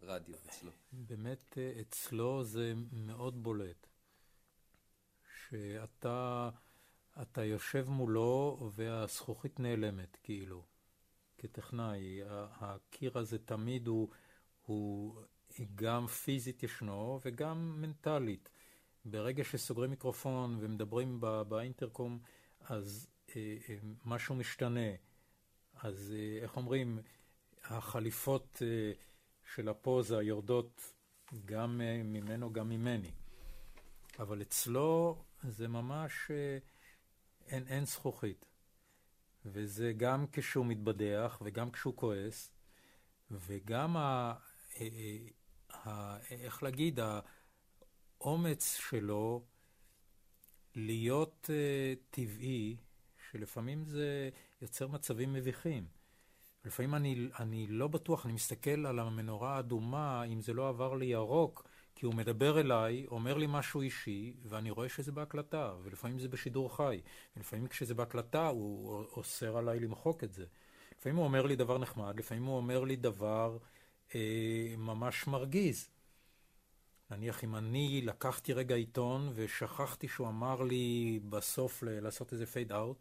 הרדיו 0.00 0.36
אצלו. 0.48 0.70
באמת, 0.92 1.58
אצלו 1.80 2.44
זה 2.44 2.72
מאוד 2.92 3.42
בולט. 3.42 3.86
שאתה 5.48 6.50
אתה 7.22 7.44
יושב 7.44 7.88
מולו 7.88 8.70
והזכוכית 8.74 9.60
נעלמת, 9.60 10.16
כאילו, 10.22 10.64
כטכנאי. 11.38 12.20
הקיר 12.28 13.18
הזה 13.18 13.38
תמיד 13.38 13.86
הוא, 13.86 14.08
הוא 14.66 15.22
גם 15.74 16.06
פיזית 16.06 16.62
ישנו 16.62 17.20
וגם 17.24 17.80
מנטלית. 17.80 18.48
ברגע 19.04 19.44
שסוגרים 19.44 19.90
מיקרופון 19.90 20.58
ומדברים 20.60 21.20
באינטרקום, 21.48 22.18
אז 22.60 23.08
אה, 23.36 23.56
אה, 23.68 23.76
משהו 24.04 24.34
משתנה. 24.34 24.90
אז 25.82 26.14
אה, 26.16 26.42
איך 26.42 26.56
אומרים, 26.56 26.98
החליפות 27.64 28.62
אה, 28.62 28.92
של 29.54 29.68
הפוזה 29.68 30.14
יורדות 30.14 30.92
גם 31.44 31.80
אה, 31.80 32.02
ממנו, 32.02 32.52
גם 32.52 32.68
ממני. 32.68 33.10
אבל 34.18 34.42
אצלו 34.42 35.16
זה 35.42 35.68
ממש 35.68 36.30
אה, 36.30 36.58
אין, 37.46 37.66
אין 37.66 37.84
זכוכית. 37.84 38.44
וזה 39.44 39.92
גם 39.96 40.26
כשהוא 40.32 40.66
מתבדח 40.66 41.38
וגם 41.44 41.70
כשהוא 41.70 41.96
כועס, 41.96 42.52
וגם 43.30 43.96
ה... 43.96 44.34
אה, 45.86 46.16
אה, 46.30 46.36
איך 46.36 46.62
להגיד, 46.62 47.00
האומץ 48.20 48.76
שלו 48.76 49.44
להיות 50.74 51.50
uh, 51.50 51.98
טבעי, 52.10 52.76
שלפעמים 53.30 53.84
זה 53.84 54.30
יוצר 54.62 54.88
מצבים 54.88 55.32
מביכים. 55.32 55.86
לפעמים 56.64 56.94
אני, 56.94 57.28
אני 57.40 57.66
לא 57.66 57.88
בטוח, 57.88 58.26
אני 58.26 58.32
מסתכל 58.32 58.86
על 58.86 58.98
המנורה 58.98 59.56
האדומה, 59.56 60.24
אם 60.24 60.40
זה 60.40 60.52
לא 60.52 60.68
עבר 60.68 60.94
לירוק, 60.94 61.68
כי 61.94 62.06
הוא 62.06 62.14
מדבר 62.14 62.60
אליי, 62.60 63.06
אומר 63.06 63.36
לי 63.38 63.46
משהו 63.48 63.80
אישי, 63.80 64.34
ואני 64.44 64.70
רואה 64.70 64.88
שזה 64.88 65.12
בהקלטה, 65.12 65.74
ולפעמים 65.82 66.18
זה 66.18 66.28
בשידור 66.28 66.76
חי, 66.76 67.00
ולפעמים 67.36 67.66
כשזה 67.66 67.94
בהקלטה 67.94 68.46
הוא 68.46 69.04
אוסר 69.16 69.56
עליי 69.56 69.80
למחוק 69.80 70.24
את 70.24 70.32
זה. 70.32 70.44
לפעמים 70.98 71.16
הוא 71.16 71.24
אומר 71.24 71.46
לי 71.46 71.56
דבר 71.56 71.78
נחמד, 71.78 72.18
לפעמים 72.18 72.44
הוא 72.44 72.56
אומר 72.56 72.84
לי 72.84 72.96
דבר 72.96 73.58
אה, 73.62 73.77
ממש 74.78 75.26
מרגיז. 75.26 75.88
נניח 77.10 77.44
אם 77.44 77.56
אני 77.56 78.02
לקחתי 78.04 78.52
רגע 78.52 78.74
עיתון 78.74 79.32
ושכחתי 79.34 80.08
שהוא 80.08 80.28
אמר 80.28 80.62
לי 80.62 81.20
בסוף 81.28 81.82
לעשות 81.86 82.32
איזה 82.32 82.46
פייד 82.46 82.72
אאוט, 82.72 82.96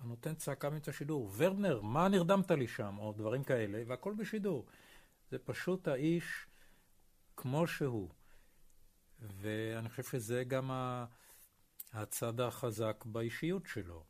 אני 0.00 0.08
נותן 0.08 0.34
צעקה 0.34 0.70
מאמצע 0.70 0.90
השידור, 0.90 1.30
ורנר, 1.36 1.80
מה 1.80 2.08
נרדמת 2.08 2.50
לי 2.50 2.68
שם? 2.68 2.98
או 2.98 3.12
דברים 3.12 3.44
כאלה, 3.44 3.82
והכל 3.86 4.14
בשידור. 4.18 4.66
זה 5.30 5.38
פשוט 5.38 5.88
האיש 5.88 6.46
כמו 7.36 7.66
שהוא. 7.66 8.08
ואני 9.20 9.88
חושב 9.88 10.02
שזה 10.02 10.44
גם 10.44 10.70
הצד 11.92 12.40
החזק 12.40 13.04
באישיות 13.06 13.66
שלו. 13.66 14.04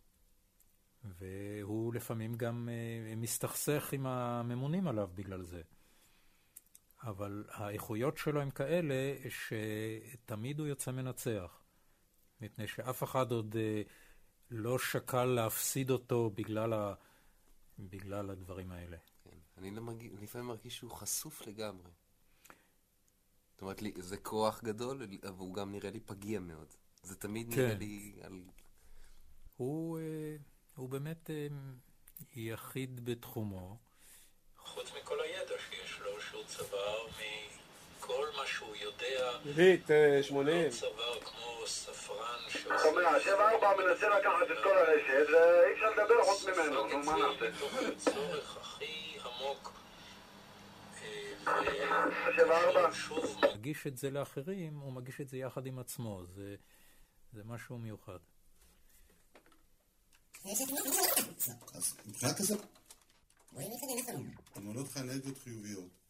והוא 1.05 1.95
לפעמים 1.95 2.35
גם 2.35 2.69
אה, 2.69 3.17
מסתכסך 3.17 3.93
עם 3.93 4.07
הממונים 4.07 4.89
עליו 4.89 5.09
בגלל 5.15 5.43
זה. 5.43 5.63
אבל 7.05 7.45
האיכויות 7.49 8.19
שלו 8.19 8.41
הם 8.41 8.51
כאלה 8.51 9.15
שתמיד 9.29 10.61
הוא 10.61 10.67
יוצא 10.67 10.93
מנצח. 10.93 11.63
מפני 12.41 12.67
שאף 12.67 13.03
אחד 13.03 13.33
עוד 13.33 13.57
אה, 13.59 13.83
לא 14.51 14.79
שקל 14.79 15.25
להפסיד 15.25 15.91
אותו 15.91 16.31
בגלל, 16.35 16.73
ה... 16.73 16.95
בגלל 17.79 18.31
הדברים 18.31 18.73
האלה. 18.73 18.97
כן. 19.25 19.39
אני 19.59 19.71
לא 19.71 19.83
מרגיש, 19.83 20.13
לפעמים 20.23 20.47
מרגיש 20.47 20.77
שהוא 20.77 20.91
חשוף 20.91 21.47
לגמרי. 21.47 21.91
זאת 23.53 23.63
אומרת, 23.63 23.83
לי, 23.83 23.93
זה 23.99 24.17
כוח 24.17 24.65
גדול, 24.65 25.03
אבל 25.23 25.39
הוא 25.39 25.55
גם 25.55 25.73
נראה 25.73 25.91
לי 25.91 26.01
פגיע 26.01 26.41
מאוד. 26.41 26.75
זה 27.03 27.17
תמיד 27.17 27.55
כן. 27.55 27.61
נראה 27.61 27.75
לי 27.75 28.17
על... 28.23 28.43
הוא, 29.57 29.99
אה, 29.99 30.37
הוא 30.77 30.89
באמת 30.89 31.31
אה, 31.31 31.47
יחיד 32.33 33.05
בתחומו. 33.05 33.79
חוץ 34.57 34.93
מכל 35.01 35.21
הידע 35.21 35.55
שיש 35.59 35.81
לו, 35.81 35.84
שהוא 36.35 36.45
צבר 36.47 37.07
מכל 37.99 38.27
מה 38.37 38.47
שהוא 38.47 38.77
יודע. 38.77 39.39
עירית, 39.45 39.91
שמונים. 40.23 40.65
הוא 40.65 40.71
צבר 40.71 41.21
כמו 41.21 41.67
ספרן 41.67 42.41
שעושה... 42.49 42.79
שומע, 42.83 43.21
שבע 43.21 43.51
ארבע 43.51 43.73
מנסה 43.77 44.09
לקחת 44.09 44.47
את 44.53 44.59
כל 44.63 44.79
הרשת, 44.79 45.31
ואי 45.33 45.73
אפשר 45.73 45.91
לדבר 45.91 46.25
חוץ 46.25 46.45
ממנו, 46.45 46.87
נו, 46.87 46.99
מה 46.99 47.17
נעשה? 47.17 47.89
הצורך 47.89 48.57
הכי 48.57 49.19
עמוק. 49.25 49.73
שבע 52.37 52.61
ארבע. 52.61 52.91
מגיש 53.55 53.87
את 53.87 53.97
זה 53.97 54.11
לאחרים, 54.11 54.79
הוא 54.79 54.93
מגיש 54.93 55.21
את 55.21 55.29
זה 55.29 55.37
יחד 55.37 55.67
עם 55.67 55.79
עצמו, 55.79 56.25
זה, 56.25 56.57
זה 57.33 57.43
משהו 57.45 57.79
מיוחד. 57.79 58.19
אז 61.75 61.97
מבחינה 62.07 62.35
כזאת, 62.35 62.61
אני 63.57 63.69
מעלה 64.63 64.81
לך 64.81 64.97
אנרגיות 64.97 65.39
חיוביות. 65.39 66.04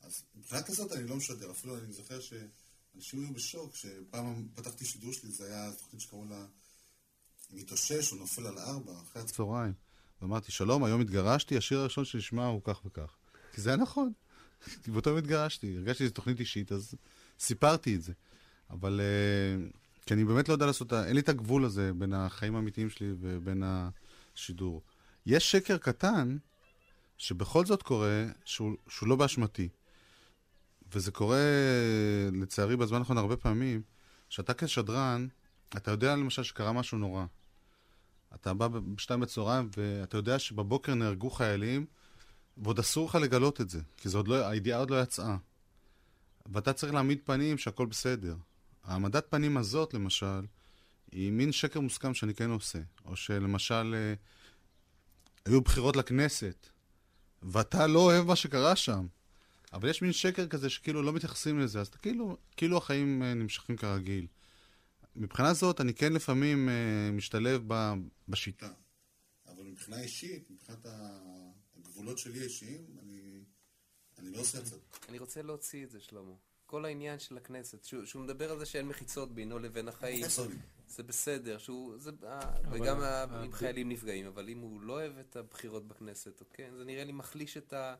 אז 0.00 0.22
מבחינה 0.34 0.62
כזאת 0.62 0.92
אני 0.92 1.08
לא 1.08 1.16
משדר, 1.16 1.50
אפילו 1.50 1.78
אני 1.78 1.92
זוכר 1.92 2.20
שאנשים 2.20 3.20
היו 3.20 3.34
בשוק, 3.34 3.76
שפעם 3.76 4.48
פתחתי 4.54 4.84
שידור 4.84 5.12
שלי, 5.12 5.30
זה 5.30 5.46
היה 5.46 5.72
תוכנית 5.72 6.02
שקראו 6.02 6.24
לה 6.24 6.46
מתאושש 7.50 8.12
או 8.12 8.16
נופל 8.16 8.46
על 8.46 8.58
ארבע, 8.58 8.92
אחרי 9.02 9.22
הצהריים. 9.22 9.72
ואמרתי, 10.22 10.52
שלום, 10.52 10.84
היום 10.84 11.00
התגרשתי, 11.00 11.56
השיר 11.56 11.78
הראשון 11.78 12.04
שנשמע 12.04 12.46
הוא 12.46 12.60
כך 12.64 12.80
וכך. 12.84 13.16
כי 13.52 13.60
זה 13.60 13.70
היה 13.70 13.76
נכון. 13.76 14.12
כי 14.82 14.90
באותו 14.92 15.10
יום 15.10 15.18
התגרשתי, 15.18 15.76
הרגשתי 15.76 16.04
שזו 16.04 16.14
תוכנית 16.14 16.40
אישית, 16.40 16.72
אז 16.72 16.94
סיפרתי 17.38 17.94
את 17.94 18.02
זה. 18.02 18.12
אבל... 18.70 19.00
Uh, 19.00 19.80
כי 20.06 20.14
אני 20.14 20.24
באמת 20.24 20.48
לא 20.48 20.54
יודע 20.54 20.66
לעשות, 20.66 20.92
אין 20.92 21.14
לי 21.14 21.20
את 21.20 21.28
הגבול 21.28 21.64
הזה 21.64 21.92
בין 21.92 22.12
החיים 22.12 22.56
האמיתיים 22.56 22.90
שלי 22.90 23.12
ובין 23.20 23.62
השידור. 23.66 24.82
יש 25.26 25.50
שקר 25.50 25.78
קטן, 25.78 26.36
שבכל 27.18 27.66
זאת 27.66 27.82
קורה, 27.82 28.26
שהוא, 28.44 28.76
שהוא 28.88 29.08
לא 29.08 29.16
באשמתי. 29.16 29.68
וזה 30.94 31.10
קורה, 31.10 31.38
לצערי, 32.32 32.76
בזמן 32.76 32.98
האחרון 32.98 33.18
הרבה 33.18 33.36
פעמים, 33.36 33.82
שאתה 34.28 34.54
כשדרן, 34.54 35.26
אתה 35.76 35.90
יודע 35.90 36.16
למשל 36.16 36.42
שקרה 36.42 36.72
משהו 36.72 36.98
נורא. 36.98 37.24
אתה 38.34 38.54
בא 38.54 38.68
בשתיים 38.68 39.20
בצהריים, 39.20 39.70
ואתה 39.76 40.16
יודע 40.16 40.38
שבבוקר 40.38 40.94
נהרגו 40.94 41.30
חיילים, 41.30 41.86
ועוד 42.56 42.78
אסור 42.78 43.08
לך 43.08 43.14
לגלות 43.14 43.60
את 43.60 43.70
זה, 43.70 43.80
כי 43.96 44.08
זה 44.08 44.16
עוד 44.16 44.28
לא, 44.28 44.46
הידיעה 44.46 44.78
עוד 44.78 44.90
לא 44.90 45.02
יצאה. 45.02 45.36
ואתה 46.52 46.72
צריך 46.72 46.92
להעמיד 46.94 47.20
פנים 47.24 47.58
שהכל 47.58 47.86
בסדר. 47.86 48.36
העמדת 48.84 49.26
פנים 49.30 49.56
הזאת, 49.56 49.94
למשל, 49.94 50.46
היא 51.12 51.32
מין 51.32 51.52
שקר 51.52 51.80
מוסכם 51.80 52.14
שאני 52.14 52.34
כן 52.34 52.50
עושה. 52.50 52.78
או 53.04 53.16
שלמשל, 53.16 53.94
אה, 53.96 54.14
היו 55.46 55.60
בחירות 55.60 55.96
לכנסת, 55.96 56.68
ואתה 57.42 57.86
לא 57.86 57.98
אוהב 58.00 58.26
מה 58.26 58.36
שקרה 58.36 58.76
שם. 58.76 59.06
אבל 59.72 59.88
יש 59.88 60.02
מין 60.02 60.12
שקר 60.12 60.48
כזה 60.48 60.70
שכאילו 60.70 61.02
לא 61.02 61.12
מתייחסים 61.12 61.60
לזה, 61.60 61.80
אז 61.80 61.86
אתה 61.86 61.98
כאילו, 61.98 62.36
כאילו 62.56 62.76
החיים 62.76 63.22
אה, 63.22 63.34
נמשכים 63.34 63.76
כרגיל. 63.76 64.26
מבחינה 65.16 65.54
זאת, 65.54 65.80
אני 65.80 65.94
כן 65.94 66.12
לפעמים 66.12 66.68
אה, 66.68 67.10
משתלב 67.12 67.62
ב, 67.66 67.92
בשיטה. 68.28 68.72
אבל 69.46 69.62
מבחינה 69.64 70.00
אישית, 70.00 70.50
מבחינת 70.50 70.86
הגבולות 71.76 72.18
שלי 72.18 72.40
האישיים, 72.40 72.86
אני, 73.02 73.44
אני 74.18 74.30
לא 74.30 74.40
עושה 74.40 74.58
את 74.58 74.66
זה. 74.66 74.76
אני 75.08 75.18
רוצה 75.18 75.42
להוציא 75.42 75.84
את 75.84 75.90
זה, 75.90 76.00
שלמה. 76.00 76.32
כל 76.66 76.84
העניין 76.84 77.18
של 77.18 77.36
הכנסת, 77.36 77.84
שהוא, 77.84 78.04
שהוא 78.04 78.22
מדבר 78.22 78.50
על 78.50 78.58
זה 78.58 78.66
שאין 78.66 78.88
מחיצות 78.88 79.34
בינו 79.34 79.58
לבין 79.58 79.88
החיים, 79.88 80.24
זה 80.88 81.02
בסדר, 81.02 81.58
שהוא, 81.58 81.98
זה, 81.98 82.10
אה, 82.22 82.52
וגם 82.70 83.02
אם 83.44 83.52
חיילים 83.52 83.88
נפגעים, 83.88 84.26
אבל 84.26 84.48
אם 84.48 84.58
הוא 84.58 84.80
לא 84.80 84.92
אוהב 84.92 85.18
את 85.18 85.36
הבחירות 85.36 85.88
בכנסת, 85.88 86.42
כן, 86.52 86.70
זה 86.76 86.84
נראה 86.84 87.04
לי 87.04 87.12
מחליש 87.12 87.56
את, 87.56 87.72
ה, 87.72 87.94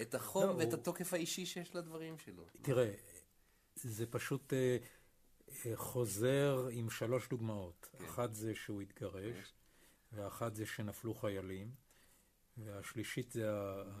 את 0.00 0.14
החום 0.14 0.44
לא, 0.44 0.54
ואת 0.58 0.72
הוא... 0.72 0.80
התוקף 0.80 1.12
האישי 1.12 1.46
שיש 1.46 1.76
לדברים 1.76 2.18
שלו. 2.18 2.44
תראה, 2.62 2.92
זה 3.74 4.06
פשוט 4.06 4.52
אה, 4.52 4.76
אה, 5.66 5.76
חוזר 5.76 6.68
עם 6.70 6.90
שלוש 6.90 7.28
דוגמאות. 7.28 7.88
כן. 7.92 8.04
אחת 8.04 8.34
זה 8.34 8.54
שהוא 8.54 8.82
התגרש, 8.82 9.54
ואחת 10.12 10.54
זה 10.54 10.66
שנפלו 10.66 11.14
חיילים. 11.14 11.86
והשלישית 12.58 13.32
זה... 13.32 13.50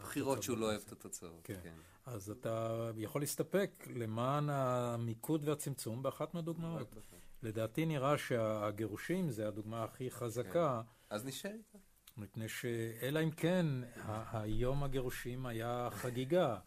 בחירות 0.00 0.42
שהוא 0.42 0.58
לא 0.58 0.66
אוהב 0.66 0.82
את 0.86 0.92
התוצאות. 0.92 1.40
כן. 1.44 1.60
כן. 1.62 1.74
אז 2.06 2.30
אתה 2.30 2.90
יכול 2.96 3.22
להסתפק 3.22 3.86
למען 3.94 4.50
המיקוד 4.50 5.48
והצמצום 5.48 6.02
באחת 6.02 6.34
מהדוגמאות. 6.34 6.94
לדעתי 7.42 7.86
נראה 7.86 8.18
שהגירושים 8.18 9.30
זה 9.30 9.48
הדוגמה 9.48 9.84
הכי 9.84 10.10
חזקה. 10.10 10.82
כן. 10.84 11.14
אז 11.14 11.24
נשאר 11.24 11.52
איתה. 11.52 11.78
מפני 12.16 12.48
שאלא 12.48 13.22
אם 13.22 13.30
כן, 13.30 13.66
היום 14.32 14.84
הגירושים 14.84 15.46
היה 15.46 15.88
חגיגה. 15.92 16.58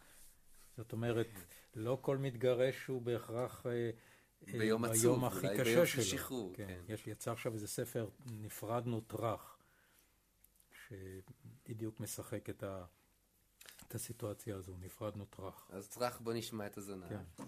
זאת 0.77 0.91
אומרת, 0.91 1.27
לא 1.75 1.97
כל 2.01 2.17
מתגרש 2.17 2.85
הוא 2.87 3.01
בהכרח 3.01 3.65
אה, 3.65 3.71
אה, 3.71 4.59
ביום 4.59 4.85
עצוב, 4.85 5.25
הכי 5.25 5.47
קשה 5.53 5.63
ביום 5.63 5.85
של 5.85 6.01
שחרור. 6.01 6.53
כן. 6.55 6.67
כן. 6.67 6.93
יש, 6.93 7.07
יצא 7.07 7.31
עכשיו 7.31 7.53
איזה 7.53 7.67
ספר, 7.67 8.09
נפרדנו 8.31 9.01
טראח, 9.01 9.57
שבדיוק 10.71 11.99
משחק 11.99 12.49
את, 12.49 12.63
ה, 12.63 12.85
את 13.87 13.95
הסיטואציה 13.95 14.55
הזו, 14.55 14.75
נפרדנו 14.79 15.25
טראח. 15.25 15.67
אז 15.73 15.87
טראח, 15.87 16.19
בוא 16.19 16.33
נשמע 16.33 16.65
את 16.65 16.77
הזונה. 16.77 17.09
כן. 17.09 17.43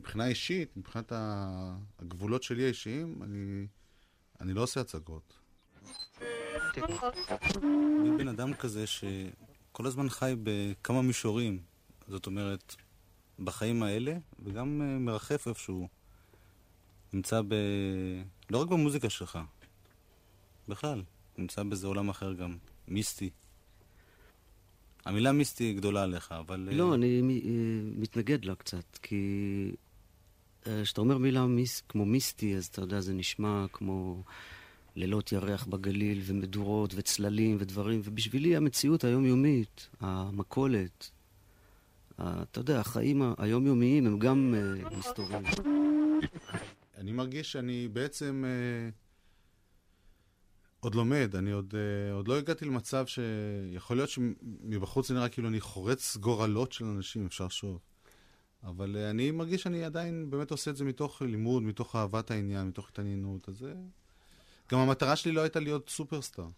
מבחינה 0.00 0.26
אישית, 0.26 0.76
מבחינת 0.76 1.12
הגבולות 1.98 2.42
שלי 2.42 2.64
האישיים, 2.64 3.22
אני, 3.22 3.66
אני 4.40 4.52
לא 4.52 4.62
עושה 4.62 4.80
הצגות. 4.80 5.45
אני 6.22 8.10
בן 8.18 8.28
אדם 8.28 8.54
כזה 8.54 8.84
שכל 8.86 9.86
הזמן 9.86 10.08
חי 10.08 10.34
בכמה 10.42 11.02
מישורים. 11.02 11.58
זאת 12.08 12.26
אומרת, 12.26 12.76
בחיים 13.38 13.82
האלה, 13.82 14.16
וגם 14.44 14.82
אה, 14.82 14.98
מרחף 14.98 15.48
איפשהו. 15.48 15.88
נמצא 17.12 17.42
ב... 17.48 17.54
לא 18.50 18.58
רק 18.58 18.68
במוזיקה 18.68 19.10
שלך, 19.10 19.38
בכלל. 20.68 21.02
נמצא 21.38 21.62
באיזה 21.62 21.86
עולם 21.86 22.08
אחר 22.08 22.32
גם, 22.32 22.56
מיסטי. 22.88 23.30
המילה 25.04 25.32
מיסטי 25.32 25.64
היא 25.64 25.76
גדולה 25.76 26.02
עליך, 26.02 26.32
אבל... 26.32 26.68
לא, 26.72 26.94
אני 26.94 27.20
מתנגד 27.96 28.44
לה 28.44 28.54
קצת, 28.54 28.98
כי 29.02 29.72
כשאתה 30.62 31.00
אומר 31.00 31.18
מילה 31.18 31.46
מיס, 31.46 31.82
כמו 31.88 32.04
מיסטי, 32.04 32.56
אז 32.56 32.66
אתה 32.66 32.80
יודע, 32.80 33.00
זה 33.00 33.12
נשמע 33.12 33.66
כמו 33.72 34.22
לילות 34.96 35.32
ירח 35.32 35.66
בגליל, 35.66 36.20
ומדורות, 36.24 36.92
וצללים, 36.96 37.56
ודברים, 37.60 38.00
ובשבילי 38.04 38.56
המציאות 38.56 39.04
היומיומית, 39.04 39.88
המכולת, 40.00 41.10
אתה 42.20 42.60
יודע, 42.60 42.80
החיים 42.80 43.22
היומיומיים 43.38 44.06
הם 44.06 44.18
גם 44.18 44.54
uh, 44.54 44.94
מסתוריים. 44.94 45.42
אני 46.98 47.12
מרגיש 47.12 47.52
שאני 47.52 47.88
בעצם 47.88 48.44
uh, 48.44 48.92
עוד 50.80 50.94
לומד, 50.94 51.36
אני 51.36 51.52
uh, 51.52 51.56
עוד 52.12 52.28
לא 52.28 52.38
הגעתי 52.38 52.64
למצב 52.64 53.06
שיכול 53.06 53.96
להיות 53.96 54.10
שמבחוץ 54.10 55.08
זה 55.08 55.14
נראה 55.14 55.28
כאילו 55.28 55.48
אני 55.48 55.60
חורץ 55.60 56.16
גורלות 56.16 56.72
של 56.72 56.84
אנשים, 56.84 57.26
אפשר 57.26 57.48
שוב. 57.48 57.78
אבל 58.64 58.96
אני 58.96 59.30
מרגיש 59.30 59.62
שאני 59.62 59.84
עדיין 59.84 60.30
באמת 60.30 60.50
עושה 60.50 60.70
את 60.70 60.76
זה 60.76 60.84
מתוך 60.84 61.22
לימוד, 61.22 61.62
מתוך 61.62 61.96
אהבת 61.96 62.30
העניין, 62.30 62.68
מתוך 62.68 62.88
התעניינות. 62.88 63.48
אז 63.48 63.66
גם 64.70 64.78
המטרה 64.78 65.16
שלי 65.16 65.32
לא 65.32 65.40
הייתה 65.40 65.60
להיות 65.60 65.88
סופרסטאר. 65.88 66.48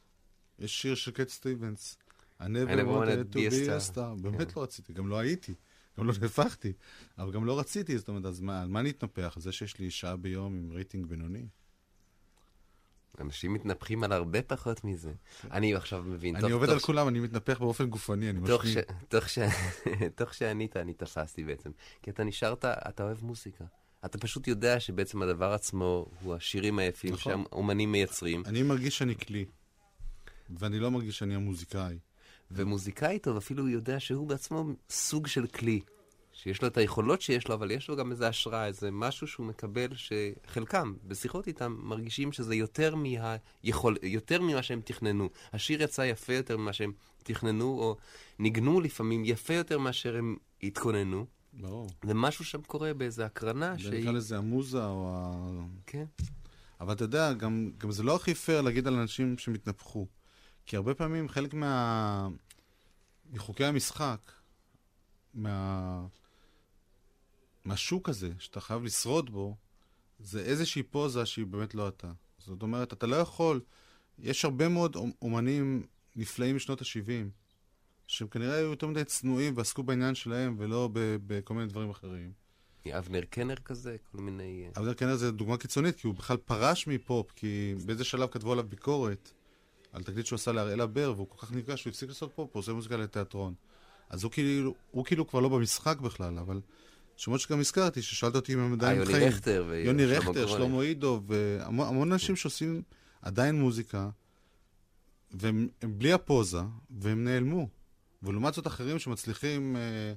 יש 0.59 0.83
שיר 0.83 0.95
של 0.95 1.11
קט 1.11 1.29
סטיבנס, 1.29 1.99
I 2.41 2.45
never 2.45 2.87
wanted 2.87 3.35
to 3.35 3.37
be 3.37 3.69
a 3.69 3.95
star. 3.95 4.23
באמת 4.23 4.57
לא 4.57 4.63
רציתי, 4.63 4.93
גם 4.93 5.09
לא 5.09 5.19
הייתי. 5.19 5.55
גם 5.99 6.07
לא 6.07 6.13
נהפכתי, 6.21 6.73
אבל 7.19 7.33
גם 7.33 7.45
לא 7.45 7.59
רציתי, 7.59 7.99
זאת 7.99 8.09
אומרת, 8.09 8.25
אז 8.25 8.41
מה, 8.41 8.63
על 8.63 8.69
מה 8.69 8.83
נתנפח? 8.83 9.37
זה 9.41 9.53
שיש 9.53 9.79
לי 9.79 9.91
שעה 9.91 10.17
ביום 10.17 10.55
עם 10.55 10.73
רייטינג 10.73 11.07
בינוני? 11.07 11.47
אנשים 13.21 13.53
מתנפחים 13.53 14.05
על 14.05 14.13
הרבה 14.13 14.43
פחות 14.43 14.85
מזה. 14.85 15.13
אני 15.51 15.75
עכשיו 15.75 16.03
מבין. 16.03 16.37
אני 16.37 16.51
עובד 16.51 16.69
על 16.69 16.79
כולם, 16.79 17.09
אני 17.09 17.21
מתנפח 17.21 17.59
באופן 17.59 17.91
גופני, 17.91 18.31
אני 18.31 18.41
משמיע. 18.41 18.83
תוך 20.17 20.35
שענית, 20.35 20.77
אני 20.77 20.95
תפסתי 20.95 21.45
בעצם. 21.45 21.71
כי 22.03 22.11
אתה 22.11 22.25
נשארת, 22.25 22.65
אתה 22.65 23.03
אוהב 23.03 23.25
מוזיקה. 23.25 23.65
אתה 24.05 24.19
פשוט 24.19 24.49
יודע 24.49 24.81
שבעצם 24.81 25.23
הדבר 25.23 25.53
עצמו 25.53 26.07
הוא 26.23 26.35
השירים 26.35 26.79
היפים 26.79 27.13
נכון. 27.13 27.45
שהאומנים 27.45 27.93
מייצרים. 27.93 28.43
אני 28.47 28.63
מרגיש 28.63 28.99
שאני 28.99 29.15
כלי, 29.17 29.45
ואני 30.51 30.79
לא 30.79 30.91
מרגיש 30.91 31.19
שאני 31.19 31.35
המוזיקאי. 31.35 31.99
ומוזיקאי 32.51 33.19
טוב 33.19 33.37
אפילו 33.37 33.69
יודע 33.69 34.01
שהוא 34.01 34.29
בעצמו 34.29 34.65
סוג 34.91 35.27
של 35.27 35.47
כלי. 35.47 35.81
שיש 36.33 36.63
לו 36.63 36.69
את 36.69 36.77
היכולות 36.77 37.21
שיש 37.21 37.49
לו, 37.49 37.55
אבל 37.55 37.71
יש 37.71 37.89
לו 37.89 37.97
גם 37.97 38.11
איזה 38.11 38.29
השראה, 38.29 38.67
איזה 38.67 38.91
משהו 38.91 39.27
שהוא 39.27 39.47
מקבל, 39.47 39.89
שחלקם, 39.95 40.95
בשיחות 41.05 41.47
איתם, 41.47 41.77
מרגישים 41.79 42.33
שזה 42.33 42.55
יותר, 42.55 42.95
מהיכול, 42.95 43.97
יותר 44.03 44.43
ממה 44.43 44.63
שהם 44.63 44.81
תכננו. 44.85 45.29
השיר 45.53 45.83
יצא 45.83 46.03
יפה 46.03 46.33
יותר 46.33 46.57
ממה 46.57 46.73
שהם 46.73 46.93
תכננו, 47.23 47.65
או 47.65 47.97
ניגנו 48.39 48.81
לפעמים 48.81 49.23
יפה 49.25 49.55
יותר 49.55 49.79
מאשר 49.79 50.17
הם 50.17 50.37
התכוננו. 50.63 51.27
ברור. 51.61 51.91
ומשהו 52.05 52.45
שם 52.45 52.63
קורה 52.63 52.95
באיזה 52.95 53.27
הקרנה 53.27 53.79
שהיא... 53.79 54.01
נקרא 54.01 54.13
לזה 54.13 54.39
המוזה 54.39 54.85
או 54.85 55.13
ה... 55.15 55.33
כן. 55.87 56.05
אבל 56.81 56.93
אתה 56.93 57.05
יודע, 57.05 57.33
גם, 57.33 57.71
גם 57.79 57.91
זה 57.91 58.03
לא 58.03 58.17
הכי 58.17 58.35
פייר 58.35 58.61
להגיד 58.61 58.87
על 58.87 58.95
אנשים 58.95 59.39
שהם 59.39 59.55
התנפחו. 59.55 60.07
כי 60.67 60.77
הרבה 60.77 60.95
פעמים 60.95 61.29
חלק 61.29 61.55
מה... 61.55 62.29
מחוקי 63.33 63.65
המשחק, 63.65 64.33
מה... 65.35 66.07
מהשוק 67.65 68.09
הזה, 68.09 68.31
שאתה 68.39 68.61
חייב 68.61 68.85
לשרוד 68.85 69.31
בו, 69.31 69.57
זה 70.19 70.41
איזושהי 70.41 70.83
פוזה 70.83 71.27
שהיא 71.27 71.47
באמת 71.47 71.75
לא 71.75 71.89
אתה. 71.89 72.13
זאת 72.39 72.63
אומרת, 72.63 72.93
אתה 72.93 73.07
לא 73.07 73.17
יכול... 73.17 73.61
יש 74.19 74.45
הרבה 74.45 74.69
מאוד 74.69 74.97
אומנים 75.23 75.87
נפלאים 76.17 76.57
משנות 76.57 76.83
ה-70, 76.83 77.48
שהם 78.09 78.29
כנראה 78.29 78.55
היו 78.55 78.71
יותר 78.71 78.87
מדי 78.87 79.05
צנועים 79.05 79.55
ועסקו 79.57 79.83
בעניין 79.83 80.15
שלהם, 80.15 80.55
ולא 80.59 80.91
בכל 81.27 81.55
מיני 81.55 81.67
דברים 81.67 81.91
אחרים. 81.91 82.33
אבנר 82.99 83.21
קנר 83.31 83.55
כזה? 83.55 83.97
כל 84.13 84.19
מיני... 84.19 84.65
אה, 84.65 84.81
אבנר 84.81 84.95
קנר 84.95 85.17
זה 85.17 85.33
דוגמה 85.33 85.57
קיצונית, 85.57 85.97
כי 85.97 86.07
הוא 86.07 86.15
בכלל 86.15 86.37
פרש 86.37 86.87
מפופ, 86.87 87.33
כי 87.37 87.75
באיזה 87.87 88.05
שלב 88.05 88.29
כתבו 88.29 88.53
עליו 88.53 88.65
ביקורת 88.69 89.33
על 89.93 90.03
תקליט 90.03 90.27
שהוא 90.27 90.37
עשה 90.37 90.53
להראל 90.53 90.81
אבר, 90.81 91.13
והוא 91.17 91.27
כל 91.29 91.47
כך 91.47 91.53
נפגע 91.53 91.77
שהוא 91.77 91.91
הפסיק 91.91 92.09
לעשות 92.09 92.33
פופ, 92.35 92.51
הוא 92.53 92.61
עושה 92.61 92.73
מוזיקה 92.73 92.97
לתיאטרון. 92.97 93.55
אז 94.11 94.25
הוא 94.25 94.33
כאילו, 94.33 94.75
הוא 94.91 95.05
כאילו 95.05 95.27
כבר 95.27 95.41
לא 95.41 95.49
במשחק 95.49 96.01
בכלל, 96.01 96.39
אבל 96.39 96.61
שמות 97.17 97.41
שגם 97.41 97.61
הזכרתי, 97.61 98.03
ששאלת 98.03 98.35
אותי 98.35 98.55
אם 98.55 98.59
הם 98.59 98.73
עדיין 98.73 99.05
חיים. 99.05 99.17
יוני 99.17 99.27
רכטר 99.29 99.73
יוני 99.75 100.07
רכטר, 100.07 100.47
שלמה 100.47 100.83
עידו, 100.83 101.23
והמון 101.27 102.13
אנשים 102.13 102.37
שעושים 102.37 102.83
עדיין 103.23 103.61
מוזיקה, 103.61 104.11
והם 105.31 105.69
בלי 105.83 106.13
הפוזה, 106.13 106.61
והם 106.91 107.25
נעלמו. 107.25 107.78
ולעומת 108.23 108.55
זאת 108.55 108.67
אחרים 108.67 108.99
שמצליחים 108.99 109.77
אה, 109.77 110.13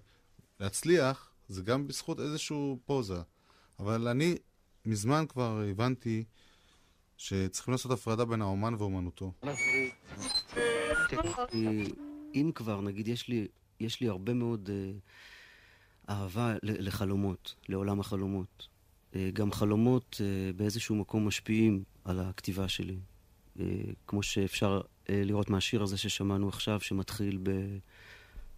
להצליח, 0.60 1.32
זה 1.48 1.62
גם 1.62 1.88
בזכות 1.88 2.20
איזשהו 2.20 2.80
פוזה. 2.86 3.22
אבל 3.80 4.08
אני 4.08 4.38
מזמן 4.86 5.26
כבר 5.30 5.64
הבנתי 5.70 6.24
שצריכים 7.18 7.72
לעשות 7.72 7.92
הפרדה 7.92 8.26
בין 8.26 8.42
האומן 8.42 8.74
ואומנותו. 8.74 9.34
אם 12.36 12.52
כבר, 12.56 12.82
נגיד, 12.82 13.08
יש 13.08 13.28
לי, 13.28 13.48
יש 13.80 14.02
לי 14.02 14.08
הרבה 14.08 14.34
מאוד 14.34 14.70
אה, 14.74 14.92
אהבה 16.16 16.56
לחלומות, 16.64 17.56
לעולם 17.70 18.00
החלומות. 18.00 18.68
אה, 19.16 19.30
גם 19.34 19.52
חלומות 19.52 20.22
אה, 20.22 20.54
באיזשהו 20.54 20.96
מקום 20.96 21.28
משפיעים 21.28 21.84
על 22.06 22.20
הכתיבה 22.20 22.68
שלי. 22.68 22.98
אה, 23.60 23.66
כמו 24.08 24.24
שאפשר 24.24 24.82
אה, 25.10 25.22
לראות 25.26 25.50
מהשיר 25.50 25.84
הזה 25.84 25.98
ששמענו 25.98 26.50
עכשיו, 26.50 26.80
שמתחיל 26.82 27.40
ב... 27.44 27.50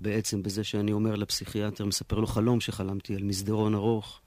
בעצם 0.03 0.43
בזה 0.43 0.63
שאני 0.63 0.91
אומר 0.91 1.15
לפסיכיאטר, 1.15 1.85
מספר 1.85 2.19
לו 2.19 2.27
חלום 2.27 2.61
שחלמתי 2.61 3.15
על 3.15 3.23
מסדרון 3.23 3.75
ארוך, 3.75 4.21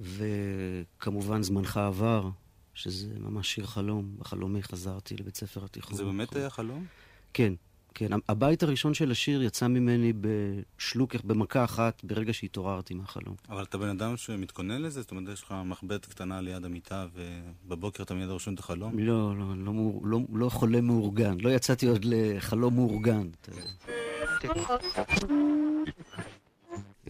וכמובן 0.00 1.42
זמנך 1.42 1.76
עבר, 1.76 2.28
שזה 2.74 3.18
ממש 3.18 3.54
שיר 3.54 3.66
חלום. 3.66 4.16
בחלומי 4.18 4.62
חזרתי 4.62 5.16
לבית 5.16 5.36
ספר 5.36 5.64
התיכון. 5.64 5.96
זה 5.96 6.04
באמת 6.04 6.36
היה 6.36 6.50
חלום? 6.50 6.86
כן. 7.32 7.52
כן, 7.94 8.08
הבית 8.28 8.62
הראשון 8.62 8.94
של 8.94 9.10
השיר 9.10 9.42
יצא 9.42 9.66
ממני 9.66 10.12
בשלוק, 10.20 11.14
במכה 11.24 11.64
אחת, 11.64 12.04
ברגע 12.04 12.32
שהתעוררתי 12.32 12.94
מהחלום. 12.94 13.34
אבל 13.48 13.62
אתה 13.62 13.78
בן 13.78 13.88
אדם 13.88 14.16
שמתכונן 14.16 14.82
לזה? 14.82 15.00
זאת 15.00 15.10
אומרת, 15.10 15.32
יש 15.32 15.42
לך 15.42 15.54
מחבט 15.64 16.06
קטנה 16.06 16.40
ליד 16.40 16.64
המיטה, 16.64 17.06
ובבוקר 17.14 18.02
אתה 18.02 18.14
מיד 18.14 18.28
רושם 18.28 18.54
את 18.54 18.58
החלום? 18.58 18.98
לא, 18.98 19.38
לא, 19.38 19.56
לא, 19.56 19.74
לא, 19.74 20.00
לא, 20.04 20.20
לא 20.32 20.48
חולה 20.48 20.80
מאורגן. 20.80 21.36
לא 21.40 21.50
יצאתי 21.50 21.86
עוד 21.86 22.04
לחלום 22.04 22.74
מאורגן. 22.74 23.28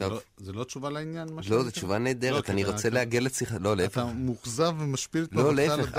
לא, 0.01 0.21
זה 0.37 0.53
לא 0.53 0.65
תשובה 0.65 0.91
לעניין? 0.91 1.29
לא, 1.29 1.63
זו 1.63 1.71
תשובה 1.71 1.99
נהדרת, 1.99 2.51
אני 2.51 2.65
רוצה 2.65 2.91
לעגל 2.91 3.27
את 3.27 3.35
שיחה, 3.35 3.59
לא, 3.59 3.77
להפך. 3.77 3.93
אתה 3.93 4.13
מאוכזב 4.13 4.75
ומשפיל 4.79 5.25
את 5.25 5.33
לא, 5.33 5.55
להפך, 5.55 5.99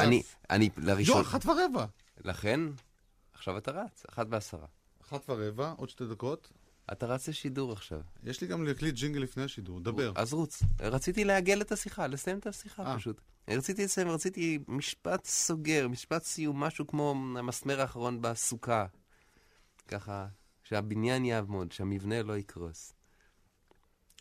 אני, 0.49 0.69
לראשון... 0.77 1.17
לא, 1.17 1.21
אחת 1.21 1.45
ורבע. 1.45 1.85
לכן, 2.23 2.59
עכשיו 3.33 3.57
אתה 3.57 3.71
רץ, 3.71 4.03
אחת 4.09 4.27
בעשרה. 4.27 4.65
אחת 5.03 5.29
ורבע, 5.29 5.73
עוד 5.77 5.89
שתי 5.89 6.05
דקות. 6.05 6.51
אתה 6.91 7.05
רץ 7.05 7.27
לשידור 7.27 7.73
עכשיו. 7.73 8.01
יש 8.23 8.41
לי 8.41 8.47
גם 8.47 8.63
להקליט 8.63 8.95
ג'ינגל 8.95 9.19
לפני 9.19 9.43
השידור, 9.43 9.79
דבר. 9.79 10.11
אז 10.15 10.33
רוץ. 10.33 10.63
רציתי 10.79 11.23
לעגל 11.23 11.61
את 11.61 11.71
השיחה, 11.71 12.07
לסיים 12.07 12.37
את 12.37 12.47
השיחה 12.47 12.93
아. 12.93 12.97
פשוט. 12.97 13.21
רציתי 13.47 13.83
לסיים, 13.85 14.09
רציתי 14.09 14.59
משפט 14.67 15.25
סוגר, 15.25 15.87
משפט 15.87 16.23
סיום, 16.23 16.59
משהו 16.59 16.87
כמו 16.87 17.11
המסמר 17.37 17.81
האחרון 17.81 18.21
בסוכה. 18.21 18.85
ככה, 19.87 20.27
שהבניין 20.71 21.25
יעמוד, 21.25 21.71
שהמבנה 21.71 22.23
לא 22.23 22.37
יקרוס. 22.37 22.93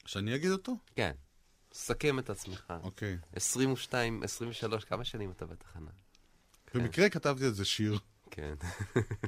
שאני 0.07 0.35
אגיד 0.35 0.51
אותו? 0.51 0.77
כן. 0.95 1.13
סכם 1.73 2.19
את 2.19 2.31
עצמך. 2.31 2.73
אוקיי. 2.83 3.19
22, 3.33 4.23
23, 4.23 4.85
כמה 4.85 5.05
שנים 5.05 5.31
אתה 5.31 5.47
בתחנה? 5.47 5.91
במקרה 6.75 7.09
כתבתי 7.11 7.45
על 7.45 7.53
זה 7.53 7.65
שיר. 7.65 7.99
כן. 8.31 8.55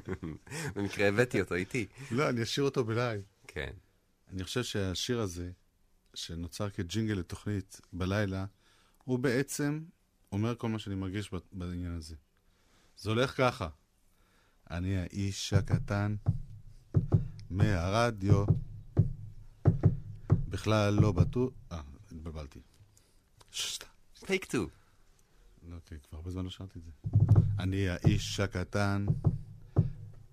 במקרה 0.75 1.09
הבאתי 1.09 1.41
אותו 1.41 1.55
איתי. 1.55 1.87
לא, 2.11 2.29
אני 2.29 2.43
אשאיר 2.43 2.65
אותו 2.65 2.85
בלייב. 2.85 3.23
כן. 3.47 3.73
אני 4.29 4.45
חושב 4.45 4.63
שהשיר 4.63 5.21
הזה, 5.21 5.51
שנוצר 6.15 6.71
כג'ינגל 6.71 7.15
לתוכנית 7.15 7.81
בלילה, 7.93 8.45
הוא 9.05 9.19
בעצם 9.19 9.85
אומר 10.33 10.55
כל 10.57 10.69
מה 10.69 10.79
שאני 10.79 10.95
מרגיש 10.95 11.31
בעניין 11.53 11.97
הזה. 11.97 12.15
זה 12.97 13.11
הולך 13.11 13.37
ככה: 13.37 13.69
אני 14.71 14.97
האיש 14.97 15.53
הקטן 15.53 16.17
מהרדיו, 17.53 18.45
בכלל 20.49 20.95
לא 20.95 21.13
בטוח... 21.13 21.51
אה, 21.73 21.81
התבלבלתי. 22.13 22.61
טייק 24.27 24.45
טו. 24.45 24.67
לא, 25.69 25.77
אוקיי, 25.77 25.99
כבר 26.09 26.19
הרבה 26.19 26.31
זמן 26.31 26.45
לא 26.45 26.51
שרתי 26.51 26.79
את 26.79 26.85
זה. 26.85 26.91
אני 27.59 27.89
האיש 27.89 28.41
הקטן 28.41 29.07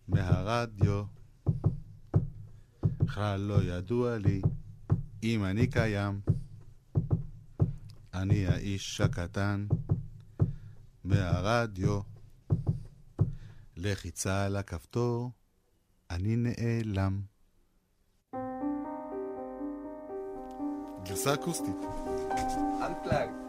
מהרדיו, 0.07 1.03
בכלל 2.83 3.39
לא 3.39 3.63
ידוע 3.63 4.17
לי 4.17 4.41
אם 5.23 5.45
אני 5.45 5.67
קיים. 5.67 6.21
אני 8.13 8.47
האיש 8.47 9.01
הקטן 9.01 9.67
מהרדיו, 11.03 12.01
לחיצה 13.77 14.45
על 14.45 14.55
הכפתור, 14.55 15.31
אני 16.11 16.35
נעלם. 16.35 17.21
גרסה 21.03 21.33
אקוסטית. 21.33 21.75
Unplugged. 22.79 23.39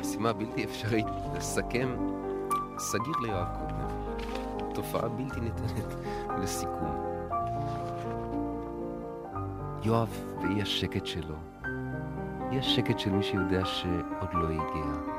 משימה 0.00 0.32
בלתי 0.32 0.64
אפשרית 0.64 1.06
לסכם 1.36 1.96
סגיר 2.82 3.14
ליואב 3.22 3.46
קוטנר. 3.58 3.88
תופעה 4.74 5.08
בלתי 5.08 5.40
ניתנת 5.40 5.94
לסיכום. 6.42 6.94
יואב 9.82 10.08
ואי 10.42 10.62
השקט 10.62 11.06
שלו. 11.06 11.34
אי 12.50 12.58
השקט 12.58 12.98
של 12.98 13.10
מי 13.10 13.22
שיודע 13.22 13.64
שעוד 13.64 14.34
לא 14.34 14.46
הגיע. 14.46 15.14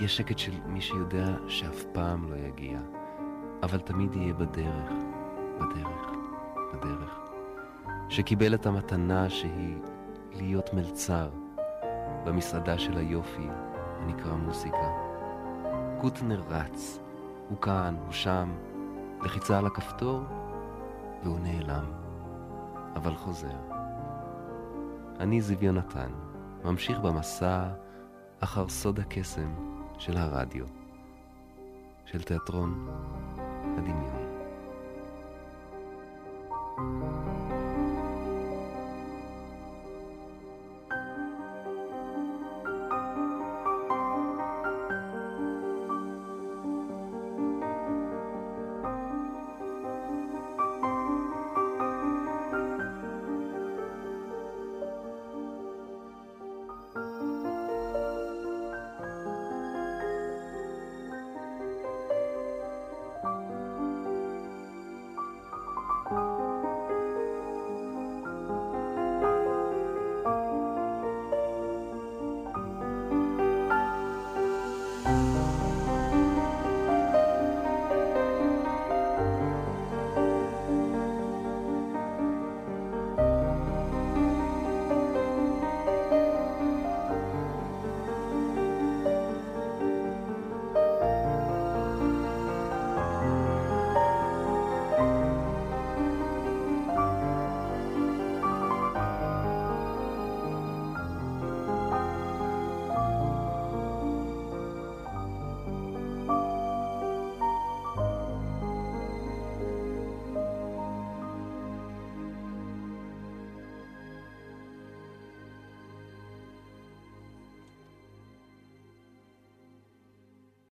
אי 0.00 0.04
השקט 0.04 0.38
של 0.38 0.52
מי 0.66 0.80
שיודע 0.80 1.26
שאף 1.48 1.84
פעם 1.92 2.30
לא 2.30 2.36
יגיע. 2.36 2.78
אבל 3.62 3.78
תמיד 3.78 4.14
יהיה 4.14 4.34
בדרך, 4.34 4.92
בדרך, 5.56 6.10
בדרך. 6.74 7.18
שקיבל 8.08 8.54
את 8.54 8.66
המתנה 8.66 9.30
שהיא 9.30 9.76
להיות 10.32 10.74
מלצר 10.74 11.28
במסעדה 12.24 12.78
של 12.78 12.96
היופי 12.96 13.48
הנקרא 14.00 14.32
מוסיקה. 14.32 15.14
קוטנר 16.00 16.42
רץ, 16.48 17.03
הוא 17.48 17.58
כאן, 17.60 17.96
הוא 18.04 18.12
שם, 18.12 18.54
לחיצה 19.22 19.58
על 19.58 19.66
הכפתור, 19.66 20.22
והוא 21.22 21.38
נעלם, 21.40 21.84
אבל 22.96 23.14
חוזר. 23.14 23.56
אני 25.20 25.40
זיו 25.40 25.64
יונתן, 25.64 26.10
ממשיך 26.64 26.98
במסע 26.98 27.68
אחר 28.40 28.68
סוד 28.68 29.00
הקסם 29.00 29.54
של 29.98 30.16
הרדיו, 30.16 30.64
של 32.04 32.22
תיאטרון 32.22 32.88
הדמיון. 33.76 34.24
thank 36.76 37.28
you 37.28 37.33